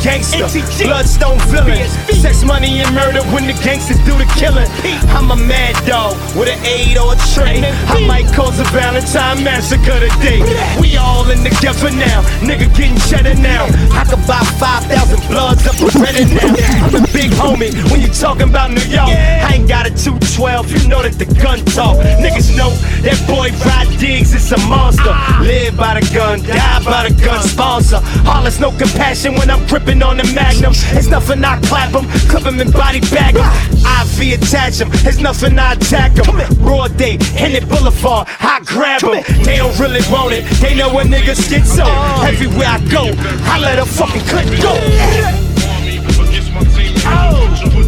Gangster, 0.10 0.48
bloodstone 0.86 1.40
villain. 1.54 1.88
Sex, 2.10 2.44
money, 2.44 2.80
and 2.80 2.94
murder 2.96 3.22
when 3.34 3.46
the 3.46 3.54
gangsters 3.62 3.98
do 4.06 4.18
the 4.18 4.26
killing. 4.38 4.69
I'm 5.14 5.32
a 5.32 5.36
mad 5.36 5.76
dog 5.86 6.16
with 6.36 6.50
an 6.50 6.60
aid 6.66 6.98
or 6.98 7.14
a 7.14 7.18
tray. 7.36 7.62
I 7.62 8.06
might 8.08 8.28
cause 8.34 8.60
a 8.60 8.64
Valentine 8.72 9.44
massacre 9.44 10.00
today. 10.00 10.40
We 10.80 10.98
all 10.98 11.30
in 11.30 11.44
the 11.44 11.50
together 11.50 11.92
now, 11.92 12.22
nigga 12.46 12.70
getting 12.78 12.98
cheddar 13.10 13.36
now. 13.42 13.66
I 13.92 14.06
could 14.06 14.22
buy 14.28 14.40
5,000 14.62 15.28
bloods 15.28 15.66
up 15.68 15.76
for 15.76 15.92
Reddit 16.00 16.30
now. 16.32 16.54
I'm 16.86 16.96
a 16.96 17.08
big 17.12 17.32
homie 17.32 17.74
when 17.92 18.02
you 18.02 18.08
talking 18.08 18.50
about 18.50 18.72
New 18.72 18.86
York. 18.88 19.10
I 19.10 19.56
ain't 19.56 19.68
got 19.68 19.86
a 19.86 19.92
212, 19.92 20.72
you 20.72 20.88
know 20.88 21.02
that 21.02 21.18
the 21.18 21.26
gun 21.26 21.60
talk. 21.76 21.98
Niggas 22.22 22.56
know 22.56 22.72
that 23.04 23.18
boy 23.28 23.52
Rod 23.66 23.88
Diggs 24.00 24.34
is 24.34 24.52
a 24.52 24.60
monster. 24.68 25.14
Live 25.42 25.76
by 25.76 26.00
the 26.00 26.06
gun, 26.14 26.42
die 26.42 26.84
by 26.84 27.10
the 27.10 27.14
gun 27.24 27.42
sponsor. 27.44 28.00
Hollis, 28.24 28.60
no 28.60 28.72
compassion 28.72 29.36
when 29.36 29.50
I'm 29.50 29.66
gripping 29.68 30.02
on 30.04 30.18
the 30.18 30.28
magnum. 30.34 30.72
It's 30.96 31.08
nothing 31.08 31.44
I 31.44 31.60
clap 31.62 31.94
him, 31.94 32.08
clip 32.30 32.46
him 32.46 32.60
and 32.60 32.72
body 32.72 33.02
bag 33.12 33.36
him. 33.36 33.48
IV 34.00 34.40
attach 34.70 34.82
him, 34.82 35.08
it's 35.08 35.20
nothing 35.20 35.58
I 35.58 35.74
attack 35.74 36.12
him. 36.18 36.64
Raw 36.64 36.88
day, 36.88 37.18
Hennet 37.18 37.68
Boulevard, 37.68 38.28
I 38.40 38.62
grab 38.66 39.02
him. 39.02 39.24
They 39.44 39.58
don't 39.58 39.78
really 39.80 40.02
want 40.12 40.34
it, 40.34 40.44
they 40.62 40.76
know 40.76 41.00
a 41.00 41.04
niggas 41.04 41.50
get 41.50 41.66
so. 41.66 41.86
Everywhere 42.24 42.68
I 42.68 42.80
go, 42.90 43.12
I 43.46 43.60
let 43.60 43.80
a 43.80 43.86
fucking 43.86 44.22
clip 44.24 44.48
go. 44.62 44.76
Machine 46.50 47.79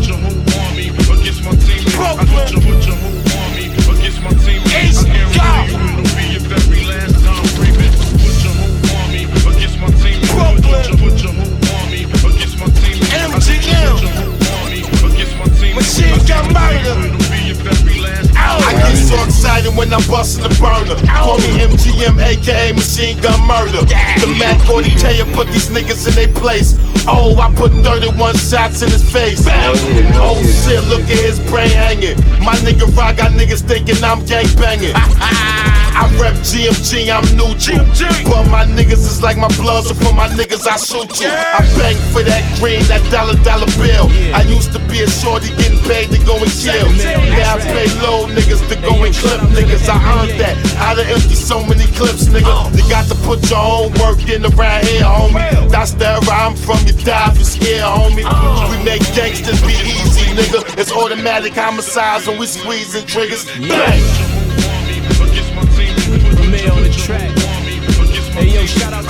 place. 26.41 26.75
Oh, 27.07 27.37
I 27.39 27.53
put 27.53 27.71
31 27.71 28.35
shots 28.35 28.81
in 28.81 28.89
his 28.89 29.05
face. 29.09 29.45
Oh 29.47 30.41
shit, 30.65 30.83
look 30.89 31.01
at 31.01 31.21
his 31.21 31.39
brain 31.51 31.69
hanging. 31.69 32.17
My 32.43 32.55
nigga 32.65 32.85
Rock 32.97 33.17
got 33.17 33.31
niggas 33.31 33.61
thinking 33.61 34.03
I'm 34.03 34.25
gang 34.25 34.49
banging. 34.57 34.95
I 35.93 36.07
rep 36.19 36.35
GMG, 36.41 37.11
I'm 37.11 37.25
neutral. 37.35 37.83
But 38.25 38.47
my 38.49 38.65
niggas 38.65 39.03
is 39.03 39.21
like 39.21 39.37
my 39.37 39.51
blood, 39.59 39.85
so 39.85 39.93
for 39.93 40.13
my 40.13 40.27
niggas 40.29 40.65
I 40.67 40.77
shoot 40.77 41.11
you. 41.19 41.29
I 41.29 41.61
bang 41.77 41.97
for 42.15 42.23
that 42.23 42.43
green, 42.59 42.83
that 42.87 43.03
dollar 43.11 43.35
dollar 43.43 43.67
bill. 43.77 44.07
I 44.33 44.43
used 44.47 44.71
to 44.73 44.79
be 44.87 45.03
a 45.03 45.09
shorty 45.09 45.49
getting 45.59 45.79
paid 45.83 46.09
to 46.11 46.19
go 46.25 46.39
and 46.39 46.51
kill. 46.51 46.87
Now 47.35 47.55
I 47.55 47.59
pay 47.59 47.87
low 48.01 48.27
niggas 48.27 48.63
to 48.69 48.75
go 48.79 49.03
and 49.03 49.13
clip 49.15 49.41
niggas. 49.51 49.87
I 49.89 49.99
earned 50.15 50.39
that. 50.39 50.55
I 50.79 50.95
done 50.95 51.07
empty 51.07 51.35
so 51.35 51.59
many 51.63 51.85
clips, 51.99 52.25
nigga. 52.31 52.71
You 52.75 52.87
got 52.89 53.07
to 53.11 53.15
put 53.27 53.43
your 53.49 53.59
own 53.59 53.91
work 53.99 54.23
in 54.29 54.45
around 54.45 54.87
here, 54.87 55.03
homie. 55.03 55.69
That's 55.69 55.91
the 55.93 56.07
era 56.07 56.31
I'm 56.31 56.55
from. 56.55 56.79
You 56.87 56.93
die 56.93 57.31
if 57.31 57.37
you 57.37 57.43
scared, 57.45 57.83
homie. 57.83 58.23
We 58.71 58.83
make 58.83 59.03
gangsters 59.13 59.61
be 59.61 59.75
easy, 59.75 60.31
nigga. 60.35 60.63
It's 60.79 60.91
automatic 60.91 61.53
homicides 61.53 62.27
when 62.27 62.39
we 62.39 62.45
squeezing 62.47 63.05
triggers. 63.05 63.45
Bang! 63.45 64.30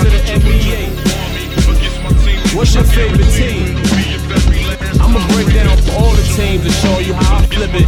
to 0.03 0.09
the 0.09 0.21
NBA. 0.33 0.81
What's 2.55 2.73
your 2.73 2.83
favorite 2.83 3.29
team? 3.31 3.77
I'ma 4.99 5.21
break 5.33 5.53
down 5.53 5.77
for 5.77 5.93
all 6.01 6.13
the 6.13 6.23
teams 6.35 6.65
and 6.65 6.73
show 6.73 6.99
you 6.99 7.13
how 7.13 7.37
I 7.37 7.45
flip 7.45 7.71
it 7.73 7.85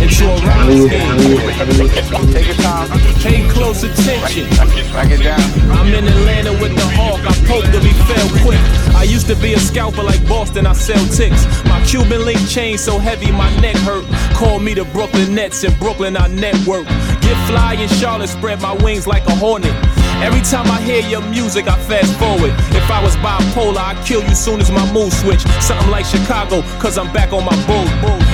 into 0.00 0.24
a 0.24 0.36
round 0.46 0.90
game. 0.90 2.32
Take 2.32 2.46
your 2.46 2.56
time. 2.62 2.88
Pay 3.20 3.48
close 3.50 3.82
attention. 3.82 4.48
Back 4.92 5.10
it 5.10 5.22
down. 5.22 5.40
I'm 5.70 5.92
in 5.92 6.06
Atlanta 6.06 6.52
with 6.52 6.74
the 6.76 6.86
Hawk. 6.94 7.20
I 7.26 7.34
poke 7.46 7.64
to 7.64 7.80
be 7.80 7.92
fair 8.06 8.24
quick. 8.42 8.60
I 8.94 9.02
used 9.02 9.26
to 9.26 9.36
be 9.36 9.54
a 9.54 9.58
scalper 9.58 10.02
like 10.02 10.26
Boston. 10.28 10.66
I 10.66 10.74
sell 10.74 11.04
ticks. 11.08 11.44
My 11.64 11.84
Cuban 11.84 12.24
link 12.24 12.40
chain 12.48 12.78
so 12.78 12.98
heavy 12.98 13.32
my 13.32 13.50
neck 13.60 13.76
hurt. 13.76 14.04
Call 14.34 14.60
me 14.60 14.74
the 14.74 14.84
Brooklyn 14.86 15.34
Nets. 15.34 15.64
In 15.64 15.72
Brooklyn 15.78 16.16
I 16.16 16.28
network. 16.28 16.86
Get 17.20 17.36
fly 17.48 17.74
in 17.74 17.88
Charlotte. 17.88 18.28
Spread 18.28 18.60
my 18.62 18.74
wings 18.74 19.06
like 19.06 19.26
a 19.26 19.34
hornet. 19.34 19.74
Every 20.20 20.40
time 20.40 20.66
I 20.66 20.80
hear 20.80 21.00
your 21.08 21.22
music, 21.22 21.68
I 21.68 21.78
fast 21.78 22.18
forward. 22.18 22.50
If 22.74 22.90
I 22.90 23.00
was 23.02 23.14
bipolar, 23.16 23.78
I'd 23.78 24.04
kill 24.04 24.22
you 24.22 24.34
soon 24.34 24.60
as 24.60 24.70
my 24.70 24.84
mood 24.92 25.12
switch. 25.12 25.42
Something 25.60 25.90
like 25.90 26.04
Chicago, 26.04 26.62
cause 26.80 26.98
I'm 26.98 27.12
back 27.12 27.32
on 27.32 27.44
my 27.44 27.54
boat. 27.66 27.88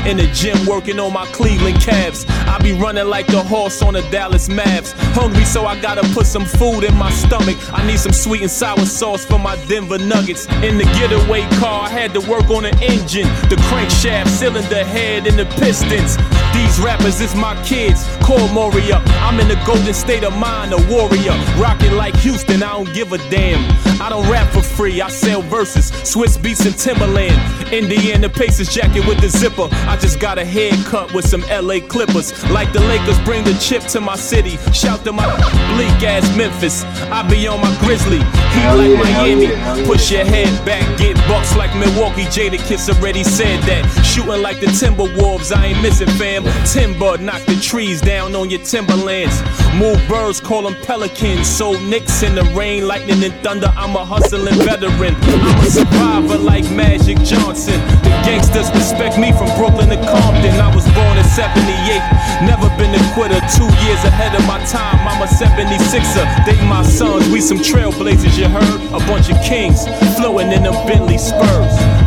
In 0.07 0.17
the 0.17 0.27
gym 0.33 0.67
working 0.67 0.99
on 0.99 1.13
my 1.13 1.27
Cleveland 1.27 1.77
Cavs. 1.77 2.25
I 2.49 2.59
be 2.59 2.73
running 2.73 3.09
like 3.09 3.27
the 3.27 3.43
horse 3.43 3.83
on 3.83 3.95
the 3.95 4.03
Dallas 4.11 4.49
Mavs. 4.49 4.93
Hungry, 5.13 5.45
so 5.45 5.67
I 5.67 5.79
gotta 5.81 6.03
put 6.15 6.27
some 6.27 6.47
food 6.47 6.85
in 6.85 6.95
my 6.97 7.11
stomach. 7.11 7.57
I 7.73 7.87
need 7.87 7.99
some 7.99 8.13
sweet 8.13 8.41
and 8.41 8.51
sour 8.51 8.85
sauce 8.87 9.25
for 9.25 9.39
my 9.39 9.57
Denver 9.67 9.99
Nuggets. 9.99 10.47
In 10.63 10.79
the 10.79 10.85
getaway 10.97 11.43
car, 11.61 11.83
I 11.85 11.89
had 11.91 12.15
to 12.15 12.21
work 12.21 12.49
on 12.49 12.63
the 12.63 12.75
engine, 12.81 13.29
the 13.51 13.57
crankshaft, 13.69 14.29
cylinder 14.29 14.85
head, 14.85 15.27
and 15.27 15.39
the 15.39 15.47
pistons. 15.61 16.17
These 16.55 16.79
rappers 16.81 17.21
is 17.21 17.35
my 17.35 17.61
kids, 17.65 18.07
call 18.23 18.49
Maury 18.49 18.93
up. 18.93 19.03
I'm 19.23 19.41
in 19.41 19.49
the 19.49 19.61
golden 19.67 19.93
state 19.93 20.23
of 20.23 20.37
mind, 20.37 20.73
a 20.73 20.77
warrior. 20.89 21.35
Rockin' 21.59 21.97
like 21.97 22.15
Houston, 22.19 22.63
I 22.63 22.73
don't 22.73 22.95
give 22.95 23.13
a 23.13 23.19
damn. 23.29 23.61
I 24.01 24.09
don't 24.09 24.29
rap 24.31 24.53
for 24.53 24.63
free, 24.63 25.01
I 25.01 25.09
sell 25.09 25.43
verses. 25.43 25.91
Swizz 25.91 26.39
Beatz 26.39 26.65
and 26.65 26.75
Timbaland. 26.77 27.73
Indiana 27.73 28.29
Pacers 28.29 28.73
jacket 28.73 29.05
with 29.07 29.21
the 29.21 29.29
zipper. 29.29 29.69
I 29.89 29.97
just 29.97 30.21
got 30.21 30.39
a 30.39 30.45
haircut 30.45 31.13
with 31.13 31.27
some 31.27 31.43
LA 31.43 31.81
Clippers. 31.81 32.33
Like 32.51 32.73
the 32.73 32.81
Lakers 32.81 33.19
bring 33.21 33.43
the 33.43 33.55
chip 33.55 33.83
to 33.95 34.01
my 34.01 34.15
city. 34.15 34.57
Shout 34.73 35.05
to 35.05 35.13
my 35.13 35.27
bleak 35.75 36.03
ass 36.05 36.25
Memphis. 36.37 36.85
I 37.11 37.27
be 37.29 37.49
on 37.49 37.61
my 37.61 37.77
Grizzly. 37.81 38.19
Heat 38.55 38.71
like 38.79 38.97
Miami. 39.03 39.49
Push 39.87 40.13
your 40.13 40.25
head 40.25 40.65
back, 40.65 40.85
get 40.99 41.17
bucks 41.27 41.57
like 41.57 41.75
Milwaukee. 41.75 42.25
Jadakiss 42.25 42.95
already 42.95 43.25
said 43.25 43.61
that. 43.63 43.83
Shooting 44.05 44.41
like 44.41 44.61
the 44.61 44.67
Timberwolves, 44.67 45.53
I 45.53 45.67
ain't 45.67 45.83
missing 45.83 46.09
fam. 46.19 46.44
Timber, 46.67 47.19
knock 47.19 47.43
the 47.47 47.57
trees 47.61 48.01
down 48.01 48.35
on 48.35 48.51
your 48.51 48.63
timberlands. 48.63 49.41
Move 49.75 50.01
birds, 50.09 50.41
call 50.41 50.63
them 50.63 50.77
pelicans. 50.83 51.47
Sold 51.47 51.83
Knicks 51.83 52.23
in 52.23 52.35
the 52.35 52.45
rain, 52.57 52.87
lightning 52.87 53.23
and 53.23 53.35
thunder. 53.43 53.73
I'm 53.77 53.97
a 53.97 54.05
hustling 54.05 54.55
veteran. 54.63 55.15
I'm 55.15 55.61
a 55.61 55.71
survivor 55.71 56.39
like 56.39 56.65
Magic 56.71 57.19
Johnson. 57.23 57.81
The 58.03 58.11
gangsters 58.25 58.71
respect 58.71 59.19
me 59.19 59.33
from 59.33 59.51
Brooklyn 59.59 59.89
to 59.91 59.97
Compton. 59.97 60.55
I 60.61 60.71
was 60.75 60.85
born 60.95 61.17
in 61.19 61.25
78. 61.25 62.01
Never 62.47 62.69
been 62.77 62.95
a 62.95 63.03
quitter, 63.15 63.41
two 63.55 63.71
years 63.85 64.03
ahead 64.05 64.35
of 64.35 64.47
my 64.47 64.59
time. 64.67 64.99
I'm 65.07 65.23
a 65.23 65.27
76er. 65.27 66.25
They 66.47 66.55
my 66.67 66.83
sons, 66.83 67.29
we 67.29 67.41
some 67.41 67.59
trailblazers, 67.59 68.39
you 68.39 68.49
heard? 68.49 68.81
A 68.95 68.99
bunch 69.07 69.31
of 69.31 69.41
kings 69.43 69.87
flowing 70.17 70.53
in 70.53 70.63
them 70.63 70.75
Bentley 70.87 71.19
Spurs. 71.19 72.04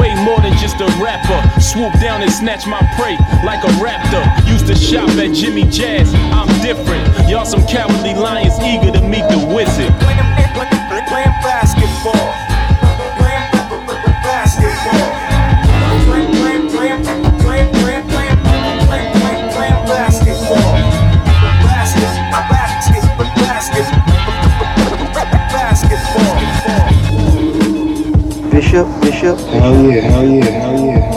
Way 0.00 0.14
more 0.24 0.40
than 0.40 0.52
just 0.58 0.80
a 0.80 0.86
rapper. 0.98 1.60
Swoop 1.60 1.92
down 2.00 2.20
and 2.20 2.30
snatch 2.30 2.66
my 2.66 2.82
prey 2.98 3.16
like 3.46 3.62
a 3.62 3.70
raptor. 3.78 4.22
Used 4.50 4.66
to 4.66 4.74
shop 4.74 5.08
at 5.10 5.32
Jimmy 5.32 5.62
Jazz, 5.70 6.12
I'm 6.34 6.48
different. 6.60 7.06
Y'all 7.30 7.44
some 7.44 7.64
cowardly 7.66 8.14
lions 8.14 8.58
eager 8.60 8.90
to 8.90 9.00
meet 9.00 9.22
the 9.30 9.38
wizard. 9.54 9.94
Playing 11.06 11.30
basketball. 11.38 11.86
Playing 11.86 11.95
Bishop, 28.66 28.88
Bishop. 29.00 29.38
Hell 29.38 29.92
yeah, 29.92 30.00
hell 30.00 30.26
yeah, 30.26 30.44
hell 30.44 30.86
yeah, 30.86 31.15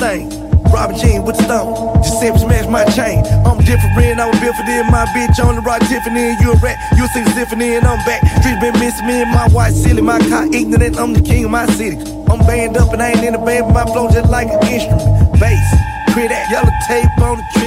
hell. 0.00 0.40
Robin 0.72 0.96
Jean 0.96 1.24
with 1.24 1.36
the 1.36 1.44
stone. 1.44 1.74
Just 2.02 2.20
simply 2.20 2.40
smash 2.40 2.66
my 2.68 2.84
chain. 2.96 3.24
I'm 3.44 3.58
different, 3.64 4.20
I 4.20 4.26
was 4.26 4.38
built 4.40 4.56
for 4.56 4.64
this. 4.64 4.86
My 4.90 5.04
bitch 5.12 5.42
on 5.44 5.56
the 5.56 5.62
rock, 5.62 5.80
Tiffany. 5.88 6.30
and 6.30 6.40
You 6.40 6.52
a 6.52 6.56
rat, 6.56 6.78
you 6.96 7.06
sing 7.08 7.26
symphony, 7.34 7.76
and 7.76 7.86
I'm 7.86 7.98
back. 8.06 8.22
Streets 8.40 8.60
been 8.60 8.78
missing 8.78 9.06
me 9.06 9.22
and 9.22 9.30
my 9.30 9.48
white 9.48 9.72
silly. 9.72 10.02
My 10.02 10.18
car 10.28 10.46
ignorant, 10.52 10.98
I'm 10.98 11.12
the 11.12 11.20
king 11.22 11.44
of 11.44 11.50
my 11.50 11.66
city. 11.66 11.96
I'm 12.30 12.38
banned 12.46 12.76
up 12.76 12.92
and 12.92 13.02
I 13.02 13.10
ain't 13.10 13.24
in 13.24 13.32
the 13.32 13.38
band, 13.38 13.72
but 13.72 13.84
my 13.84 13.92
flow 13.92 14.08
just 14.10 14.30
like 14.30 14.48
an 14.48 14.62
instrument. 14.66 15.40
Bass, 15.40 15.68
clear 16.14 16.28
that 16.28 16.50
yellow 16.50 16.70
tape 16.86 17.10
on 17.18 17.38
the 17.38 17.59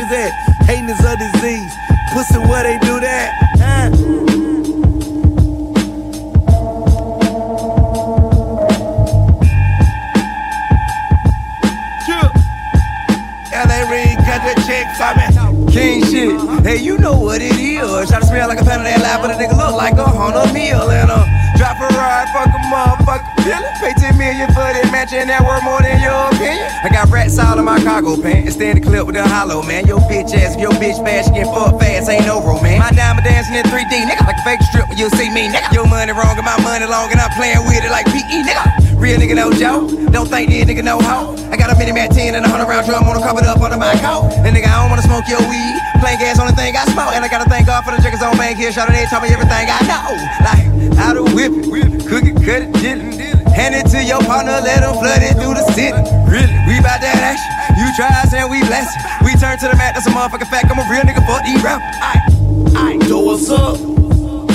meal. 20.64 20.88
And 20.88 21.12
uh, 21.12 21.28
drop 21.60 21.78
a 21.84 21.88
ride, 21.92 22.28
fuck 22.32 22.48
a 22.48 22.62
motherfucker. 22.72 23.28
Feelin'. 23.44 23.76
Pay 23.84 23.94
10 24.00 24.18
million 24.18 24.48
for 24.56 24.64
that 24.64 24.88
mansion 24.92 25.28
that 25.28 25.44
worth 25.44 25.64
more 25.68 25.84
than 25.84 26.00
your 26.00 26.16
opinion. 26.32 26.64
I 26.84 26.88
got 26.88 27.12
rats 27.12 27.36
all 27.36 27.60
in 27.60 27.66
my 27.66 27.80
cargo 27.84 28.16
pants. 28.16 28.56
Stand 28.56 28.80
the 28.80 28.84
clip 28.84 29.06
with 29.06 29.20
a 29.20 29.28
hollow, 29.28 29.62
man. 29.64 29.86
Your 29.86 30.00
bitch 30.08 30.32
ass, 30.32 30.56
your 30.56 30.72
bitch 30.80 30.96
she 30.96 31.32
get 31.36 31.48
fucked 31.52 31.84
fast. 31.84 32.10
Ain't 32.10 32.26
no 32.26 32.40
romance. 32.40 32.80
My 32.80 32.92
diamond 32.96 33.28
dancing 33.28 33.56
in 33.60 33.68
3D, 33.68 34.08
nigga. 34.08 34.24
Like 34.24 34.40
a 34.40 34.44
fake 34.48 34.64
strip 34.72 34.88
when 34.88 34.98
you 34.98 35.10
see 35.12 35.30
me, 35.36 35.52
nigga. 35.52 35.74
Your 35.76 35.88
money 35.88 36.16
wrong 36.16 36.40
and 36.40 36.48
my 36.48 36.60
money 36.64 36.88
long, 36.88 37.12
and 37.12 37.20
I'm 37.20 37.32
playing 37.36 37.68
with 37.68 37.84
it 37.84 37.92
like 37.92 38.08
PE, 38.08 38.48
nigga. 38.48 38.83
Real 38.96 39.20
nigga 39.20 39.36
no 39.36 39.52
joke. 39.52 39.90
Don't 40.12 40.28
think 40.30 40.50
these 40.50 40.66
nigga 40.66 40.84
know 40.84 41.00
how. 41.00 41.36
I 41.52 41.58
got 41.58 41.72
a 41.72 41.76
mini 41.78 41.92
mat 41.92 42.12
10 42.12 42.36
and 42.36 42.46
a 42.46 42.50
100 42.50 42.70
round 42.70 42.86
drum 42.86 43.04
on 43.04 43.22
covered 43.22 43.46
up 43.46 43.60
under 43.62 43.78
my 43.78 43.94
coat. 44.00 44.32
And 44.46 44.56
nigga, 44.56 44.70
I 44.70 44.82
don't 44.82 44.90
wanna 44.90 45.04
smoke 45.04 45.28
your 45.28 45.42
weed. 45.50 45.76
Plain 46.00 46.20
gas, 46.20 46.40
only 46.40 46.54
thing 46.54 46.76
I 46.76 46.86
smoke. 46.90 47.14
And 47.14 47.24
I 47.24 47.28
gotta 47.28 47.50
thank 47.50 47.68
God 47.68 47.84
for 47.84 47.92
the 47.92 48.02
drinkers 48.02 48.22
on 48.22 48.38
bank 48.38 48.58
here. 48.58 48.72
Shout 48.72 48.90
out, 48.90 48.96
they 48.96 49.06
tell 49.06 49.22
me 49.22 49.30
everything 49.30 49.68
I 49.70 49.80
know. 49.86 50.16
Like, 50.46 50.66
how 50.98 51.14
to 51.14 51.24
whip 51.36 51.52
it, 51.52 52.08
cook 52.08 52.24
it, 52.24 52.36
cut 52.46 52.64
it, 52.64 52.72
deal 52.80 53.00
it. 53.02 53.34
Hand 53.54 53.76
it 53.76 53.86
to 53.94 54.02
your 54.02 54.18
partner, 54.26 54.58
let 54.66 54.82
him 54.82 54.98
flood 54.98 55.22
it 55.22 55.38
through 55.38 55.54
the 55.54 55.66
city. 55.78 55.94
Really, 56.26 56.58
we 56.66 56.82
bout 56.82 56.98
that 57.06 57.22
action. 57.22 57.52
You 57.78 57.86
try 57.94 58.10
us 58.24 58.34
and 58.34 58.50
we 58.50 58.66
bless 58.66 58.90
it. 58.90 59.02
We 59.22 59.38
turn 59.38 59.60
to 59.60 59.68
the 59.70 59.78
mat, 59.78 59.94
that's 59.94 60.08
a 60.08 60.10
motherfucking 60.10 60.50
fact. 60.50 60.72
I'm 60.72 60.80
a 60.80 60.86
real 60.90 61.06
nigga, 61.06 61.22
fuck 61.28 61.46
these 61.46 61.62
rap. 61.62 61.82
Aight, 62.02 62.98
aight. 62.98 63.08
Doors 63.08 63.52
up, 63.52 63.78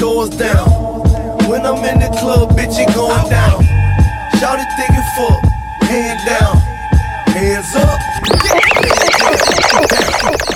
doors 0.01 0.31
down. 0.31 0.67
When 1.47 1.65
I'm 1.65 1.85
in 1.85 2.01
the 2.01 2.11
club, 2.19 2.59
bitch, 2.59 2.75
it 2.79 2.93
going 2.95 3.31
down. 3.31 3.68
Shout 4.39 4.59
it 4.61 4.69
thinking 4.77 5.05
fuck, 5.17 5.43
hand 5.89 6.21
down, 6.27 6.57
hands 7.35 7.75
up. 7.75 7.99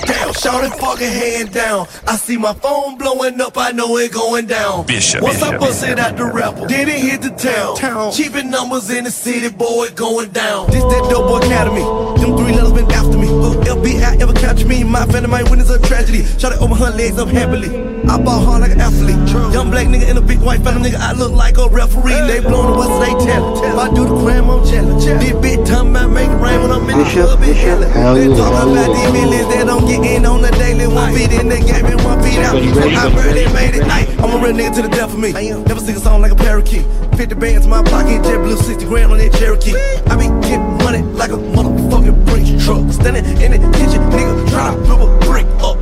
Down, 0.07 0.33
Shout 0.33 0.63
it 0.63 0.73
fucking 0.79 1.07
hand 1.07 1.51
down. 1.51 1.87
I 2.07 2.15
see 2.15 2.37
my 2.37 2.53
phone 2.53 2.97
blowing 2.97 3.39
up, 3.41 3.57
I 3.57 3.71
know 3.71 3.97
it 3.97 4.13
going 4.13 4.45
down. 4.47 4.85
Bishop, 4.85 5.21
Once 5.21 5.41
I 5.41 5.51
Bishop. 5.51 5.59
bust 5.59 5.83
it 5.83 5.99
out 5.99 6.15
the 6.17 6.25
rapper, 6.25 6.65
then 6.67 6.87
it 6.87 6.99
hit 6.99 7.21
the 7.21 7.29
town. 7.31 7.75
town. 7.75 8.11
Cheaping 8.13 8.49
numbers 8.49 8.89
in 8.89 9.03
the 9.03 9.11
city, 9.11 9.49
boy, 9.49 9.89
going 9.95 10.29
down. 10.29 10.67
This 10.71 10.81
that 10.83 11.07
dope 11.09 11.27
boy 11.27 11.45
academy. 11.45 11.81
Them 12.21 12.37
three 12.37 12.53
letters 12.53 12.71
been 12.71 12.89
after 12.91 13.17
me. 13.17 13.27
Will 13.27 13.55
FBI 13.63 14.21
ever 14.21 14.33
catch 14.33 14.63
me? 14.63 14.83
My 14.85 15.05
family 15.07 15.27
might 15.29 15.49
witness 15.49 15.69
a 15.69 15.79
tragedy. 15.79 16.23
Shout 16.39 16.53
it 16.53 16.61
over 16.61 16.75
her 16.75 16.89
legs 16.91 17.17
up 17.19 17.27
happily. 17.27 17.92
I 18.09 18.21
ball 18.21 18.43
hard 18.43 18.61
like 18.61 18.71
an 18.71 18.81
athlete. 18.81 19.17
Young 19.53 19.69
black 19.71 19.87
nigga 19.87 20.09
in 20.09 20.17
a 20.17 20.21
big 20.21 20.39
white 20.39 20.61
family 20.61 20.91
nigga. 20.91 20.99
I 20.99 21.13
look 21.13 21.31
like 21.31 21.57
a 21.57 21.67
referee. 21.69 22.19
They 22.27 22.39
blowing 22.39 22.71
the 22.71 22.77
whistle, 22.77 22.99
they 22.99 23.13
tell 23.25 23.57
it. 23.57 23.69
If 23.69 23.77
I 23.77 23.93
do 23.93 24.05
the 24.05 24.15
crime, 24.21 24.49
I'm 24.49 24.65
jealous. 24.65 25.05
This 25.05 25.31
bitch 25.33 25.65
time 25.65 25.95
about 25.95 26.11
make 26.11 26.29
it 26.29 26.35
rain 26.35 26.61
when 26.61 26.71
I'm 26.71 26.89
in 26.89 26.99
the 26.99 27.05
club, 27.09 27.41
it 27.43 27.55
hella. 27.55 27.87
Hell 27.87 28.15
They 28.15 28.27
yeah, 28.29 28.35
talk 28.35 28.51
about 28.51 28.75
yeah. 28.75 28.87
these 28.87 29.11
millions 29.13 29.47
that 29.53 29.65
don't 29.67 29.85
get 29.85 30.03
in 30.03 30.25
on 30.25 30.41
the 30.41 30.51
daily. 30.51 30.87
One 30.87 31.13
beat 31.13 31.31
in 31.31 31.49
the 31.49 31.57
game 31.57 31.85
and 31.85 32.01
one 32.03 32.19
beat 32.21 32.39
out. 32.39 32.55
I 32.55 33.09
barely 33.15 33.45
made 33.53 33.75
it. 33.75 33.83
Ay, 33.87 34.05
I'm 34.19 34.31
a 34.35 34.43
real 34.43 34.53
nigga 34.55 34.75
to 34.75 34.81
the 34.83 34.89
death 34.89 35.13
of 35.13 35.19
me. 35.19 35.31
Never 35.31 35.79
sing 35.79 35.95
a 35.95 35.99
song 35.99 36.21
like 36.21 36.31
a 36.31 36.35
parakeet. 36.35 36.85
50 37.15 37.35
bands 37.35 37.65
in 37.65 37.69
my 37.69 37.83
pocket, 37.83 38.23
jet 38.23 38.37
blue, 38.43 38.57
60 38.57 38.85
grand 38.85 39.11
on 39.11 39.17
that 39.19 39.31
Cherokee. 39.33 39.73
I 40.09 40.15
be 40.17 40.27
getting 40.45 40.77
money 40.83 41.01
like 41.13 41.31
a 41.31 41.37
motherfucking 41.37 42.25
bricks 42.25 42.65
truck. 42.65 42.91
Standing 42.91 43.25
in 43.41 43.51
the 43.51 43.59
kitchen, 43.77 44.01
nigga, 44.11 44.49
trying 44.49 44.77
to 44.77 44.85
flip 44.85 44.99
a 44.99 45.25
brick 45.25 45.47
up. 45.63 45.77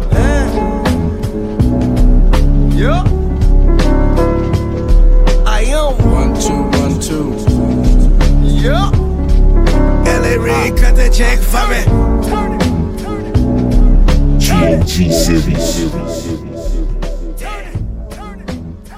Yeah. 2.82 3.04
I 5.46 5.62
am 5.68 5.94
one, 6.10 6.34
two, 6.42 6.64
one, 6.80 7.00
two. 7.00 7.36
Yeah. 8.42 8.90
LA 10.10 10.44
Red, 10.44 10.76
cut 10.80 10.96
that 10.96 11.14
check 11.14 11.38
for 11.38 11.68
me. 11.70 11.86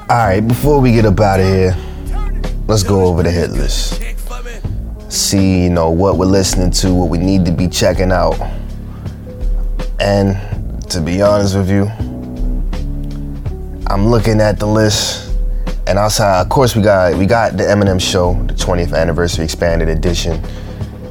All 0.10 0.18
right, 0.18 0.40
before 0.40 0.80
we 0.80 0.94
get 0.94 1.04
up 1.04 1.20
out 1.20 1.42
of 1.42 1.46
here, 1.46 1.76
let's 2.68 2.84
go 2.84 3.04
over 3.04 3.22
the 3.22 3.32
hit 3.32 3.50
list. 3.50 4.02
See, 5.10 5.64
you 5.64 5.70
know, 5.70 5.90
what 5.90 6.16
we're 6.18 6.26
listening 6.26 6.72
to, 6.72 6.94
what 6.94 7.10
we 7.10 7.18
need 7.18 7.44
to 7.48 7.52
be 7.52 7.68
checking 7.68 8.14
out. 8.14 8.40
And 10.00 10.40
to 10.90 11.02
be 11.02 11.22
honest 11.22 11.58
with 11.58 11.70
you, 11.70 11.92
I'm 13.94 14.08
looking 14.08 14.42
at 14.42 14.58
the 14.58 14.66
list, 14.66 15.38
and 15.86 16.00
outside, 16.00 16.42
of 16.42 16.50
course, 16.50 16.76
we 16.76 16.82
got 16.82 17.16
we 17.16 17.28
got 17.28 17.58
the 17.58 17.64
Eminem 17.64 18.02
show, 18.02 18.34
the 18.48 18.54
20th 18.56 18.98
anniversary 18.98 19.46
expanded 19.46 19.88
edition. 19.88 20.44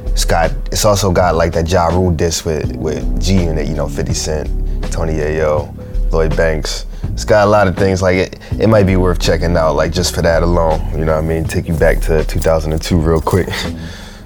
It's 0.07 0.24
got 0.24 0.51
it's 0.72 0.85
also 0.85 1.12
got 1.12 1.37
like 1.37 1.53
that 1.53 1.70
Ja 1.70 1.87
Rule 1.87 2.11
disc 2.11 2.45
with 2.45 2.74
with 2.74 3.22
G 3.22 3.45
in 3.45 3.57
it, 3.57 3.68
you 3.68 3.74
know, 3.76 3.87
50 3.89 4.12
Cent, 4.12 4.49
Tony 4.91 5.12
Yayo, 5.12 5.72
Lloyd 6.11 6.37
Banks. 6.37 6.87
It's 7.12 7.24
got 7.24 7.47
a 7.47 7.51
lot 7.51 7.68
of 7.68 7.76
things 7.76 8.03
like 8.03 8.16
it. 8.16 8.41
It 8.59 8.66
might 8.66 8.83
be 8.87 8.97
worth 8.97 9.20
checking 9.20 9.57
out, 9.57 9.76
like 9.76 9.93
just 9.93 10.12
for 10.12 10.22
that 10.22 10.43
alone. 10.43 10.80
You 10.99 11.05
know 11.05 11.14
what 11.14 11.24
I 11.24 11.28
mean? 11.28 11.45
Take 11.45 11.68
you 11.68 11.74
back 11.74 12.01
to 12.01 12.24
2002 12.24 12.99
real 12.99 13.20
quick. 13.20 13.47
you 13.64 13.70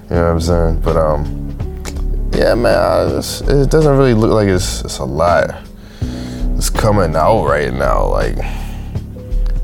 know 0.09 0.23
what 0.23 0.31
I'm 0.31 0.41
saying? 0.41 0.79
But 0.81 0.97
um, 0.97 1.25
yeah, 2.33 2.55
man, 2.55 2.75
I- 2.75 3.17
it 3.19 3.69
doesn't 3.69 3.95
really 3.99 4.15
look 4.15 4.31
like 4.31 4.47
it's 4.47 4.81
it's 4.83 4.97
a 4.97 5.05
lot. 5.05 5.66
It's 6.57 6.71
coming 6.71 7.15
out 7.15 7.45
right 7.45 7.71
now. 7.71 8.07
Like, 8.07 8.35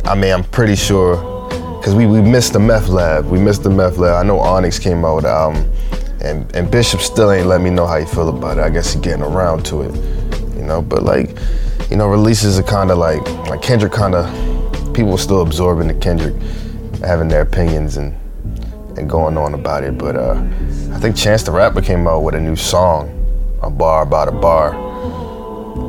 I 0.05 0.13
mean, 0.13 0.31
I'm 0.31 0.43
pretty 0.43 0.75
sure 0.75 1.17
because 1.79 1.95
we, 1.95 2.05
we 2.05 2.21
missed 2.21 2.53
the 2.53 2.59
meth 2.59 2.87
lab. 2.87 3.25
We 3.25 3.39
missed 3.39 3.63
the 3.63 3.71
meth 3.71 3.97
lab. 3.97 4.23
I 4.23 4.27
know 4.27 4.39
Onyx 4.39 4.77
came 4.77 5.03
out 5.03 5.15
with 5.15 5.25
album, 5.25 5.67
and 6.23 6.55
and 6.55 6.69
Bishop 6.69 7.01
still 7.01 7.31
ain't 7.31 7.47
let 7.47 7.61
me 7.61 7.71
know 7.71 7.87
how 7.87 7.97
he 7.97 8.05
feel 8.05 8.29
about 8.29 8.59
it. 8.59 8.61
I 8.61 8.69
guess 8.69 8.93
he 8.93 9.01
getting 9.01 9.23
around 9.23 9.65
to 9.65 9.81
it, 9.81 9.95
you 10.55 10.61
know. 10.61 10.83
But 10.83 11.01
like, 11.01 11.35
you 11.89 11.97
know, 11.97 12.07
releases 12.07 12.59
are 12.59 12.63
kind 12.63 12.91
of 12.91 12.99
like 12.99 13.27
like 13.49 13.63
Kendrick 13.63 13.91
kind 13.91 14.13
of 14.13 14.93
people 14.93 15.17
still 15.17 15.41
absorbing 15.41 15.87
the 15.87 15.95
Kendrick, 15.95 16.35
having 16.99 17.27
their 17.27 17.41
opinions 17.41 17.97
and 17.97 18.15
and 18.99 19.09
going 19.09 19.35
on 19.35 19.55
about 19.55 19.83
it. 19.83 19.97
But 19.97 20.15
uh, 20.15 20.35
I 20.91 20.99
think 20.99 21.15
Chance 21.15 21.41
the 21.41 21.51
Rapper 21.53 21.81
came 21.81 22.07
out 22.07 22.19
with 22.19 22.35
a 22.35 22.39
new 22.39 22.55
song, 22.55 23.09
a 23.63 23.69
bar 23.71 24.03
about 24.03 24.27
a 24.27 24.31
bar. 24.31 24.75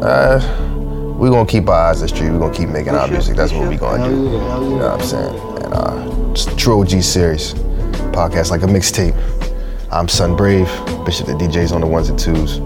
Uh, 0.02 0.73
we 1.14 1.28
gonna 1.30 1.46
keep 1.46 1.68
our 1.68 1.90
eyes 1.90 2.02
on 2.02 2.08
the 2.08 2.14
street. 2.14 2.30
We 2.30 2.38
gonna 2.38 2.54
keep 2.54 2.68
making 2.68 2.94
our 2.94 3.08
music. 3.08 3.36
That's 3.36 3.52
what 3.52 3.68
we're 3.68 3.78
gonna 3.78 4.08
do. 4.08 4.14
You 4.14 4.30
know 4.30 4.76
what 4.76 5.00
I'm 5.00 5.06
saying? 5.06 5.34
And 5.64 5.74
uh, 5.74 6.34
just 6.34 6.58
True 6.58 6.80
OG 6.80 7.02
series 7.02 7.54
podcast 8.14 8.50
like 8.50 8.62
a 8.62 8.66
mixtape. 8.66 9.14
I'm 9.90 10.08
Sun 10.08 10.36
Brave, 10.36 10.66
Bishop 11.04 11.26
the 11.26 11.34
DJs 11.34 11.72
on 11.72 11.80
the 11.80 11.86
ones 11.86 12.08
and 12.08 12.18
twos. 12.18 12.58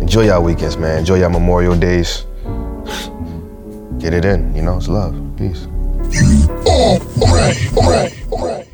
Enjoy 0.00 0.26
y'all 0.26 0.42
weekends, 0.42 0.76
man. 0.76 0.98
Enjoy 0.98 1.16
y'all 1.16 1.30
Memorial 1.30 1.76
Days. 1.76 2.26
Get 3.98 4.14
it 4.14 4.24
in, 4.24 4.54
you 4.54 4.62
know, 4.62 4.76
it's 4.76 4.88
love. 4.88 5.14
Peace. 5.36 5.66
All 6.66 6.98
right, 7.32 7.76
all 7.76 7.90
right, 7.90 8.26
all 8.30 8.46
right. 8.46 8.68